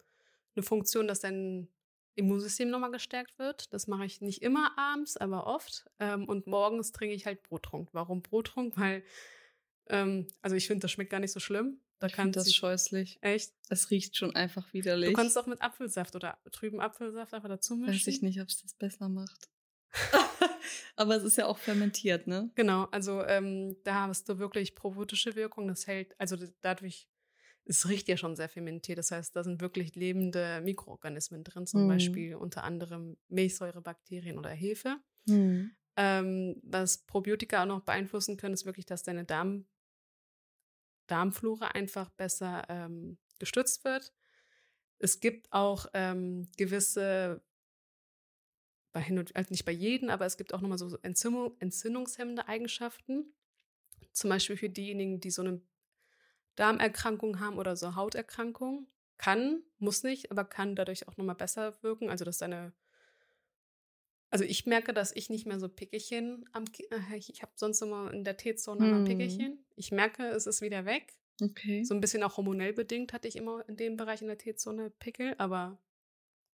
eine 0.55 0.63
Funktion, 0.63 1.07
dass 1.07 1.21
dein 1.21 1.67
Immunsystem 2.15 2.69
nochmal 2.69 2.91
gestärkt 2.91 3.39
wird. 3.39 3.73
Das 3.73 3.87
mache 3.87 4.05
ich 4.05 4.21
nicht 4.21 4.43
immer 4.43 4.77
abends, 4.77 5.17
aber 5.17 5.47
oft. 5.47 5.89
Ähm, 5.99 6.25
und 6.25 6.45
morgens 6.45 6.91
trinke 6.91 7.15
ich 7.15 7.25
halt 7.25 7.41
Brottrunk. 7.41 7.89
Warum 7.93 8.21
Brottrunk? 8.21 8.77
Weil, 8.77 9.03
ähm, 9.87 10.27
also 10.41 10.55
ich 10.55 10.67
finde, 10.67 10.81
das 10.83 10.91
schmeckt 10.91 11.09
gar 11.09 11.19
nicht 11.19 11.31
so 11.31 11.39
schlimm. 11.39 11.79
Da 12.03 12.07
ich 12.07 12.13
kann 12.13 12.31
das 12.33 12.45
sich- 12.45 12.55
scheußlich. 12.57 13.17
Echt? 13.21 13.53
Es 13.69 13.89
riecht 13.89 14.17
schon 14.17 14.35
einfach 14.35 14.73
widerlich. 14.73 15.09
Du 15.11 15.15
kannst 15.15 15.37
auch 15.37 15.47
mit 15.47 15.61
Apfelsaft 15.61 16.15
oder 16.15 16.37
trüben 16.51 16.81
Apfelsaft 16.81 17.33
einfach 17.33 17.47
dazu 17.49 17.75
mischen. 17.77 17.93
Weiß 17.93 18.07
ich 18.07 18.21
nicht, 18.21 18.41
ob 18.41 18.49
es 18.49 18.61
das 18.61 18.73
besser 18.73 19.07
macht. 19.07 19.49
Aber 20.95 21.15
es 21.15 21.23
ist 21.23 21.37
ja 21.37 21.45
auch 21.47 21.57
fermentiert, 21.57 22.27
ne? 22.27 22.51
Genau, 22.55 22.83
also 22.85 23.23
ähm, 23.23 23.77
da 23.83 24.07
hast 24.07 24.27
du 24.29 24.37
wirklich 24.39 24.75
probiotische 24.75 25.35
Wirkung. 25.35 25.67
Das 25.67 25.87
hält, 25.87 26.19
also 26.19 26.35
dadurch, 26.61 27.07
es 27.65 27.87
riecht 27.87 28.07
ja 28.09 28.17
schon 28.17 28.35
sehr 28.35 28.49
fermentiert. 28.49 28.97
Das 28.97 29.11
heißt, 29.11 29.35
da 29.35 29.43
sind 29.43 29.61
wirklich 29.61 29.95
lebende 29.95 30.61
Mikroorganismen 30.61 31.43
drin, 31.43 31.65
zum 31.67 31.83
Mhm. 31.85 31.87
Beispiel 31.87 32.35
unter 32.35 32.63
anderem 32.63 33.17
Milchsäurebakterien 33.29 34.37
oder 34.37 34.49
Hefe. 34.49 34.97
Mhm. 35.25 35.71
Ähm, 35.95 36.59
was 36.63 37.05
Probiotika 37.05 37.61
auch 37.63 37.67
noch 37.67 37.81
beeinflussen 37.81 38.35
können, 38.35 38.55
ist 38.55 38.65
wirklich, 38.65 38.85
dass 38.87 39.03
deine 39.03 39.25
Darm 39.25 39.65
Darmflora 41.07 41.69
einfach 41.69 42.09
besser 42.11 42.63
ähm, 42.69 43.17
gestützt 43.39 43.83
wird. 43.83 44.13
Es 44.99 45.19
gibt 45.19 45.51
auch 45.51 45.87
ähm, 45.93 46.49
gewisse, 46.57 47.43
bei 48.93 49.01
hin 49.01 49.19
und, 49.19 49.35
also 49.35 49.51
nicht 49.51 49.65
bei 49.65 49.71
jedem, 49.71 50.09
aber 50.09 50.25
es 50.25 50.37
gibt 50.37 50.53
auch 50.53 50.61
nochmal 50.61 50.77
so 50.77 50.97
Entzündung, 51.01 51.55
entzündungshemmende 51.59 52.47
Eigenschaften. 52.47 53.33
Zum 54.11 54.29
Beispiel 54.29 54.57
für 54.57 54.69
diejenigen, 54.69 55.19
die 55.19 55.31
so 55.31 55.41
eine 55.41 55.61
Darmerkrankung 56.55 57.39
haben 57.39 57.57
oder 57.57 57.75
so 57.75 57.95
Hauterkrankung. 57.95 58.87
Kann, 59.17 59.63
muss 59.77 60.03
nicht, 60.03 60.31
aber 60.31 60.45
kann 60.45 60.75
dadurch 60.75 61.07
auch 61.07 61.17
nochmal 61.17 61.35
besser 61.35 61.81
wirken. 61.81 62.09
Also, 62.09 62.25
dass 62.25 62.37
deine 62.37 62.73
also 64.33 64.45
ich 64.45 64.65
merke, 64.65 64.93
dass 64.93 65.15
ich 65.15 65.29
nicht 65.29 65.45
mehr 65.45 65.59
so 65.59 65.69
Pickelchen 65.69 66.49
am 66.53 66.65
äh, 66.89 67.17
ich 67.17 67.41
habe 67.43 67.51
sonst 67.55 67.81
immer 67.81 68.11
in 68.11 68.23
der 68.23 68.35
T-Zone 68.35 68.85
immer 68.85 68.97
Hm. 68.97 69.05
Pickelchen. 69.05 69.63
Ich 69.75 69.91
merke, 69.91 70.25
es 70.27 70.47
ist 70.47 70.61
wieder 70.61 70.85
weg. 70.85 71.13
Okay. 71.39 71.83
So 71.83 71.93
ein 71.93 72.01
bisschen 72.01 72.23
auch 72.23 72.37
hormonell 72.37 72.73
bedingt 72.73 73.13
hatte 73.13 73.27
ich 73.27 73.35
immer 73.35 73.67
in 73.69 73.77
dem 73.77 73.95
Bereich 73.95 74.21
in 74.21 74.27
der 74.27 74.37
T-Zone 74.37 74.89
Pickel, 74.89 75.35
aber 75.37 75.77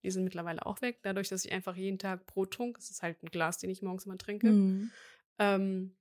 die 0.04 0.12
sind 0.12 0.26
mittlerweile 0.26 0.66
auch 0.66 0.82
weg. 0.82 1.00
Dadurch, 1.04 1.30
dass 1.30 1.46
ich 1.46 1.52
einfach 1.54 1.76
jeden 1.76 2.00
Tag 2.00 2.26
Brot 2.26 2.52
trunk, 2.52 2.78
das 2.78 2.90
ist 2.90 3.02
halt 3.02 3.24
ein 3.24 3.30
Glas, 3.30 3.58
den 3.60 3.70
ich 3.70 3.82
morgens 3.82 4.06
immer 4.06 4.18
trinke. 4.18 4.52
Mhm. 4.52 4.92
Ähm, 5.38 5.96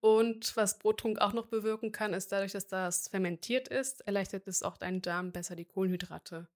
und 0.00 0.56
was 0.56 0.78
Brottrunk 0.78 1.20
auch 1.20 1.32
noch 1.32 1.46
bewirken 1.46 1.92
kann, 1.92 2.12
ist 2.12 2.32
dadurch, 2.32 2.52
dass 2.52 2.66
das 2.66 3.08
fermentiert 3.08 3.68
ist, 3.68 4.00
erleichtert 4.00 4.48
es 4.48 4.62
auch 4.62 4.76
deinen 4.76 5.00
Darm 5.00 5.32
besser, 5.32 5.54
die 5.54 5.64
Kohlenhydrate 5.64 6.48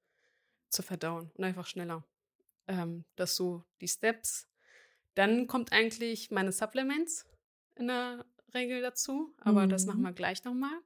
zu 0.68 0.82
verdauen 0.82 1.30
und 1.34 1.44
einfach 1.44 1.66
schneller. 1.66 2.04
Ähm, 2.68 3.04
das 3.16 3.36
so 3.36 3.64
die 3.80 3.88
Steps. 3.88 4.48
Dann 5.14 5.46
kommt 5.46 5.72
eigentlich 5.72 6.30
meine 6.30 6.52
Supplements 6.52 7.26
in 7.74 7.88
der 7.88 8.26
Regel 8.54 8.82
dazu, 8.82 9.34
aber 9.38 9.66
das 9.66 9.84
Mhm. 9.84 9.88
machen 9.88 10.02
wir 10.02 10.12
gleich 10.12 10.44
nochmal. 10.44 10.78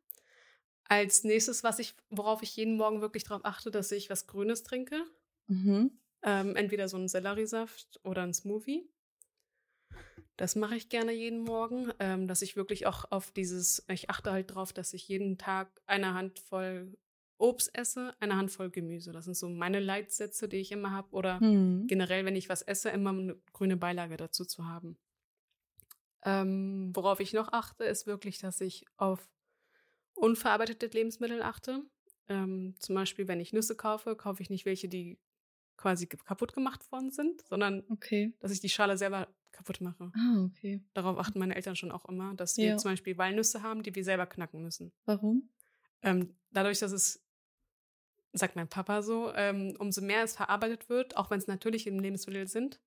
Als 0.85 1.25
nächstes, 1.25 1.63
was 1.63 1.79
ich, 1.79 1.95
worauf 2.11 2.43
ich 2.43 2.57
jeden 2.57 2.77
Morgen 2.77 3.01
wirklich 3.01 3.25
darauf 3.25 3.45
achte, 3.45 3.71
dass 3.71 3.93
ich 3.93 4.11
was 4.11 4.27
Grünes 4.27 4.63
trinke. 4.63 5.05
Mhm. 5.49 5.99
Ähm, 6.23 6.57
entweder 6.57 6.89
so 6.89 6.97
einen 6.97 7.09
Selleriesaft 7.09 8.01
oder 8.03 8.23
einen 8.23 8.35
Smoothie. 8.35 8.89
Das 10.37 10.57
mache 10.57 10.77
ich 10.77 10.89
gerne 10.89 11.13
jeden 11.13 11.41
Morgen, 11.41 11.93
ähm, 11.99 12.27
dass 12.27 12.43
ich 12.43 12.57
wirklich 12.57 12.87
auch 12.87 13.11
auf 13.11 13.31
dieses, 13.31 13.85
ich 13.89 14.09
achte 14.11 14.33
halt 14.33 14.55
drauf, 14.55 14.73
dass 14.73 14.95
ich 14.95 15.07
jeden 15.09 15.39
Tag 15.39 15.81
eine 15.87 16.15
Handvoll 16.15 16.97
Obst 17.41 17.71
esse, 17.77 18.15
eine 18.21 18.37
Handvoll 18.37 18.71
Gemüse. 18.71 19.13
Das 19.13 19.25
sind 19.25 19.37
so 19.37 19.49
meine 19.49 19.81
Leitsätze, 19.81 20.49
die 20.49 20.59
ich 20.59 20.73
immer 20.73 20.91
habe. 20.93 21.11
Oder 21.13 21.39
Hm. 21.41 21.87
generell, 21.89 22.25
wenn 22.25 22.37
ich 22.37 22.49
was 22.49 22.63
esse, 22.63 22.91
immer 22.91 23.11
eine 23.11 23.37
grüne 23.53 23.77
Beilage 23.77 24.17
dazu 24.17 24.45
zu 24.45 24.67
haben. 24.69 24.99
Ähm, 26.23 26.93
worauf 26.95 27.21
ich 27.21 27.33
noch 27.33 27.53
achte, 27.53 27.85
ist 27.85 28.07
wirklich, 28.07 28.39
dass 28.39 28.61
ich 28.61 28.85
auf 28.97 29.29
unverarbeitete 30.15 30.87
Lebensmittel 30.89 31.43
achte. 31.43 31.85
Ähm, 32.29 32.77
zum 32.79 32.95
Beispiel, 32.95 33.29
wenn 33.29 33.41
ich 33.41 33.53
Nüsse 33.53 33.77
kaufe, 33.77 34.17
kaufe 34.17 34.43
ich 34.43 34.51
nicht 34.51 34.67
welche, 34.67 34.89
die 34.89 35.19
quasi 35.77 36.07
kaputt 36.07 36.53
gemacht 36.55 36.91
worden 36.93 37.11
sind, 37.11 37.43
sondern 37.49 37.85
Okay. 37.91 38.33
dass 38.41 38.53
ich 38.53 38.61
die 38.61 38.69
Schale 38.69 38.99
selber 38.99 39.35
kaputt 39.53 39.81
mache. 39.81 40.13
Ah, 40.15 40.45
okay. 40.45 40.81
Darauf 40.95 41.19
achten 41.19 41.39
meine 41.39 41.57
Eltern 41.57 41.77
schon 41.77 41.93
auch 41.93 42.07
immer, 42.07 42.35
dass 42.35 42.61
wir 42.61 42.69
Ja. 42.69 42.77
zum 42.77 42.93
Beispiel 42.93 43.19
Walnüsse 43.19 43.63
haben, 43.63 43.83
die 43.83 43.95
wir 43.95 44.05
selber 44.05 44.27
knacken 44.27 44.63
müssen. 44.63 44.93
Warum? 45.07 45.51
Ähm, 46.03 46.35
dadurch, 46.51 46.79
dass 46.79 46.93
es, 46.93 47.23
sagt 48.33 48.57
mein 48.57 48.69
Papa 48.69 49.03
so, 49.03 49.33
ähm, 49.35 49.75
umso 49.79 50.01
mehr 50.01 50.23
es 50.25 50.37
verarbeitet 50.37 50.89
wird, 50.89 51.17
auch 51.17 51.31
wenn 51.31 51.39
es 51.39 51.47
natürliche 51.47 51.91
Lebensmittel 51.91 52.47
sind, 52.47 52.81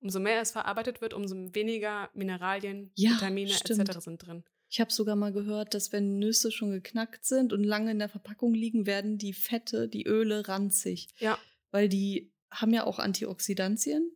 umso 0.00 0.20
mehr 0.20 0.40
es 0.40 0.52
verarbeitet 0.52 1.00
wird, 1.00 1.14
umso 1.14 1.34
weniger 1.54 2.10
Mineralien, 2.14 2.90
Ja, 2.94 3.10
Vitamine 3.12 3.50
stimmt. 3.50 3.88
etc. 3.88 4.00
sind 4.04 4.26
drin. 4.26 4.44
Ich 4.70 4.80
habe 4.80 4.92
sogar 4.92 5.14
mal 5.16 5.32
gehört, 5.32 5.74
dass 5.74 5.92
wenn 5.92 6.18
Nüsse 6.18 6.50
schon 6.50 6.70
geknackt 6.72 7.24
sind 7.24 7.52
und 7.52 7.62
lange 7.64 7.90
in 7.92 7.98
der 7.98 8.08
Verpackung 8.08 8.54
liegen, 8.54 8.86
werden 8.86 9.18
die 9.18 9.32
Fette, 9.32 9.88
die 9.88 10.04
Öle 10.06 10.48
ranzig. 10.48 11.08
Ja. 11.18 11.38
Weil 11.70 11.88
die 11.88 12.32
haben 12.50 12.72
ja 12.72 12.84
auch 12.84 12.98
Antioxidantien 12.98 14.10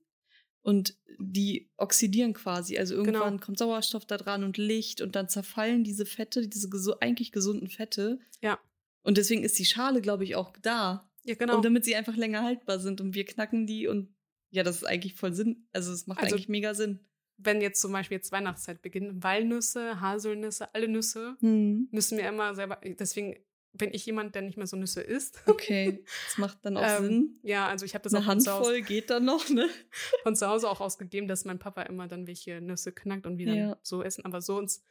und 0.62 0.96
die 1.18 1.70
oxidieren 1.76 2.32
quasi. 2.34 2.78
Also 2.78 2.94
irgendwann 2.94 3.32
Genau. 3.34 3.44
kommt 3.44 3.58
Sauerstoff 3.58 4.04
da 4.06 4.16
dran 4.16 4.44
und 4.44 4.56
Licht 4.58 5.00
und 5.00 5.16
dann 5.16 5.28
zerfallen 5.28 5.82
diese 5.84 6.06
Fette, 6.06 6.46
diese 6.48 6.68
gesu 6.68 6.94
eigentlich 7.00 7.32
gesunden 7.32 7.68
Fette. 7.68 8.18
Ja. 8.40 8.58
Und 9.02 9.18
deswegen 9.18 9.42
ist 9.44 9.58
die 9.58 9.64
Schale, 9.64 10.00
glaube 10.00 10.24
ich, 10.24 10.36
auch 10.36 10.52
da. 10.62 11.10
Ja, 11.24 11.34
genau. 11.34 11.56
Und 11.56 11.64
damit 11.64 11.84
sie 11.84 11.94
einfach 11.96 12.16
länger 12.16 12.42
haltbar 12.42 12.78
sind 12.78 13.00
und 13.00 13.14
wir 13.14 13.24
knacken 13.24 13.66
die 13.66 13.86
und 13.86 14.14
ja, 14.50 14.62
das 14.62 14.76
ist 14.76 14.84
eigentlich 14.84 15.14
voll 15.14 15.32
Sinn. 15.34 15.68
Also 15.72 15.92
es 15.92 16.06
macht 16.06 16.20
Also- 16.22 16.34
eigentlich 16.34 16.48
mega 16.48 16.74
Sinn. 16.74 17.00
wenn 17.40 17.60
jetzt 17.60 17.80
zum 17.80 17.92
Beispiel 17.92 18.16
jetzt 18.16 18.32
Weihnachtszeit 18.32 18.82
beginnt, 18.82 19.22
Walnüsse, 19.22 20.00
Haselnüsse, 20.00 20.74
alle 20.74 20.88
Nüsse 20.88 21.36
Hm. 21.40 21.86
müssen 21.92 22.18
wir 22.18 22.28
immer 22.28 22.52
selber, 22.56 22.80
deswegen 22.82 23.36
bin 23.74 23.90
ich 23.92 24.04
jemand, 24.06 24.34
der 24.34 24.42
nicht 24.42 24.56
mehr 24.56 24.66
so 24.66 24.76
Nüsse 24.76 25.02
isst. 25.02 25.40
Okay, 25.46 26.02
das 26.26 26.38
macht 26.38 26.58
dann 26.64 26.76
auch 26.76 26.82
Ähm, 26.98 27.04
Sinn. 27.04 27.38
Ja, 27.44 27.68
also 27.68 27.84
ich 27.84 27.94
habe 27.94 28.02
das 28.02 28.14
Eine 28.14 28.24
auch 28.24 28.26
von 28.30 28.40
zu, 28.40 28.50
Hause, 28.50 28.64
Handvoll 28.70 28.82
geht 28.82 29.10
dann 29.10 29.24
noch, 29.24 29.48
ne? 29.50 29.68
von 30.24 30.34
zu 30.34 30.48
Hause 30.48 30.68
auch 30.68 30.80
ausgegeben, 30.80 31.28
dass 31.28 31.44
mein 31.44 31.60
Papa 31.60 31.82
immer 31.82 32.08
dann 32.08 32.26
welche 32.26 32.60
Nüsse 32.60 32.90
knackt 32.90 33.24
und 33.26 33.38
wir 33.38 33.46
dann 33.46 33.56
Ja. 33.56 33.78
so 33.82 34.02
essen. 34.02 34.24
Aber 34.24 34.40
so 34.40 34.56
uns, 34.56 34.84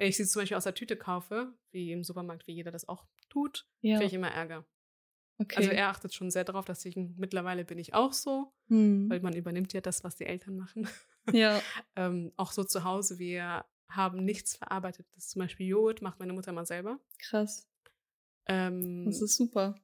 wenn 0.00 0.08
ich 0.08 0.16
sie 0.16 0.26
zum 0.26 0.40
Beispiel 0.40 0.56
aus 0.56 0.64
der 0.64 0.74
Tüte 0.74 0.96
kaufe, 0.96 1.52
wie 1.72 1.92
im 1.92 2.02
Supermarkt, 2.04 2.46
wie 2.46 2.52
jeder 2.54 2.70
das 2.70 2.88
auch 2.88 3.04
tut, 3.28 3.68
Ja, 3.82 3.96
kriege 3.98 4.06
ich 4.08 4.14
immer 4.14 4.30
Ärger. 4.32 4.66
okay. 5.38 5.56
Also 5.58 5.70
er 5.70 5.88
achtet 5.88 6.14
schon 6.14 6.30
sehr 6.30 6.44
darauf, 6.44 6.64
dass 6.64 6.84
ich 6.86 6.96
mittlerweile 6.96 7.64
bin 7.66 7.78
ich 7.78 7.92
auch 7.94 8.12
so, 8.14 8.52
hm. 8.68 9.10
weil 9.10 9.20
man 9.20 9.34
übernimmt 9.36 9.72
ja 9.74 9.80
das, 9.82 10.02
was 10.02 10.16
die 10.16 10.24
Eltern 10.26 10.56
machen. 10.56 10.88
Ja, 11.32 11.62
ähm, 11.96 12.32
auch 12.38 12.52
so 12.52 12.64
zu 12.64 12.84
Hause, 12.84 13.18
wir 13.18 13.66
haben 13.90 14.24
nichts 14.24 14.56
verarbeitet. 14.56 15.06
Das 15.14 15.28
zum 15.28 15.40
Beispiel 15.40 15.66
Joghurt 15.66 16.00
macht 16.02 16.18
meine 16.18 16.32
Mutter 16.32 16.52
mal 16.52 16.66
selber. 16.66 16.98
krass. 17.18 17.68
Ähm, 18.46 19.04
Das 19.04 19.20
ist 19.20 19.36
super. 19.36 19.74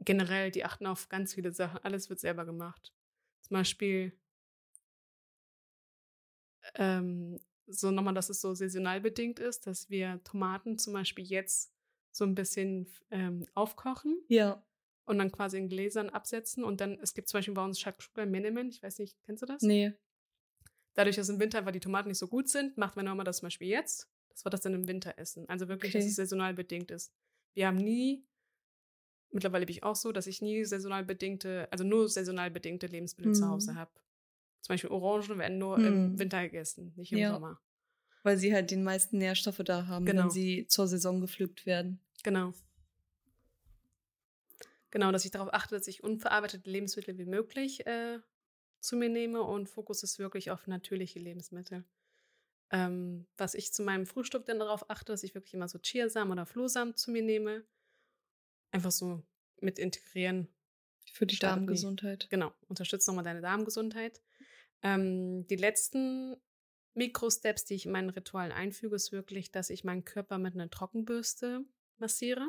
generell, 0.00 0.50
die 0.50 0.64
achten 0.64 0.86
auf 0.86 1.08
ganz 1.08 1.34
viele 1.34 1.52
Sachen. 1.52 1.78
Alles 1.84 2.08
wird 2.08 2.20
selber 2.20 2.44
gemacht. 2.46 2.94
Zum 3.42 3.54
Beispiel 3.56 4.18
ähm, 6.74 7.38
so 7.68 7.90
nochmal, 7.90 8.14
dass 8.14 8.30
es 8.30 8.40
so 8.40 8.54
saisonal 8.54 9.00
bedingt 9.00 9.38
ist, 9.40 9.66
dass 9.66 9.90
wir 9.90 10.20
Tomaten 10.24 10.78
zum 10.78 10.92
Beispiel 10.94 11.24
jetzt 11.24 11.72
so 12.12 12.24
ein 12.24 12.34
bisschen 12.34 12.88
ähm, 13.10 13.46
aufkochen 13.54 14.18
Ja, 14.28 14.62
und 15.06 15.18
dann 15.18 15.32
quasi 15.32 15.58
in 15.58 15.68
Gläsern 15.68 16.10
absetzen. 16.10 16.64
Und 16.64 16.80
dann, 16.80 16.98
es 17.00 17.14
gibt 17.14 17.28
zum 17.28 17.38
Beispiel 17.38 17.54
bei 17.54 17.64
uns 17.64 17.80
Shakshuka 17.80 18.26
Menemen, 18.26 18.70
ich 18.70 18.82
weiß 18.82 18.98
nicht, 19.00 19.16
kennst 19.24 19.42
du 19.42 19.46
das? 19.46 19.62
nee. 19.62 19.92
Dadurch, 20.94 21.16
dass 21.16 21.28
im 21.28 21.38
Winter 21.40 21.58
einfach 21.58 21.72
die 21.72 21.80
Tomaten 21.80 22.08
nicht 22.08 22.18
so 22.18 22.28
gut 22.28 22.48
sind, 22.48 22.76
macht 22.76 22.96
meine 22.96 23.08
Mama 23.10 23.24
das 23.24 23.38
zum 23.38 23.46
Beispiel 23.46 23.68
jetzt, 23.68 24.10
dass 24.30 24.44
wir 24.44 24.50
das 24.50 24.62
dann 24.62 24.74
im 24.74 24.88
Winter 24.88 25.16
essen. 25.18 25.48
Also 25.48 25.68
wirklich, 25.68 25.92
dass 25.92 26.04
Okay. 26.04 26.10
es 26.10 26.16
saisonal 26.16 26.54
bedingt 26.54 26.90
ist. 26.90 27.12
Wir 27.54 27.66
haben 27.68 27.76
nie, 27.76 28.26
mittlerweile 29.30 29.66
bin 29.66 29.74
ich 29.74 29.82
auch 29.82 29.96
so, 29.96 30.12
dass 30.12 30.26
ich 30.26 30.42
nie 30.42 30.64
saisonal 30.64 31.04
bedingte, 31.04 31.68
also 31.70 31.84
nur 31.84 32.08
saisonal 32.08 32.50
bedingte 32.50 32.86
Lebensmittel 32.86 33.32
zu 33.32 33.46
Mhm. 33.46 33.48
Hause 33.48 33.74
habe. 33.74 33.90
Zum 34.60 34.74
Beispiel 34.74 34.90
Orangen 34.90 35.38
werden 35.38 35.58
nur 35.58 35.78
Mhm. 35.78 35.86
im 35.86 36.18
Winter 36.18 36.42
gegessen, 36.42 36.92
nicht 36.96 37.12
im 37.12 37.18
Ja. 37.18 37.32
Sommer. 37.32 37.60
Weil 38.24 38.36
sie 38.36 38.52
halt 38.52 38.70
den 38.70 38.82
meisten 38.84 39.18
Nährstoffe 39.18 39.60
da 39.64 39.86
haben, 39.86 40.04
Genau. 40.04 40.24
wenn 40.24 40.30
sie 40.30 40.66
zur 40.66 40.88
Saison 40.88 41.20
gepflückt 41.20 41.64
werden. 41.66 42.00
Genau. 42.24 42.52
Genau, 44.90 45.12
dass 45.12 45.24
ich 45.24 45.30
darauf 45.30 45.52
achte, 45.52 45.74
dass 45.76 45.86
ich 45.86 46.02
unverarbeitete 46.02 46.68
Lebensmittel 46.68 47.18
wie 47.18 47.26
möglich 47.26 47.86
äh, 47.86 48.18
zu 48.80 48.96
mir 48.96 49.08
nehme 49.08 49.42
und 49.42 49.68
Fokus 49.68 50.02
ist 50.02 50.18
wirklich 50.18 50.50
auf 50.50 50.66
natürliche 50.66 51.18
Lebensmittel. 51.18 51.84
Ähm, 52.70 53.26
was 53.36 53.54
ich 53.54 53.72
zu 53.72 53.82
meinem 53.82 54.06
Frühstück 54.06 54.46
dann 54.46 54.58
darauf 54.58 54.88
achte, 54.90 55.12
dass 55.12 55.22
ich 55.22 55.34
wirklich 55.34 55.54
immer 55.54 55.68
so 55.68 55.78
Chiasamen 55.78 56.32
oder 56.32 56.46
Flohsamen 56.46 56.96
zu 56.96 57.10
mir 57.10 57.22
nehme. 57.22 57.64
Einfach 58.70 58.90
so 58.92 59.22
mit 59.60 59.78
integrieren. 59.78 60.48
Für 61.12 61.24
die. 61.26 61.38
Darmgesundheit. 61.38 62.28
Genau, 62.28 62.52
unterstützt 62.68 63.08
nochmal 63.08 63.24
deine 63.24 63.40
Darmgesundheit. 63.40 64.20
Ähm, 64.82 65.46
die 65.48 65.56
letzten 65.56 66.36
Mikrosteps, 66.94 67.64
die 67.64 67.74
ich 67.74 67.86
in 67.86 67.92
meinen 67.92 68.10
Ritualen 68.10 68.52
einfüge, 68.52 68.96
ist 68.96 69.12
wirklich, 69.12 69.50
dass 69.50 69.70
ich 69.70 69.84
meinen 69.84 70.04
Körper 70.04 70.38
mit 70.38 70.54
einer 70.54 70.70
Trockenbürste 70.70 71.64
massiere 71.98 72.46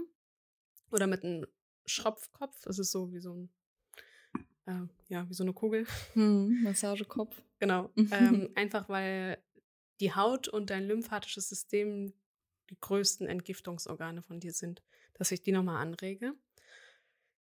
oder 0.91 1.07
mit 1.07 1.23
einem 1.23 1.45
Schropfkopf. 1.85 2.61
Das 2.63 2.79
ist 2.79 2.91
so 2.91 3.11
wie 3.13 3.19
so 3.19 3.33
ein, 3.33 3.49
äh, 4.65 4.87
ja, 5.07 5.29
wie 5.29 5.33
so 5.33 5.43
eine 5.43 5.53
Kugel. 5.53 5.85
Hm, 6.13 6.63
Massagekopf. 6.63 7.41
Genau. 7.59 7.91
ähm, 8.11 8.49
einfach 8.55 8.89
weil 8.89 9.37
die 9.99 10.13
Haut 10.13 10.47
und 10.47 10.69
dein 10.69 10.87
lymphatisches 10.87 11.49
System 11.49 12.13
die 12.69 12.79
größten 12.79 13.27
Entgiftungsorgane 13.27 14.21
von 14.21 14.39
dir 14.39 14.53
sind, 14.53 14.83
dass 15.13 15.31
ich 15.31 15.41
die 15.41 15.51
nochmal 15.51 15.81
anrege. 15.81 16.33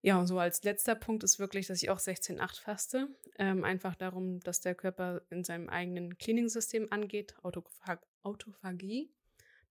Ja, 0.05 0.19
und 0.19 0.27
so 0.27 0.37
als 0.37 0.61
letzter 0.63 0.95
Punkt 0.95 1.23
ist 1.23 1.39
wirklich, 1.39 1.67
dass 1.67 1.81
ich 1.81 1.89
auch 1.89 1.97
16-8 1.97 2.59
faste. 2.59 3.07
Ähm, 3.37 3.63
einfach 3.63 3.95
darum, 3.95 4.41
dass 4.41 4.59
der 4.59 4.75
Körper 4.75 5.21
in 5.29 5.45
seinem 5.45 5.69
eigenen 5.69 6.17
Cleaning-System 6.17 6.91
angeht, 6.91 7.35
Autophag 7.41 8.05
Autophagie. 8.21 9.09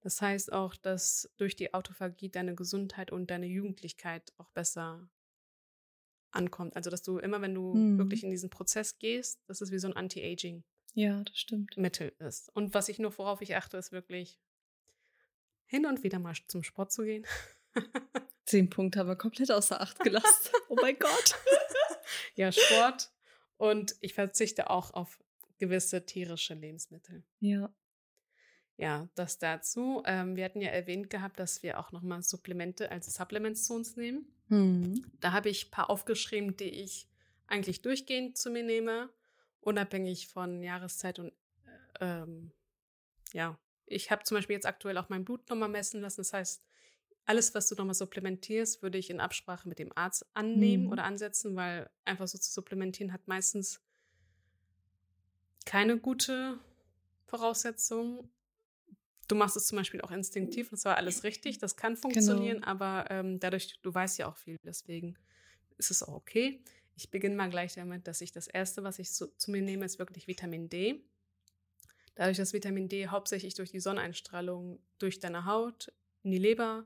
Das 0.01 0.21
heißt 0.23 0.51
auch, 0.53 0.75
dass 0.75 1.31
durch 1.37 1.55
die 1.55 1.75
Autophagie 1.75 2.31
deine 2.31 2.55
Gesundheit 2.55 3.13
und 3.13 3.31
deine 3.31 3.47
Jugendlichkeit 3.47 4.33
auch 4.39 4.49
besser 4.51 5.07
ankommt. 6.31 6.77
Also, 6.77 6.89
dass 6.89 7.03
du 7.03 7.19
immer, 7.19 7.41
wenn 7.43 7.55
du 7.55 7.75
Mhm. 7.75 7.99
wirklich 7.99 8.25
in 8.25 8.31
diesen 8.31 8.49
Prozess 8.51 8.99
gehst, 8.99 9.39
das 9.47 9.61
ist 9.61 9.71
wie 9.71 9.79
so 9.79 9.87
ein 9.89 9.97
Anti-Aging. 9.97 10.65
Ja, 10.95 11.23
das 11.25 11.39
stimmt. 11.39 11.77
Mittel 11.77 12.15
ist. 12.19 12.49
Und 12.57 12.73
was 12.75 12.89
ich 12.89 12.99
nur, 12.99 13.17
worauf 13.19 13.43
ich 13.43 13.55
achte, 13.55 13.77
ist 13.77 13.93
wirklich 13.93 14.39
hin 15.67 15.85
und 15.87 16.03
wieder 16.03 16.19
mal 16.19 16.35
zum 16.49 16.63
Sport 16.63 16.91
zu 16.91 17.03
gehen. 17.05 17.27
Zehn 18.45 18.69
Punkte 18.69 18.99
haben 18.99 19.09
wir 19.09 19.17
komplett 19.17 19.51
außer 19.51 19.81
Acht 19.81 19.99
gelassen. 20.01 20.51
oh 20.69 20.77
mein 20.81 20.99
Gott. 20.99 21.35
ja, 22.35 22.53
Sport. 22.53 23.11
Und 23.57 23.95
ich 24.01 24.15
verzichte 24.15 24.71
auch 24.71 24.93
auf 24.95 25.19
gewisse 25.59 26.05
tierische 26.05 26.55
Lebensmittel. 26.55 27.23
Ja. 27.41 27.73
Ja, 28.77 29.09
das 29.15 29.39
dazu. 29.39 30.03
Ähm, 30.07 30.35
wir 30.35 30.45
hatten 30.45 30.61
ja 30.61 30.71
erwähnt 30.71 31.09
gehabt, 31.11 31.39
dass 31.39 31.63
wir 31.63 31.79
auch 31.79 31.93
nochmal 31.93 32.23
Supplemente, 32.23 32.91
also 32.91 33.11
Supplements 33.11 33.65
zu 33.67 33.75
uns 33.75 33.97
nehmen. 33.97 34.27
Hm. 34.49 35.05
Da 35.21 35.33
habe 35.33 35.51
ich 35.51 35.67
ein 35.67 35.71
paar 35.71 35.89
aufgeschrieben, 35.89 36.57
die 36.57 36.71
ich 36.71 37.09
eigentlich 37.47 37.83
durchgehend 37.83 38.37
zu 38.37 38.51
mir 38.51 38.65
nehme, 38.65 39.11
unabhängig 39.61 40.29
von 40.29 40.63
Jahreszeit 40.63 41.19
und 41.19 41.33
äh, 42.01 42.05
ähm, 42.23 42.51
ja. 43.33 43.59
Ich 43.87 44.11
habe 44.11 44.25
zum 44.25 44.37
Beispiel 44.37 44.55
jetzt 44.55 44.67
aktuell 44.67 44.97
auch 44.97 45.11
mein 45.11 45.25
Blut 45.25 45.49
nochmal 45.51 45.69
messen 45.69 46.01
lassen. 46.01 46.23
Das 46.23 46.33
heißt, 46.33 46.65
alles, 47.25 47.55
was 47.55 47.69
du 47.69 47.75
nochmal 47.77 47.95
supplementierst, 47.95 48.83
würde 48.83 48.99
ich 48.99 49.11
in 49.11 49.21
Absprache 49.21 49.69
mit 49.69 49.79
dem 49.79 49.97
Arzt 49.97 50.27
annehmen 50.35 50.85
Mhm. 50.85 50.93
oder 50.93 51.05
ansetzen, 51.05 51.55
weil 51.57 51.89
einfach 52.05 52.27
so 52.29 52.39
zu 52.39 52.51
supplementieren 52.51 53.13
hat 53.13 53.29
meistens 53.29 53.81
keine 55.65 55.99
gute 55.99 56.59
Voraussetzung. 57.27 58.29
Du 59.29 59.37
machst 59.37 59.57
es 59.57 59.69
zum 59.69 59.77
Beispiel 59.79 60.01
auch 60.03 60.11
instinktiv, 60.11 60.71
das 60.71 60.85
war 60.85 60.97
alles 60.97 61.23
richtig, 61.23 61.59
das 61.59 61.77
kann 61.77 61.97
funktionieren, 61.97 62.65
aber 62.65 63.07
ähm, 63.11 63.39
dadurch, 63.39 63.79
du 63.81 63.95
weißt 63.95 64.19
ja 64.19 64.27
auch 64.27 64.37
viel, 64.37 64.57
deswegen 64.65 65.17
ist 65.79 65.91
es 65.91 66.03
auch 66.03 66.13
okay. 66.15 66.63
Ich 66.97 67.11
beginne 67.11 67.37
mal 67.37 67.49
gleich 67.49 67.75
damit, 67.75 68.07
dass 68.07 68.21
ich 68.21 68.33
das 68.33 68.49
erste, 68.49 68.83
was 68.83 68.99
ich 68.99 69.15
so, 69.15 69.27
zu 69.27 69.51
mir 69.51 69.63
nehme, 69.63 69.85
ist 69.85 69.99
wirklich 69.99 70.27
Vitamin 70.27 70.69
D. 70.69 71.05
Dadurch, 72.15 72.37
dass 72.37 72.53
Vitamin 72.53 72.89
D 72.89 73.09
hauptsächlich 73.09 73.55
durch 73.55 73.71
die 73.71 73.81
Sonneneinstrahlung 73.81 74.79
durch 74.99 75.19
deine 75.19 75.47
Haut 75.47 75.91
in 76.23 76.33
die 76.33 76.39
Leber 76.39 76.85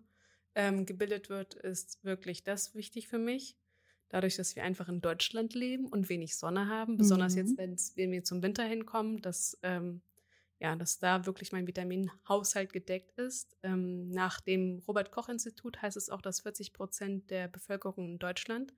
ähm, 0.56 0.86
gebildet 0.86 1.28
wird, 1.28 1.54
ist 1.54 2.02
wirklich 2.02 2.42
das 2.42 2.74
wichtig 2.74 3.06
für 3.08 3.18
mich. 3.18 3.56
Dadurch, 4.08 4.36
dass 4.36 4.56
wir 4.56 4.64
einfach 4.64 4.88
in 4.88 5.00
Deutschland 5.00 5.54
leben 5.54 5.86
und 5.86 6.08
wenig 6.08 6.36
Sonne 6.36 6.68
haben, 6.68 6.96
besonders 6.96 7.34
mhm. 7.36 7.56
jetzt, 7.58 7.96
wenn 7.96 8.10
wir 8.10 8.24
zum 8.24 8.42
Winter 8.42 8.64
hinkommen, 8.64 9.20
dass, 9.20 9.58
ähm, 9.62 10.00
ja, 10.58 10.74
dass 10.74 10.98
da 10.98 11.26
wirklich 11.26 11.52
mein 11.52 11.66
Vitaminhaushalt 11.66 12.72
gedeckt 12.72 13.18
ist. 13.18 13.56
Ähm, 13.62 14.08
nach 14.08 14.40
dem 14.40 14.82
Robert-Koch-Institut 14.88 15.82
heißt 15.82 15.96
es 15.96 16.08
auch, 16.08 16.22
dass 16.22 16.40
40 16.40 16.72
Prozent 16.72 17.30
der 17.30 17.48
Bevölkerung 17.48 18.12
in 18.12 18.18
Deutschland 18.18 18.72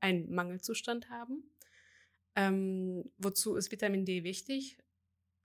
einen 0.00 0.32
Mangelzustand 0.32 1.10
haben. 1.10 1.42
Ähm, 2.36 3.10
wozu 3.18 3.56
ist 3.56 3.72
Vitamin 3.72 4.04
D 4.04 4.22
wichtig? 4.22 4.78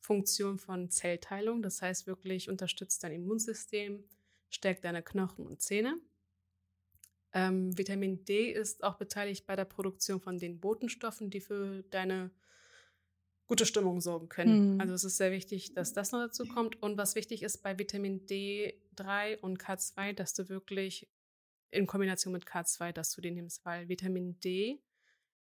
Funktion 0.01 0.59
von 0.59 0.89
Zellteilung, 0.89 1.61
das 1.61 1.81
heißt 1.81 2.07
wirklich 2.07 2.49
unterstützt 2.49 3.03
dein 3.03 3.11
Immunsystem, 3.13 4.03
stärkt 4.49 4.85
deine 4.85 5.03
Knochen 5.03 5.45
und 5.45 5.61
Zähne. 5.61 5.99
Ähm, 7.33 7.77
Vitamin 7.77 8.25
D 8.25 8.51
ist 8.51 8.83
auch 8.83 8.97
beteiligt 8.97 9.45
bei 9.45 9.55
der 9.55 9.65
Produktion 9.65 10.19
von 10.19 10.39
den 10.39 10.59
Botenstoffen, 10.59 11.29
die 11.29 11.41
für 11.41 11.83
deine 11.83 12.31
gute 13.49 13.65
Stimmung 13.65 13.99
sorgen 13.99 14.29
können. 14.29 14.75
Mhm. 14.75 14.81
Also 14.81 14.93
es 14.93 15.03
ist 15.03 15.17
sehr 15.17 15.31
wichtig, 15.31 15.73
dass 15.73 15.93
das 15.93 16.11
noch 16.11 16.19
dazu 16.19 16.45
kommt. 16.45 16.81
Und 16.81 16.97
was 16.97 17.15
wichtig 17.15 17.43
ist 17.43 17.63
bei 17.63 17.77
Vitamin 17.77 18.25
D3 18.25 19.39
und 19.39 19.59
K2, 19.59 20.13
dass 20.13 20.33
du 20.33 20.49
wirklich 20.49 21.09
in 21.71 21.87
Kombination 21.87 22.33
mit 22.33 22.45
K2, 22.45 22.91
dass 22.91 23.11
du 23.11 23.21
den 23.21 23.35
nimmst, 23.35 23.65
weil 23.65 23.89
Vitamin 23.89 24.39
D 24.39 24.81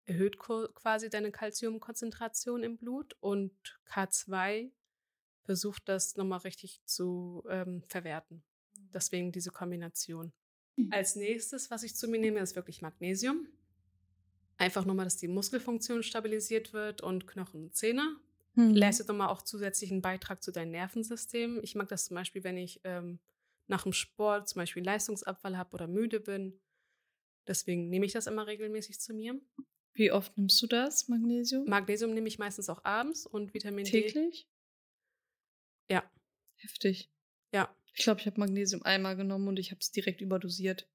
erhöht 0.06 0.40
quasi 0.40 1.10
deine 1.10 1.32
Kalziumkonzentration 1.32 2.64
im 2.64 2.78
Blut 2.78 3.16
und 3.20 3.54
K2 3.90 4.72
versucht 5.44 5.88
das 5.90 6.16
nochmal 6.16 6.40
richtig 6.40 6.82
zu 6.86 7.44
ähm, 7.50 7.84
verwerten. 7.88 8.44
Deswegen 8.94 9.32
diese 9.32 9.52
Kombination. 9.52 10.32
Mhm. 10.76 10.92
Als 10.92 11.16
nächstes, 11.16 11.70
was 11.72 11.84
ich 11.84 11.96
zu 11.96 12.08
mir 12.08 12.20
nehme, 12.20 12.40
ist 12.40 12.56
wirklich 12.56 12.82
Magnesium. 12.82 13.48
Einfach 14.58 14.86
nochmal, 14.86 15.06
dass 15.06 15.18
die 15.18 15.28
Muskelfunktion 15.28 16.04
stabilisiert 16.04 16.74
wird 16.74 17.02
und 17.02 17.28
Knochen 17.28 17.64
und 17.64 17.76
Zähne. 17.76 18.18
Mhm. 18.56 18.74
Leistet 18.74 19.08
nochmal 19.08 19.30
auch 19.30 19.44
zusätzlichen 19.44 20.02
Beitrag 20.02 20.42
zu 20.42 20.52
deinem 20.52 20.72
Nervensystem. 20.72 21.60
Ich 21.64 21.76
mag 21.76 21.88
das 21.90 22.06
zum 22.06 22.16
Beispiel, 22.16 22.44
wenn 22.44 22.58
ich 22.58 22.82
ähm, 22.84 23.20
nach 23.68 23.84
dem 23.84 23.94
Sport 23.94 24.50
zum 24.50 24.62
Beispiel 24.62 24.84
Leistungsabfall 24.84 25.58
habe 25.58 25.74
oder 25.74 25.88
müde 25.88 26.20
bin. 26.20 26.60
Deswegen 27.48 27.90
nehme 27.90 28.06
ich 28.06 28.14
das 28.14 28.28
immer 28.28 28.48
regelmäßig 28.48 29.00
zu 29.00 29.14
mir. 29.14 29.40
Wie 29.94 30.12
oft 30.12 30.38
nimmst 30.38 30.62
du 30.62 30.68
das, 30.68 31.08
Magnesium? 31.08 31.66
Magnesium 31.66 32.14
nehme 32.14 32.28
ich 32.28 32.40
meistens 32.40 32.70
auch 32.70 32.84
abends 32.84 33.26
und 33.26 33.54
Vitamin 33.54 33.86
Täglich? 33.86 34.14
D. 34.14 34.20
Täglich? 34.20 34.48
Ja. 35.90 36.12
Heftig. 36.58 37.10
Ja. 37.54 37.76
Ich 37.98 38.04
glaube, 38.04 38.22
ich 38.22 38.28
habe 38.28 38.40
Magnesium 38.40 38.84
einmal 38.84 39.16
genommen 39.16 39.48
und 39.48 39.58
ich 39.58 39.72
habe 39.72 39.80
es 39.82 39.92
direkt 39.92 40.22
überdosiert. 40.22 40.88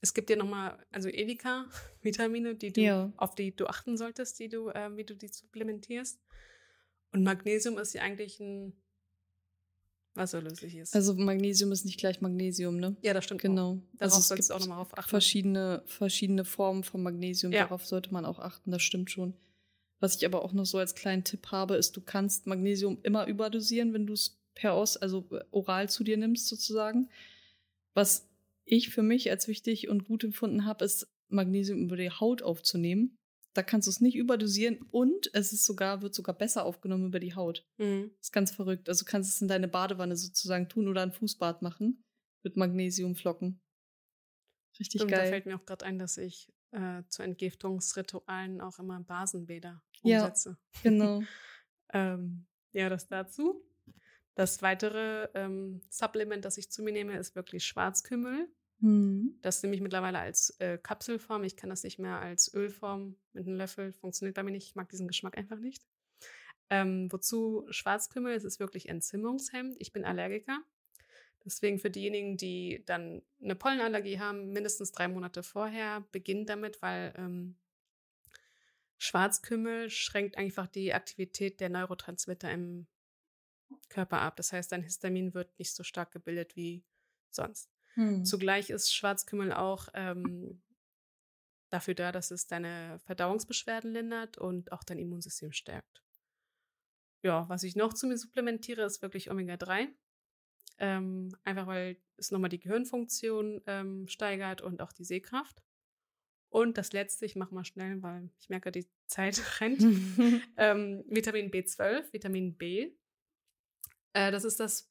Es 0.00 0.12
gibt 0.12 0.28
ja 0.28 0.34
nochmal, 0.34 0.84
also 0.90 1.08
Edeka-Vitamine, 1.08 2.54
die 2.56 2.72
du, 2.72 2.80
ja. 2.80 3.12
auf 3.16 3.36
die 3.36 3.54
du 3.54 3.66
achten 3.66 3.96
solltest, 3.96 4.40
die 4.40 4.48
du, 4.48 4.70
äh, 4.70 4.96
wie 4.96 5.04
du 5.04 5.14
die 5.14 5.28
supplementierst. 5.28 6.20
Und 7.12 7.22
Magnesium 7.22 7.78
ist 7.78 7.94
ja 7.94 8.02
eigentlich 8.02 8.40
ein 8.40 8.72
wasserlöslich 10.14 10.74
ist. 10.74 10.96
Also 10.96 11.14
Magnesium 11.14 11.70
ist 11.70 11.84
nicht 11.84 12.00
gleich 12.00 12.20
Magnesium, 12.20 12.78
ne? 12.78 12.96
Ja, 13.02 13.14
das 13.14 13.24
stimmt. 13.24 13.42
Genau. 13.42 13.70
Auch. 13.70 13.98
Darauf 13.98 14.14
also 14.14 14.20
solltest 14.20 14.50
du 14.50 14.54
auch 14.54 14.60
nochmal 14.60 14.86
achten. 14.96 15.10
Verschiedene, 15.10 15.84
verschiedene 15.86 16.44
Formen 16.44 16.82
von 16.82 17.04
Magnesium, 17.04 17.52
ja. 17.52 17.62
darauf 17.62 17.86
sollte 17.86 18.12
man 18.12 18.24
auch 18.24 18.40
achten, 18.40 18.72
das 18.72 18.82
stimmt 18.82 19.12
schon. 19.12 19.34
Was 20.00 20.16
ich 20.16 20.26
aber 20.26 20.44
auch 20.44 20.52
noch 20.52 20.66
so 20.66 20.78
als 20.78 20.96
kleinen 20.96 21.22
Tipp 21.22 21.52
habe, 21.52 21.76
ist, 21.76 21.96
du 21.96 22.00
kannst 22.00 22.48
Magnesium 22.48 22.98
immer 23.04 23.28
überdosieren, 23.28 23.92
wenn 23.92 24.08
du 24.08 24.14
es 24.14 24.39
per 24.54 24.76
Os, 24.76 24.96
also 24.96 25.26
äh, 25.30 25.44
oral 25.50 25.88
zu 25.88 26.04
dir 26.04 26.16
nimmst 26.16 26.48
sozusagen. 26.48 27.08
Was 27.94 28.28
ich 28.64 28.90
für 28.90 29.02
mich 29.02 29.30
als 29.30 29.48
wichtig 29.48 29.88
und 29.88 30.04
gut 30.04 30.24
empfunden 30.24 30.64
habe, 30.64 30.84
ist 30.84 31.08
Magnesium 31.28 31.80
über 31.82 31.96
die 31.96 32.10
Haut 32.10 32.42
aufzunehmen 32.42 33.18
da 33.54 33.62
kannst 33.62 33.88
du 33.88 33.90
es 33.90 34.00
nicht 34.00 34.16
überdosieren 34.16 34.80
und 34.90 35.30
es 35.34 35.52
ist 35.52 35.64
sogar, 35.64 36.02
wird 36.02 36.14
sogar 36.14 36.36
besser 36.36 36.64
aufgenommen 36.64 37.06
über 37.06 37.18
die 37.18 37.34
Haut. 37.34 37.66
Mhm. 37.78 38.10
Das 38.18 38.28
ist 38.28 38.32
ganz 38.32 38.52
verrückt. 38.52 38.88
Also 38.88 39.04
du 39.04 39.10
kannst 39.10 39.34
es 39.34 39.40
in 39.40 39.48
deine 39.48 39.68
Badewanne 39.68 40.16
sozusagen 40.16 40.68
tun 40.68 40.88
oder 40.88 41.02
ein 41.02 41.12
Fußbad 41.12 41.62
machen 41.62 42.04
mit 42.42 42.56
Magnesiumflocken. 42.56 43.60
Richtig 44.78 45.02
und 45.02 45.08
geil. 45.08 45.24
Da 45.24 45.30
fällt 45.30 45.46
mir 45.46 45.56
auch 45.56 45.66
gerade 45.66 45.84
ein, 45.84 45.98
dass 45.98 46.16
ich 46.16 46.52
äh, 46.70 47.02
zu 47.08 47.22
Entgiftungsritualen 47.22 48.60
auch 48.60 48.78
immer 48.78 49.00
Basenbäder 49.00 49.82
umsetze. 50.02 50.56
Ja, 50.74 50.80
genau. 50.82 51.22
ähm, 51.92 52.46
ja, 52.72 52.88
das 52.88 53.08
dazu. 53.08 53.64
Das 54.40 54.62
weitere 54.62 55.28
ähm, 55.34 55.82
Supplement, 55.90 56.42
das 56.46 56.56
ich 56.56 56.70
zu 56.70 56.82
mir 56.82 56.92
nehme, 56.92 57.18
ist 57.18 57.36
wirklich 57.36 57.66
Schwarzkümmel. 57.66 58.48
Mhm. 58.78 59.38
Das 59.42 59.62
nehme 59.62 59.74
ich 59.74 59.82
mittlerweile 59.82 60.18
als 60.18 60.58
äh, 60.60 60.78
Kapselform. 60.78 61.44
Ich 61.44 61.56
kann 61.56 61.68
das 61.68 61.82
nicht 61.82 61.98
mehr 61.98 62.20
als 62.20 62.54
Ölform 62.54 63.16
mit 63.34 63.46
einem 63.46 63.56
Löffel. 63.56 63.92
Funktioniert 63.92 64.34
bei 64.34 64.42
mir 64.42 64.52
nicht. 64.52 64.68
Ich 64.68 64.74
mag 64.76 64.88
diesen 64.88 65.08
Geschmack 65.08 65.36
einfach 65.36 65.58
nicht. 65.58 65.84
Ähm, 66.70 67.12
wozu 67.12 67.66
Schwarzkümmel? 67.68 68.32
Es 68.32 68.44
ist 68.44 68.60
wirklich 68.60 68.88
entzündungshemmend. 68.88 69.76
Ich 69.78 69.92
bin 69.92 70.06
Allergiker. 70.06 70.62
Deswegen 71.44 71.78
für 71.78 71.90
diejenigen, 71.90 72.38
die 72.38 72.82
dann 72.86 73.20
eine 73.42 73.56
Pollenallergie 73.56 74.20
haben, 74.20 74.54
mindestens 74.54 74.90
drei 74.90 75.08
Monate 75.08 75.42
vorher, 75.42 76.02
beginnt 76.12 76.48
damit, 76.48 76.80
weil 76.80 77.12
ähm, 77.18 77.56
Schwarzkümmel 78.96 79.90
schränkt 79.90 80.38
einfach 80.38 80.66
die 80.66 80.94
Aktivität 80.94 81.60
der 81.60 81.68
Neurotransmitter 81.68 82.50
im 82.50 82.86
Körper 83.90 84.20
ab. 84.20 84.36
Das 84.36 84.52
heißt, 84.52 84.72
dein 84.72 84.82
Histamin 84.82 85.34
wird 85.34 85.58
nicht 85.58 85.74
so 85.74 85.82
stark 85.82 86.12
gebildet 86.12 86.56
wie 86.56 86.82
sonst. 87.30 87.70
Hm. 87.94 88.24
Zugleich 88.24 88.70
ist 88.70 88.94
Schwarzkümmel 88.94 89.52
auch 89.52 89.88
ähm, 89.94 90.62
dafür 91.68 91.94
da, 91.94 92.12
dass 92.12 92.30
es 92.30 92.46
deine 92.46 92.98
Verdauungsbeschwerden 93.04 93.92
lindert 93.92 94.38
und 94.38 94.72
auch 94.72 94.84
dein 94.84 94.98
Immunsystem 94.98 95.52
stärkt. 95.52 96.02
Ja, 97.22 97.48
was 97.48 97.62
ich 97.64 97.76
noch 97.76 97.92
zu 97.92 98.06
mir 98.06 98.16
supplementiere, 98.16 98.82
ist 98.82 99.02
wirklich 99.02 99.30
Omega-3. 99.30 99.88
Ähm, 100.78 101.36
einfach 101.44 101.66
weil 101.66 101.98
es 102.16 102.30
nochmal 102.30 102.48
die 102.48 102.58
Gehirnfunktion 102.58 103.60
ähm, 103.66 104.08
steigert 104.08 104.62
und 104.62 104.80
auch 104.80 104.92
die 104.92 105.04
Sehkraft. 105.04 105.62
Und 106.48 106.78
das 106.78 106.92
letzte, 106.92 107.26
ich 107.26 107.36
mache 107.36 107.54
mal 107.54 107.64
schnell, 107.64 108.02
weil 108.02 108.30
ich 108.40 108.48
merke, 108.48 108.72
die 108.72 108.88
Zeit 109.06 109.40
rennt. 109.60 109.80
ähm, 110.56 111.04
Vitamin 111.06 111.50
B12, 111.50 112.12
Vitamin 112.12 112.56
B. 112.56 112.92
Äh, 114.12 114.30
das 114.30 114.44
ist 114.44 114.60
das 114.60 114.90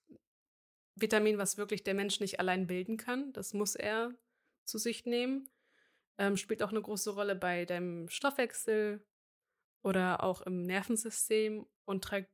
Vitamin, 0.95 1.37
was 1.37 1.57
wirklich 1.57 1.83
der 1.83 1.93
Mensch 1.93 2.19
nicht 2.19 2.39
allein 2.39 2.67
bilden 2.67 2.97
kann. 2.97 3.33
Das 3.33 3.53
muss 3.53 3.75
er 3.75 4.13
zu 4.65 4.77
sich 4.77 5.05
nehmen. 5.05 5.49
Ähm, 6.17 6.37
spielt 6.37 6.63
auch 6.63 6.71
eine 6.71 6.81
große 6.81 7.11
Rolle 7.11 7.35
bei 7.35 7.65
deinem 7.65 8.09
Stoffwechsel 8.09 9.05
oder 9.81 10.23
auch 10.23 10.41
im 10.41 10.63
Nervensystem 10.63 11.65
und 11.85 12.03
trägt 12.03 12.29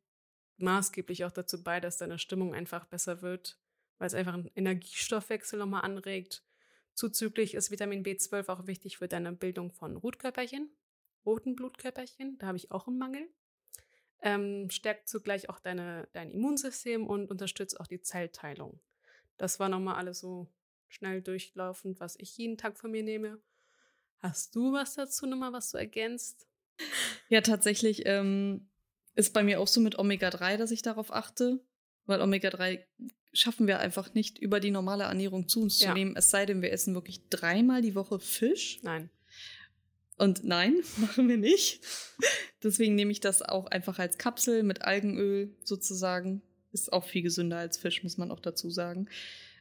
maßgeblich 0.58 1.26
auch 1.26 1.32
dazu 1.32 1.64
bei, 1.64 1.80
dass 1.80 1.98
deine 1.98 2.18
Stimmung 2.18 2.54
einfach 2.54 2.86
besser 2.86 3.22
wird, 3.22 3.60
weil 3.98 4.08
es 4.08 4.14
einfach 4.14 4.34
einen 4.34 4.50
Energiestoffwechsel 4.56 5.60
nochmal 5.60 5.84
anregt. 5.84 6.44
Zuzüglich 6.94 7.54
ist 7.54 7.72
Vitamin 7.72 8.04
B12 8.04 8.48
auch 8.50 8.68
wichtig 8.68 8.98
für 8.98 9.08
deine 9.08 9.34
Bildung 9.34 9.72
von 9.72 9.98
Rotkörperchen, 9.98 10.76
roten 11.26 11.56
Blutkörperchen. 11.56 12.38
Da 12.38 12.48
habe 12.48 12.58
ich 12.58 12.72
auch 12.72 12.88
einen 12.88 12.98
Mangel 12.98 13.30
ähm, 14.22 14.70
stärkt 14.70 15.08
zugleich 15.08 15.50
auch 15.50 15.60
deine, 15.60 16.08
dein 16.14 16.32
Immunsystem 16.32 17.08
und 17.08 17.30
unterstützt 17.30 17.80
auch 17.80 17.88
die 17.88 18.02
Zellteilung. 18.02 18.80
Das 19.38 19.60
war 19.60 19.70
nochmal 19.70 19.96
alles 19.96 20.20
so 20.20 20.48
schnell 20.88 21.22
durchlaufend, 21.22 22.00
was 22.00 22.16
ich 22.18 22.38
jeden 22.38 22.58
Tag 22.58 22.78
von 22.78 22.92
mir 22.92 23.04
nehme. 23.04 23.40
Hast 24.20 24.56
du 24.56 24.74
was 24.74 24.96
dazu 24.96 25.26
nochmal, 25.26 25.54
was 25.54 25.72
du 25.72 25.78
ergänzt? 25.78 26.48
Ja, 27.30 27.42
tatsächlich 27.42 28.06
ähm, 28.06 28.70
ist 29.16 29.34
bei 29.34 29.44
mir 29.44 29.60
auch 29.60 29.68
so 29.68 29.80
mit 29.82 29.98
Omega-3, 29.98 30.58
dass 30.58 30.72
ich 30.72 30.82
darauf 30.82 31.14
achte, 31.14 31.64
weil 32.06 32.22
Omega-3 32.22 32.84
schaffen 33.34 33.68
wir 33.68 33.80
einfach 33.80 34.14
nicht 34.14 34.40
über 34.40 34.60
die 34.60 34.72
normale 34.72 35.04
Ernährung 35.04 35.48
zu 35.48 35.62
uns 35.62 35.80
ja. 35.80 35.90
zu 35.90 35.94
nehmen, 35.94 36.16
es 36.16 36.30
sei 36.30 36.46
denn, 36.46 36.62
wir 36.62 36.72
essen 36.72 36.96
wirklich 36.96 37.30
dreimal 37.30 37.82
die 37.82 37.96
Woche 37.96 38.20
Fisch. 38.20 38.80
Nein. 38.82 39.10
Und 40.18 40.44
nein, 40.44 40.76
machen 40.98 41.28
wir 41.28 41.38
nicht. 41.38 41.82
Deswegen 42.64 42.96
nehme 42.96 43.12
ich 43.12 43.20
das 43.20 43.42
auch 43.42 43.68
einfach 43.68 44.00
als 44.00 44.18
Kapsel 44.18 44.64
mit 44.64 44.82
Algenöl 44.82 45.56
sozusagen. 45.64 46.42
Ist 46.72 46.92
auch 46.92 47.06
viel 47.06 47.22
gesünder 47.22 47.58
als 47.58 47.78
Fisch, 47.78 48.04
muss 48.04 48.18
man 48.18 48.32
auch 48.32 48.40
dazu 48.40 48.70
sagen. 48.70 49.08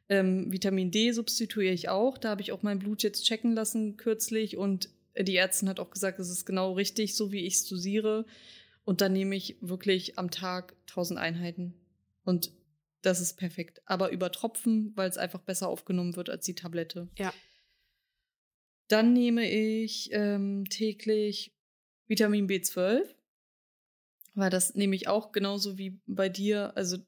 Ähm, 0.09 0.53
Vitamin 0.53 0.91
D 0.91 1.13
substituiere 1.13 1.73
ich 1.73 1.89
auch. 1.89 2.19
Da 2.19 2.31
habe 2.31 2.43
ich 2.43 2.53
auch 2.53 2.63
mein 2.63 2.79
Blut 2.79 3.03
jetzt 3.03 3.25
checken 3.25 3.55
lassen 3.55 3.97
kürzlich 3.97 4.57
und 4.57 4.89
die 5.17 5.37
Ärztin 5.37 5.69
hat 5.69 5.81
auch 5.81 5.91
gesagt, 5.91 6.19
es 6.19 6.29
ist 6.29 6.45
genau 6.45 6.73
richtig, 6.73 7.15
so 7.15 7.31
wie 7.31 7.47
ich 7.47 7.55
es 7.55 7.67
dosiere. 7.67 8.27
Und 8.85 9.01
dann 9.01 9.13
nehme 9.13 9.37
ich 9.37 9.57
wirklich 9.61 10.19
am 10.19 10.31
Tag 10.31 10.75
1000 10.89 11.19
Einheiten. 11.19 11.75
Und 12.25 12.53
das 13.03 13.21
ist 13.21 13.35
perfekt. 13.35 13.81
Aber 13.87 14.11
über 14.11 14.31
Tropfen, 14.33 14.93
weil 14.97 15.09
es 15.09 15.17
einfach 15.17 15.41
besser 15.41 15.69
aufgenommen 15.69 16.17
wird 16.17 16.31
als 16.31 16.45
die 16.45 16.55
Tablette. 16.55 17.09
Ja. 17.17 17.33
Dann 18.89 19.12
nehme 19.12 19.51
ich 19.51 20.11
ähm, 20.12 20.64
täglich 20.68 21.55
Vitamin 22.07 22.47
B12, 22.49 23.03
weil 24.35 24.51
das 24.51 24.74
nehme 24.74 24.95
ich 24.97 25.09
auch 25.09 25.32
genauso 25.32 25.78
wie 25.78 26.01
bei 26.07 26.28
dir. 26.28 26.76
Also 26.76 26.99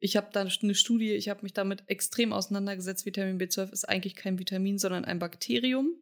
ich 0.00 0.16
habe 0.16 0.28
da 0.32 0.40
eine 0.40 0.74
Studie, 0.74 1.12
ich 1.12 1.28
habe 1.28 1.42
mich 1.42 1.52
damit 1.52 1.84
extrem 1.86 2.32
auseinandergesetzt. 2.32 3.06
Vitamin 3.06 3.38
B12 3.38 3.72
ist 3.72 3.88
eigentlich 3.88 4.14
kein 4.16 4.38
Vitamin, 4.38 4.78
sondern 4.78 5.04
ein 5.04 5.18
Bakterium. 5.18 5.94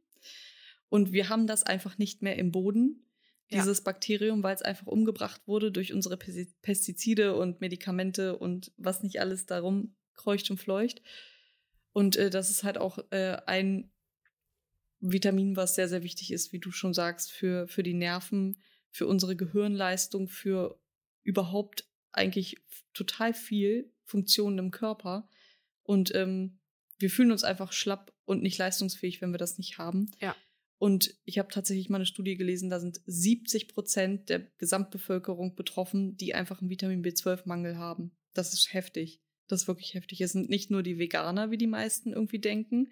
Und 0.88 1.12
wir 1.12 1.28
haben 1.28 1.46
das 1.46 1.62
einfach 1.62 1.98
nicht 1.98 2.22
mehr 2.22 2.36
im 2.36 2.50
Boden, 2.50 3.06
dieses 3.50 3.78
Ja. 3.78 3.84
Bakterium, 3.84 4.42
weil 4.42 4.54
es 4.54 4.62
einfach 4.62 4.86
umgebracht 4.86 5.42
wurde 5.46 5.70
durch 5.70 5.92
unsere 5.92 6.16
Pes- 6.16 6.54
Pestizide 6.62 7.36
und 7.36 7.60
Medikamente 7.60 8.38
und 8.38 8.72
was 8.76 9.02
nicht 9.02 9.20
alles 9.20 9.46
darum 9.46 9.94
kreucht 10.14 10.50
und 10.50 10.58
fleucht. 10.58 11.02
Und 11.92 12.16
äh, 12.16 12.30
das 12.30 12.50
ist 12.50 12.64
halt 12.64 12.78
auch 12.78 12.98
äh, 13.10 13.36
ein 13.46 13.91
Vitamin, 15.02 15.56
was 15.56 15.74
sehr, 15.74 15.88
sehr 15.88 16.02
wichtig 16.02 16.32
ist, 16.32 16.52
wie 16.52 16.60
du 16.60 16.70
schon 16.70 16.94
sagst, 16.94 17.32
für, 17.32 17.66
für 17.66 17.82
die 17.82 17.94
Nerven, 17.94 18.56
für 18.90 19.06
unsere 19.06 19.36
Gehirnleistung, 19.36 20.28
für 20.28 20.80
überhaupt 21.24 21.88
eigentlich 22.12 22.56
total 22.94 23.34
viel 23.34 23.90
Funktionen 24.04 24.58
im 24.58 24.70
Körper. 24.70 25.28
Und 25.82 26.14
ähm, 26.14 26.60
wir 26.98 27.10
fühlen 27.10 27.32
uns 27.32 27.42
einfach 27.42 27.72
schlapp 27.72 28.14
und 28.24 28.42
nicht 28.42 28.58
leistungsfähig, 28.58 29.20
wenn 29.20 29.32
wir 29.32 29.38
das 29.38 29.58
nicht 29.58 29.78
haben. 29.78 30.10
Ja. 30.20 30.36
Und 30.78 31.14
ich 31.24 31.38
habe 31.38 31.48
tatsächlich 31.48 31.88
mal 31.88 31.96
eine 31.96 32.06
Studie 32.06 32.36
gelesen, 32.36 32.70
da 32.70 32.80
sind 32.80 33.00
70 33.06 33.68
Prozent 33.68 34.28
der 34.28 34.40
Gesamtbevölkerung 34.58 35.54
betroffen, 35.54 36.16
die 36.16 36.34
einfach 36.34 36.60
einen 36.60 36.70
Vitamin 36.70 37.04
B12-Mangel 37.04 37.76
haben. 37.76 38.12
Das 38.34 38.52
ist 38.52 38.72
heftig. 38.72 39.20
Das 39.48 39.62
ist 39.62 39.68
wirklich 39.68 39.94
heftig. 39.94 40.20
Es 40.20 40.32
sind 40.32 40.48
nicht 40.48 40.70
nur 40.70 40.82
die 40.82 40.98
Veganer, 40.98 41.50
wie 41.50 41.58
die 41.58 41.66
meisten 41.66 42.12
irgendwie 42.12 42.38
denken, 42.38 42.88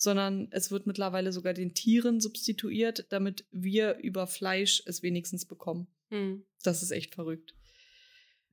sondern 0.00 0.48
es 0.50 0.70
wird 0.70 0.86
mittlerweile 0.86 1.30
sogar 1.30 1.52
den 1.52 1.74
Tieren 1.74 2.20
substituiert, 2.20 3.04
damit 3.10 3.44
wir 3.50 3.98
über 3.98 4.26
Fleisch 4.26 4.82
es 4.86 5.02
wenigstens 5.02 5.44
bekommen. 5.44 5.88
Hm. 6.08 6.42
Das 6.62 6.82
ist 6.82 6.90
echt 6.90 7.14
verrückt. 7.14 7.54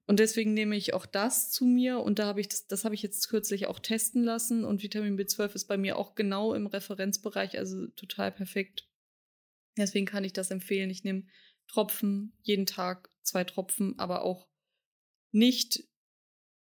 Und 0.07 0.19
deswegen 0.19 0.53
nehme 0.53 0.75
ich 0.75 0.93
auch 0.93 1.05
das 1.05 1.49
zu 1.49 1.63
mir 1.63 1.99
und 1.99 2.19
da 2.19 2.25
habe 2.25 2.41
ich 2.41 2.49
das, 2.49 2.67
das 2.67 2.83
habe 2.83 2.95
ich 2.95 3.01
jetzt 3.01 3.29
kürzlich 3.29 3.67
auch 3.67 3.79
testen 3.79 4.23
lassen 4.23 4.65
und 4.65 4.83
Vitamin 4.83 5.17
B12 5.17 5.55
ist 5.55 5.65
bei 5.65 5.77
mir 5.77 5.97
auch 5.97 6.15
genau 6.15 6.53
im 6.53 6.67
Referenzbereich, 6.67 7.57
also 7.57 7.87
total 7.95 8.33
perfekt. 8.33 8.85
Deswegen 9.77 10.05
kann 10.05 10.25
ich 10.25 10.33
das 10.33 10.51
empfehlen. 10.51 10.89
Ich 10.89 11.05
nehme 11.05 11.23
Tropfen, 11.67 12.33
jeden 12.41 12.65
Tag 12.65 13.09
zwei 13.21 13.45
Tropfen, 13.45 13.97
aber 13.99 14.23
auch 14.23 14.47
nicht 15.31 15.85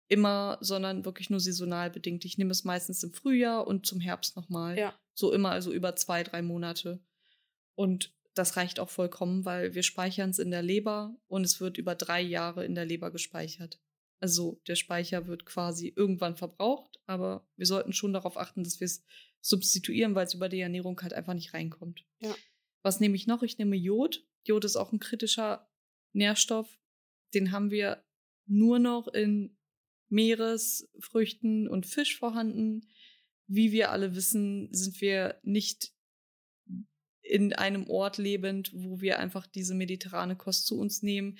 immer, 0.09 0.59
sondern 0.61 1.05
wirklich 1.05 1.31
nur 1.31 1.41
saisonal 1.41 1.91
bedingt. 1.91 2.25
Ich 2.25 2.39
nehme 2.39 2.51
es 2.51 2.65
meistens 2.65 3.03
im 3.03 3.13
Frühjahr 3.13 3.67
und 3.67 3.87
zum 3.87 4.01
Herbst 4.01 4.37
nochmal. 4.37 4.79
Ja. 4.79 4.99
So 5.15 5.33
immer, 5.33 5.51
also 5.51 5.73
über 5.73 5.95
zwei, 5.97 6.23
drei 6.23 6.43
Monate. 6.43 7.01
Und 7.75 8.15
das 8.35 8.57
reicht 8.57 8.81
auch 8.81 8.89
vollkommen, 8.89 9.45
weil 9.45 9.75
wir 9.75 9.83
speichern 9.83 10.31
es 10.31 10.39
in 10.39 10.51
der 10.51 10.63
Leber 10.63 11.17
und 11.27 11.45
es 11.45 11.61
wird 11.61 11.77
über 11.77 11.95
drei 11.95 12.23
Jahre 12.23 12.65
in 12.65 12.75
der 12.75 12.87
Leber 12.87 13.11
gespeichert. 13.11 13.81
Also 14.21 14.61
der 14.67 14.77
Speicher 14.77 15.27
wird 15.27 15.45
quasi 15.45 15.93
irgendwann 15.95 16.37
verbraucht, 16.37 16.99
aber 17.07 17.47
wir 17.57 17.67
sollten 17.67 17.93
schon 17.93 18.13
darauf 18.13 18.37
achten, 18.37 18.65
dass 18.65 18.81
wir 18.81 18.87
es 18.87 19.05
substituieren, 19.41 20.15
weil 20.15 20.27
es 20.27 20.35
über 20.35 20.49
die 20.49 20.61
Ernährung 20.61 21.01
halt 21.01 21.13
einfach 21.13 21.35
nicht 21.35 21.55
reinkommt. 21.55 22.05
Ja. 22.21 22.35
Was 22.83 23.01
nehme 23.01 23.17
ich 23.17 23.27
noch? 23.27 23.43
Ich 23.43 23.59
nehme 23.59 23.77
Jod. 23.77 24.25
Jod 24.45 24.65
ist 24.65 24.77
auch 24.77 24.93
ein 24.93 25.01
kritischer 25.01 25.69
Nährstoff. 26.13 26.69
Den 27.35 27.53
haben 27.53 27.71
wir 27.71 28.05
nur 28.47 28.79
noch 28.79 29.09
in 29.09 29.58
Meeresfrüchten 30.09 31.69
und 31.69 31.87
Fisch 31.87 32.19
vorhanden. 32.19 32.89
Wie 33.47 33.73
wir 33.73 33.91
alle 33.91 34.15
wissen, 34.15 34.73
sind 34.73 35.01
wir 35.01 35.39
nicht 35.43 35.93
in 37.23 37.53
einem 37.53 37.89
Ort 37.89 38.19
lebend, 38.19 38.71
wo 38.75 39.01
wir 39.01 39.19
einfach 39.19 39.47
diese 39.47 39.75
mediterrane 39.75 40.37
Kost 40.37 40.67
zu 40.67 40.79
uns 40.79 41.03
nehmen. 41.03 41.39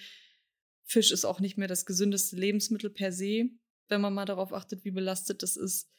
Fisch 0.85 1.13
ist 1.13 1.25
auch 1.25 1.41
nicht 1.41 1.57
mehr 1.57 1.69
das 1.69 1.87
gesündeste 1.87 2.37
Lebensmittel 2.37 2.91
per 2.91 3.13
se, 3.13 3.51
wenn 3.89 4.01
man 4.01 4.15
mal 4.15 4.27
darauf 4.27 4.53
achtet, 4.53 4.85
wie 4.85 4.91
belastet 4.91 5.43
das 5.43 5.57
ist. 5.57 5.91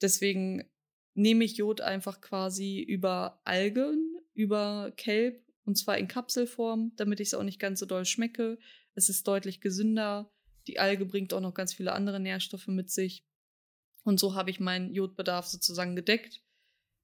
Deswegen 0.00 0.64
nehme 1.14 1.44
ich 1.44 1.56
Jod 1.56 1.80
einfach 1.80 2.20
quasi 2.20 2.80
über 2.80 3.40
Algen, 3.44 4.18
über 4.34 4.92
Kelb 4.96 5.42
und 5.64 5.76
zwar 5.76 5.98
in 5.98 6.08
Kapselform, 6.08 6.92
damit 6.96 7.20
ich 7.20 7.28
es 7.28 7.34
auch 7.34 7.42
nicht 7.42 7.58
ganz 7.58 7.80
so 7.80 7.86
doll 7.86 8.04
schmecke. 8.04 8.58
Es 8.94 9.08
ist 9.08 9.26
deutlich 9.26 9.60
gesünder. 9.60 10.32
Die 10.66 10.78
Alge 10.78 11.06
bringt 11.06 11.32
auch 11.32 11.40
noch 11.40 11.54
ganz 11.54 11.74
viele 11.74 11.92
andere 11.92 12.20
Nährstoffe 12.20 12.66
mit 12.68 12.90
sich. 12.90 13.24
Und 14.04 14.20
so 14.20 14.34
habe 14.34 14.50
ich 14.50 14.60
meinen 14.60 14.94
Jodbedarf 14.94 15.46
sozusagen 15.46 15.96
gedeckt, 15.96 16.42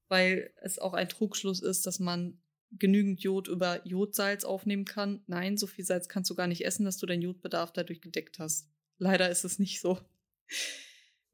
weil 0.08 0.52
es 0.56 0.78
auch 0.78 0.94
ein 0.94 1.08
Trugschluss 1.08 1.60
ist, 1.60 1.86
dass 1.86 1.98
man 1.98 2.40
genügend 2.78 3.20
Jod 3.22 3.48
über 3.48 3.86
Jodsalz 3.86 4.44
aufnehmen 4.44 4.84
kann. 4.84 5.22
Nein, 5.26 5.56
so 5.56 5.66
viel 5.66 5.84
Salz 5.84 6.08
kannst 6.08 6.30
du 6.30 6.34
gar 6.34 6.46
nicht 6.46 6.64
essen, 6.64 6.84
dass 6.84 6.98
du 6.98 7.06
deinen 7.06 7.22
Jodbedarf 7.22 7.72
dadurch 7.72 8.00
gedeckt 8.00 8.38
hast. 8.38 8.68
Leider 8.98 9.28
ist 9.30 9.44
es 9.44 9.58
nicht 9.58 9.80
so. 9.80 9.98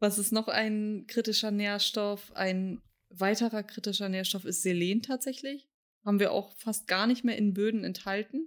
Was 0.01 0.18
ist 0.18 0.33
noch 0.33 0.49
ein 0.49 1.05
kritischer 1.07 1.51
Nährstoff? 1.51 2.33
Ein 2.35 2.81
weiterer 3.11 3.62
kritischer 3.62 4.09
Nährstoff 4.09 4.45
ist 4.45 4.62
Selen 4.62 5.03
tatsächlich. 5.03 5.68
Haben 6.05 6.20
wir 6.20 6.33
auch 6.33 6.53
fast 6.57 6.87
gar 6.87 7.07
nicht 7.07 7.24
mehr 7.24 7.37
in 7.37 7.55
Böden 7.55 7.85
enthalten. 7.85 8.47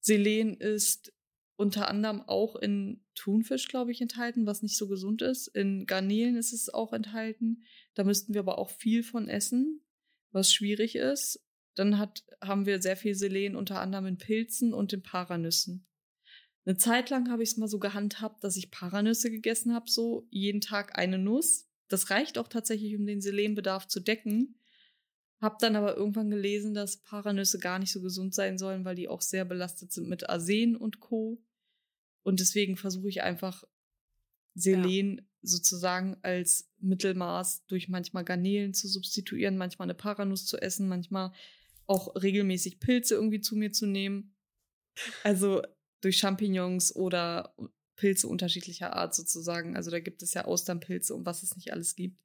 Selen 0.00 0.56
ist 0.56 1.12
unter 1.60 1.88
anderem 1.88 2.22
auch 2.22 2.56
in 2.56 3.04
Thunfisch, 3.14 3.68
glaube 3.68 3.92
ich, 3.92 4.00
enthalten, 4.00 4.46
was 4.46 4.62
nicht 4.62 4.78
so 4.78 4.88
gesund 4.88 5.20
ist. 5.20 5.46
In 5.46 5.84
Garnelen 5.84 6.36
ist 6.36 6.54
es 6.54 6.72
auch 6.72 6.94
enthalten. 6.94 7.64
Da 7.94 8.02
müssten 8.02 8.32
wir 8.32 8.40
aber 8.40 8.58
auch 8.58 8.70
viel 8.70 9.02
von 9.02 9.28
essen, 9.28 9.82
was 10.32 10.54
schwierig 10.54 10.96
ist. 10.96 11.44
Dann 11.74 11.98
hat, 11.98 12.24
haben 12.40 12.64
wir 12.64 12.80
sehr 12.80 12.96
viel 12.96 13.14
Selen 13.14 13.56
unter 13.56 13.78
anderem 13.78 14.06
in 14.06 14.16
Pilzen 14.16 14.72
und 14.72 14.94
in 14.94 15.02
Paranüssen. 15.02 15.86
Eine 16.64 16.78
Zeit 16.78 17.10
lang 17.10 17.30
habe 17.30 17.42
ich 17.42 17.50
es 17.50 17.56
mal 17.58 17.68
so 17.68 17.78
gehandhabt, 17.78 18.42
dass 18.42 18.56
ich 18.56 18.70
Paranüsse 18.70 19.30
gegessen 19.30 19.74
habe, 19.74 19.90
so 19.90 20.26
jeden 20.30 20.62
Tag 20.62 20.98
eine 20.98 21.18
Nuss. 21.18 21.68
Das 21.88 22.08
reicht 22.08 22.38
auch 22.38 22.48
tatsächlich, 22.48 22.96
um 22.96 23.04
den 23.04 23.20
Selenbedarf 23.20 23.86
zu 23.86 24.00
decken. 24.00 24.54
Hab 25.42 25.58
dann 25.58 25.76
aber 25.76 25.94
irgendwann 25.94 26.30
gelesen, 26.30 26.72
dass 26.72 27.02
Paranüsse 27.02 27.58
gar 27.58 27.78
nicht 27.78 27.92
so 27.92 28.00
gesund 28.00 28.34
sein 28.34 28.56
sollen, 28.56 28.86
weil 28.86 28.94
die 28.94 29.08
auch 29.08 29.20
sehr 29.20 29.44
belastet 29.44 29.92
sind 29.92 30.08
mit 30.08 30.30
Arsen 30.30 30.74
und 30.74 31.00
Co. 31.00 31.42
Und 32.22 32.40
deswegen 32.40 32.76
versuche 32.76 33.08
ich 33.08 33.22
einfach 33.22 33.64
Selen 34.54 35.18
ja. 35.18 35.24
sozusagen 35.42 36.16
als 36.22 36.70
Mittelmaß 36.78 37.66
durch 37.66 37.88
manchmal 37.88 38.24
Garnelen 38.24 38.74
zu 38.74 38.88
substituieren, 38.88 39.56
manchmal 39.56 39.86
eine 39.86 39.94
Paranuss 39.94 40.46
zu 40.46 40.58
essen, 40.58 40.88
manchmal 40.88 41.32
auch 41.86 42.14
regelmäßig 42.14 42.80
Pilze 42.80 43.14
irgendwie 43.14 43.40
zu 43.40 43.56
mir 43.56 43.72
zu 43.72 43.86
nehmen. 43.86 44.34
Also 45.24 45.62
durch 46.00 46.18
Champignons 46.18 46.94
oder 46.94 47.54
Pilze 47.96 48.28
unterschiedlicher 48.28 48.94
Art 48.94 49.14
sozusagen. 49.14 49.76
Also 49.76 49.90
da 49.90 50.00
gibt 50.00 50.22
es 50.22 50.34
ja 50.34 50.44
Austernpilze 50.44 51.14
und 51.14 51.26
was 51.26 51.42
es 51.42 51.56
nicht 51.56 51.72
alles 51.72 51.94
gibt. 51.94 52.18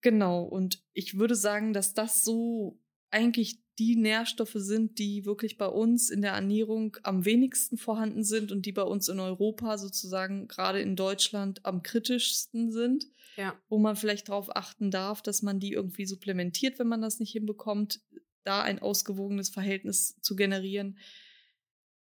Genau, 0.00 0.42
und 0.42 0.84
ich 0.92 1.16
würde 1.16 1.34
sagen, 1.34 1.72
dass 1.72 1.94
das 1.94 2.24
so 2.24 2.78
eigentlich 3.10 3.63
die 3.78 3.96
Nährstoffe 3.96 4.54
sind, 4.54 4.98
die 4.98 5.24
wirklich 5.24 5.58
bei 5.58 5.66
uns 5.66 6.10
in 6.10 6.22
der 6.22 6.32
Ernährung 6.32 6.96
am 7.02 7.24
wenigsten 7.24 7.76
vorhanden 7.76 8.22
sind 8.22 8.52
und 8.52 8.66
die 8.66 8.72
bei 8.72 8.82
uns 8.82 9.08
in 9.08 9.18
Europa 9.18 9.78
sozusagen 9.78 10.46
gerade 10.46 10.80
in 10.80 10.96
Deutschland 10.96 11.64
am 11.64 11.82
kritischsten 11.82 12.70
sind. 12.70 13.06
Ja. 13.36 13.58
Wo 13.68 13.78
man 13.78 13.96
vielleicht 13.96 14.28
darauf 14.28 14.54
achten 14.54 14.92
darf, 14.92 15.20
dass 15.20 15.42
man 15.42 15.58
die 15.58 15.72
irgendwie 15.72 16.06
supplementiert, 16.06 16.78
wenn 16.78 16.86
man 16.86 17.02
das 17.02 17.18
nicht 17.18 17.32
hinbekommt, 17.32 18.00
da 18.44 18.62
ein 18.62 18.78
ausgewogenes 18.78 19.48
Verhältnis 19.48 20.20
zu 20.20 20.36
generieren. 20.36 20.98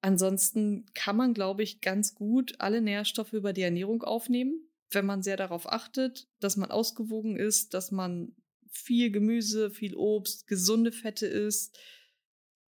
Ansonsten 0.01 0.87
kann 0.93 1.15
man, 1.15 1.33
glaube 1.33 1.63
ich, 1.63 1.79
ganz 1.79 2.15
gut 2.15 2.55
alle 2.59 2.81
Nährstoffe 2.81 3.33
über 3.33 3.53
die 3.53 3.61
Ernährung 3.61 4.03
aufnehmen, 4.03 4.67
wenn 4.89 5.05
man 5.05 5.21
sehr 5.21 5.37
darauf 5.37 5.71
achtet, 5.71 6.27
dass 6.39 6.57
man 6.57 6.71
ausgewogen 6.71 7.37
ist, 7.37 7.73
dass 7.73 7.91
man 7.91 8.35
viel 8.71 9.11
Gemüse, 9.11 9.69
viel 9.69 9.95
Obst, 9.95 10.47
gesunde 10.47 10.91
Fette 10.91 11.27
isst. 11.27 11.77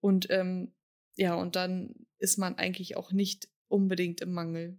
Und 0.00 0.28
ähm, 0.30 0.74
ja, 1.16 1.34
und 1.34 1.56
dann 1.56 2.06
ist 2.18 2.38
man 2.38 2.56
eigentlich 2.56 2.96
auch 2.96 3.10
nicht 3.12 3.48
unbedingt 3.68 4.20
im 4.20 4.32
Mangel, 4.32 4.78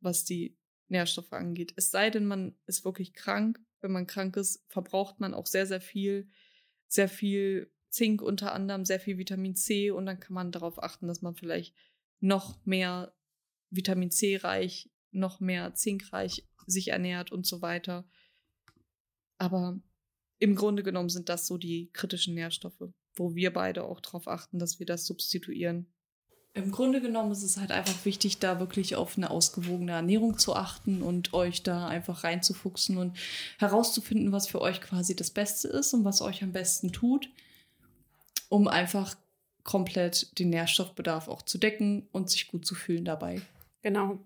was 0.00 0.24
die 0.24 0.56
Nährstoffe 0.88 1.32
angeht. 1.32 1.72
Es 1.76 1.90
sei 1.90 2.10
denn, 2.10 2.26
man 2.26 2.56
ist 2.66 2.84
wirklich 2.84 3.14
krank. 3.14 3.60
Wenn 3.80 3.92
man 3.92 4.06
krank 4.06 4.36
ist, 4.36 4.64
verbraucht 4.68 5.20
man 5.20 5.34
auch 5.34 5.46
sehr, 5.46 5.66
sehr 5.66 5.80
viel, 5.80 6.28
sehr 6.86 7.08
viel 7.08 7.72
Zink 7.90 8.22
unter 8.22 8.52
anderem, 8.52 8.84
sehr 8.84 9.00
viel 9.00 9.18
Vitamin 9.18 9.54
C 9.54 9.90
und 9.90 10.06
dann 10.06 10.20
kann 10.20 10.34
man 10.34 10.52
darauf 10.52 10.82
achten, 10.82 11.06
dass 11.06 11.22
man 11.22 11.34
vielleicht 11.34 11.74
noch 12.20 12.64
mehr 12.66 13.14
Vitamin 13.70 14.10
C 14.10 14.36
reich, 14.36 14.90
noch 15.10 15.40
mehr 15.40 15.74
zinkreich 15.74 16.46
sich 16.66 16.88
ernährt 16.88 17.32
und 17.32 17.46
so 17.46 17.62
weiter. 17.62 18.08
Aber 19.38 19.80
im 20.38 20.54
Grunde 20.54 20.82
genommen 20.82 21.08
sind 21.08 21.28
das 21.28 21.46
so 21.46 21.58
die 21.58 21.90
kritischen 21.92 22.34
Nährstoffe, 22.34 22.82
wo 23.14 23.34
wir 23.34 23.52
beide 23.52 23.84
auch 23.84 24.00
darauf 24.00 24.28
achten, 24.28 24.58
dass 24.58 24.78
wir 24.78 24.86
das 24.86 25.06
substituieren. 25.06 25.86
Im 26.54 26.72
Grunde 26.72 27.00
genommen 27.00 27.30
ist 27.30 27.42
es 27.42 27.56
halt 27.56 27.70
einfach 27.70 28.04
wichtig, 28.04 28.38
da 28.38 28.58
wirklich 28.58 28.96
auf 28.96 29.16
eine 29.16 29.30
ausgewogene 29.30 29.92
Ernährung 29.92 30.38
zu 30.38 30.56
achten 30.56 31.02
und 31.02 31.34
euch 31.34 31.62
da 31.62 31.86
einfach 31.86 32.24
reinzufuchsen 32.24 32.96
und 32.98 33.16
herauszufinden, 33.58 34.32
was 34.32 34.48
für 34.48 34.60
euch 34.60 34.80
quasi 34.80 35.14
das 35.14 35.30
Beste 35.30 35.68
ist 35.68 35.92
und 35.94 36.04
was 36.04 36.20
euch 36.20 36.42
am 36.42 36.52
besten 36.52 36.92
tut, 36.92 37.28
um 38.48 38.66
einfach 38.66 39.16
komplett 39.62 40.38
den 40.38 40.50
Nährstoffbedarf 40.50 41.28
auch 41.28 41.42
zu 41.42 41.58
decken 41.58 42.08
und 42.10 42.30
sich 42.30 42.48
gut 42.48 42.66
zu 42.66 42.74
fühlen 42.74 43.04
dabei. 43.04 43.42
Genau. 43.82 44.18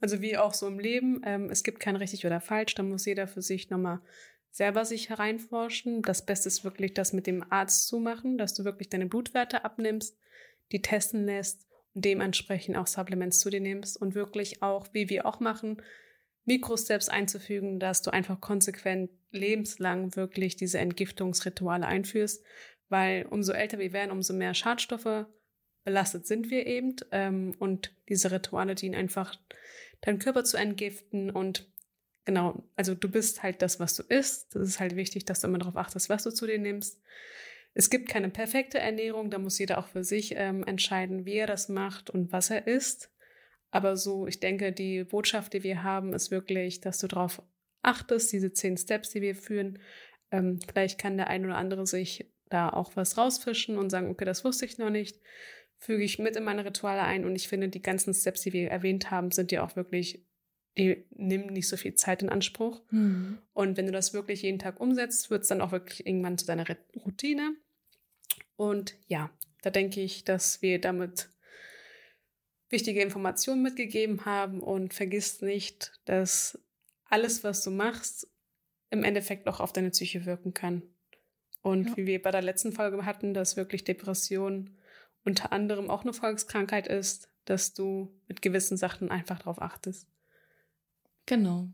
Also 0.00 0.20
wie 0.20 0.36
auch 0.36 0.54
so 0.54 0.66
im 0.66 0.78
Leben, 0.78 1.22
ähm, 1.24 1.50
es 1.50 1.62
gibt 1.62 1.80
kein 1.80 1.96
richtig 1.96 2.26
oder 2.26 2.40
falsch, 2.40 2.74
da 2.74 2.82
muss 2.82 3.06
jeder 3.06 3.26
für 3.26 3.42
sich 3.42 3.70
nochmal 3.70 4.00
selber 4.58 4.84
sich 4.84 5.08
hereinforschen. 5.08 6.02
Das 6.02 6.26
Beste 6.26 6.48
ist 6.48 6.64
wirklich, 6.64 6.92
das 6.92 7.12
mit 7.12 7.28
dem 7.28 7.44
Arzt 7.48 7.86
zu 7.86 8.00
machen, 8.00 8.38
dass 8.38 8.54
du 8.54 8.64
wirklich 8.64 8.88
deine 8.88 9.06
Blutwerte 9.06 9.64
abnimmst, 9.64 10.18
die 10.72 10.82
testen 10.82 11.24
lässt 11.26 11.68
und 11.94 12.04
dementsprechend 12.04 12.76
auch 12.76 12.88
Supplements 12.88 13.38
zu 13.38 13.50
dir 13.50 13.60
nimmst 13.60 13.96
und 13.96 14.16
wirklich 14.16 14.60
auch, 14.60 14.88
wie 14.92 15.08
wir 15.08 15.26
auch 15.26 15.38
machen, 15.38 15.80
Mikrosteps 16.44 17.08
einzufügen, 17.08 17.78
dass 17.78 18.02
du 18.02 18.10
einfach 18.10 18.40
konsequent 18.40 19.12
lebenslang 19.30 20.16
wirklich 20.16 20.56
diese 20.56 20.80
Entgiftungsrituale 20.80 21.86
einführst, 21.86 22.44
weil 22.88 23.26
umso 23.26 23.52
älter 23.52 23.78
wir 23.78 23.92
werden, 23.92 24.10
umso 24.10 24.34
mehr 24.34 24.54
Schadstoffe 24.54 25.26
belastet 25.84 26.26
sind 26.26 26.50
wir 26.50 26.66
eben 26.66 26.96
ähm, 27.12 27.54
und 27.60 27.94
diese 28.08 28.32
Rituale 28.32 28.74
dienen 28.74 28.96
einfach 28.96 29.38
deinen 30.00 30.18
Körper 30.18 30.42
zu 30.42 30.56
entgiften 30.56 31.30
und 31.30 31.70
genau, 32.28 32.62
also 32.76 32.94
du 32.94 33.10
bist 33.10 33.42
halt 33.42 33.62
das, 33.62 33.80
was 33.80 33.96
du 33.96 34.02
isst. 34.02 34.54
Das 34.54 34.68
ist 34.68 34.80
halt 34.80 34.96
wichtig, 34.96 35.24
dass 35.24 35.40
du 35.40 35.46
immer 35.46 35.56
darauf 35.56 35.78
achtest, 35.78 36.10
was 36.10 36.24
du 36.24 36.30
zu 36.30 36.46
dir 36.46 36.58
nimmst. 36.58 37.00
Es 37.72 37.88
gibt 37.88 38.06
keine 38.06 38.28
perfekte 38.28 38.78
Ernährung, 38.78 39.30
da 39.30 39.38
muss 39.38 39.58
jeder 39.58 39.78
auch 39.78 39.88
für 39.88 40.04
sich 40.04 40.34
ähm, 40.36 40.62
entscheiden, 40.64 41.24
wie 41.24 41.36
er 41.36 41.46
das 41.46 41.70
macht 41.70 42.10
und 42.10 42.30
was 42.30 42.50
er 42.50 42.66
isst. 42.66 43.10
Aber 43.70 43.96
so, 43.96 44.26
ich 44.26 44.40
denke, 44.40 44.72
die 44.72 45.04
Botschaft, 45.04 45.54
die 45.54 45.62
wir 45.62 45.82
haben, 45.82 46.12
ist 46.12 46.30
wirklich, 46.30 46.82
dass 46.82 46.98
du 46.98 47.06
darauf 47.06 47.40
achtest, 47.80 48.30
diese 48.30 48.52
zehn 48.52 48.76
Steps, 48.76 49.08
die 49.08 49.22
wir 49.22 49.34
führen. 49.34 49.78
Ähm, 50.30 50.60
vielleicht 50.68 51.00
kann 51.00 51.16
der 51.16 51.28
ein 51.28 51.46
oder 51.46 51.56
andere 51.56 51.86
sich 51.86 52.30
da 52.50 52.68
auch 52.68 52.94
was 52.94 53.16
rausfischen 53.16 53.78
und 53.78 53.88
sagen, 53.88 54.10
okay, 54.10 54.26
das 54.26 54.44
wusste 54.44 54.66
ich 54.66 54.76
noch 54.76 54.90
nicht, 54.90 55.18
füge 55.78 56.04
ich 56.04 56.18
mit 56.18 56.36
in 56.36 56.44
meine 56.44 56.66
Rituale 56.66 57.04
ein. 57.04 57.24
Und 57.24 57.36
ich 57.36 57.48
finde, 57.48 57.70
die 57.70 57.80
ganzen 57.80 58.12
Steps, 58.12 58.42
die 58.42 58.52
wir 58.52 58.68
erwähnt 58.68 59.10
haben, 59.10 59.30
sind 59.30 59.50
ja 59.50 59.64
auch 59.64 59.76
wirklich, 59.76 60.27
die 60.78 61.04
nehmen 61.10 61.52
nicht 61.52 61.68
so 61.68 61.76
viel 61.76 61.94
Zeit 61.94 62.22
in 62.22 62.28
Anspruch. 62.28 62.82
Mhm. 62.90 63.38
Und 63.52 63.76
wenn 63.76 63.86
du 63.86 63.92
das 63.92 64.14
wirklich 64.14 64.42
jeden 64.42 64.58
Tag 64.58 64.80
umsetzt, 64.80 65.30
wird 65.30 65.42
es 65.42 65.48
dann 65.48 65.60
auch 65.60 65.72
wirklich 65.72 66.06
irgendwann 66.06 66.38
zu 66.38 66.46
deiner 66.46 66.66
Routine. 67.04 67.56
Und 68.56 68.96
ja, 69.06 69.30
da 69.62 69.70
denke 69.70 70.00
ich, 70.00 70.24
dass 70.24 70.62
wir 70.62 70.80
damit 70.80 71.28
wichtige 72.70 73.02
Informationen 73.02 73.62
mitgegeben 73.62 74.24
haben 74.24 74.60
und 74.60 74.94
vergiss 74.94 75.40
nicht, 75.40 76.00
dass 76.04 76.58
alles, 77.04 77.44
was 77.44 77.62
du 77.62 77.70
machst, 77.70 78.28
im 78.90 79.04
Endeffekt 79.04 79.48
auch 79.48 79.60
auf 79.60 79.72
deine 79.72 79.90
Psyche 79.90 80.26
wirken 80.26 80.54
kann. 80.54 80.82
Und 81.62 81.88
ja. 81.90 81.96
wie 81.96 82.06
wir 82.06 82.22
bei 82.22 82.30
der 82.30 82.42
letzten 82.42 82.72
Folge 82.72 83.04
hatten, 83.04 83.34
dass 83.34 83.56
wirklich 83.56 83.84
Depression 83.84 84.76
unter 85.24 85.52
anderem 85.52 85.90
auch 85.90 86.02
eine 86.02 86.12
Volkskrankheit 86.12 86.86
ist, 86.86 87.30
dass 87.44 87.74
du 87.74 88.14
mit 88.28 88.42
gewissen 88.42 88.76
Sachen 88.76 89.10
einfach 89.10 89.38
darauf 89.40 89.60
achtest. 89.60 90.06
Genau. 91.28 91.68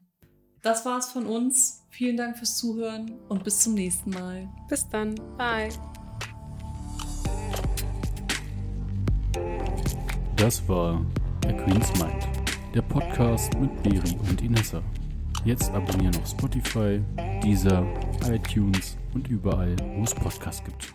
Das 0.63 0.85
war's 0.85 1.13
von 1.13 1.27
uns. 1.27 1.85
Vielen 1.91 2.17
Dank 2.17 2.37
fürs 2.37 2.57
Zuhören 2.57 3.13
und 3.29 3.45
bis 3.45 3.61
zum 3.61 3.75
nächsten 3.75 4.11
Mal. 4.11 4.49
Bis 4.69 4.89
dann. 4.89 5.15
Bye. 5.39 5.69
Das 10.35 10.69
war 10.69 11.07
A 11.47 11.53
Queen's 11.53 11.93
Mind, 12.01 12.27
der 12.75 12.83
Podcast 12.83 13.57
mit 13.61 13.71
Beri 13.85 14.19
und 14.29 14.43
Inessa. 14.43 14.83
Jetzt 15.45 15.71
abonnieren 15.71 16.17
auf 16.17 16.29
Spotify, 16.29 17.01
Deezer, 17.41 17.87
iTunes 18.29 18.97
und 19.15 19.29
überall, 19.29 19.77
wo 19.95 20.03
es 20.03 20.15
Podcasts 20.17 20.65
gibt. 20.65 20.93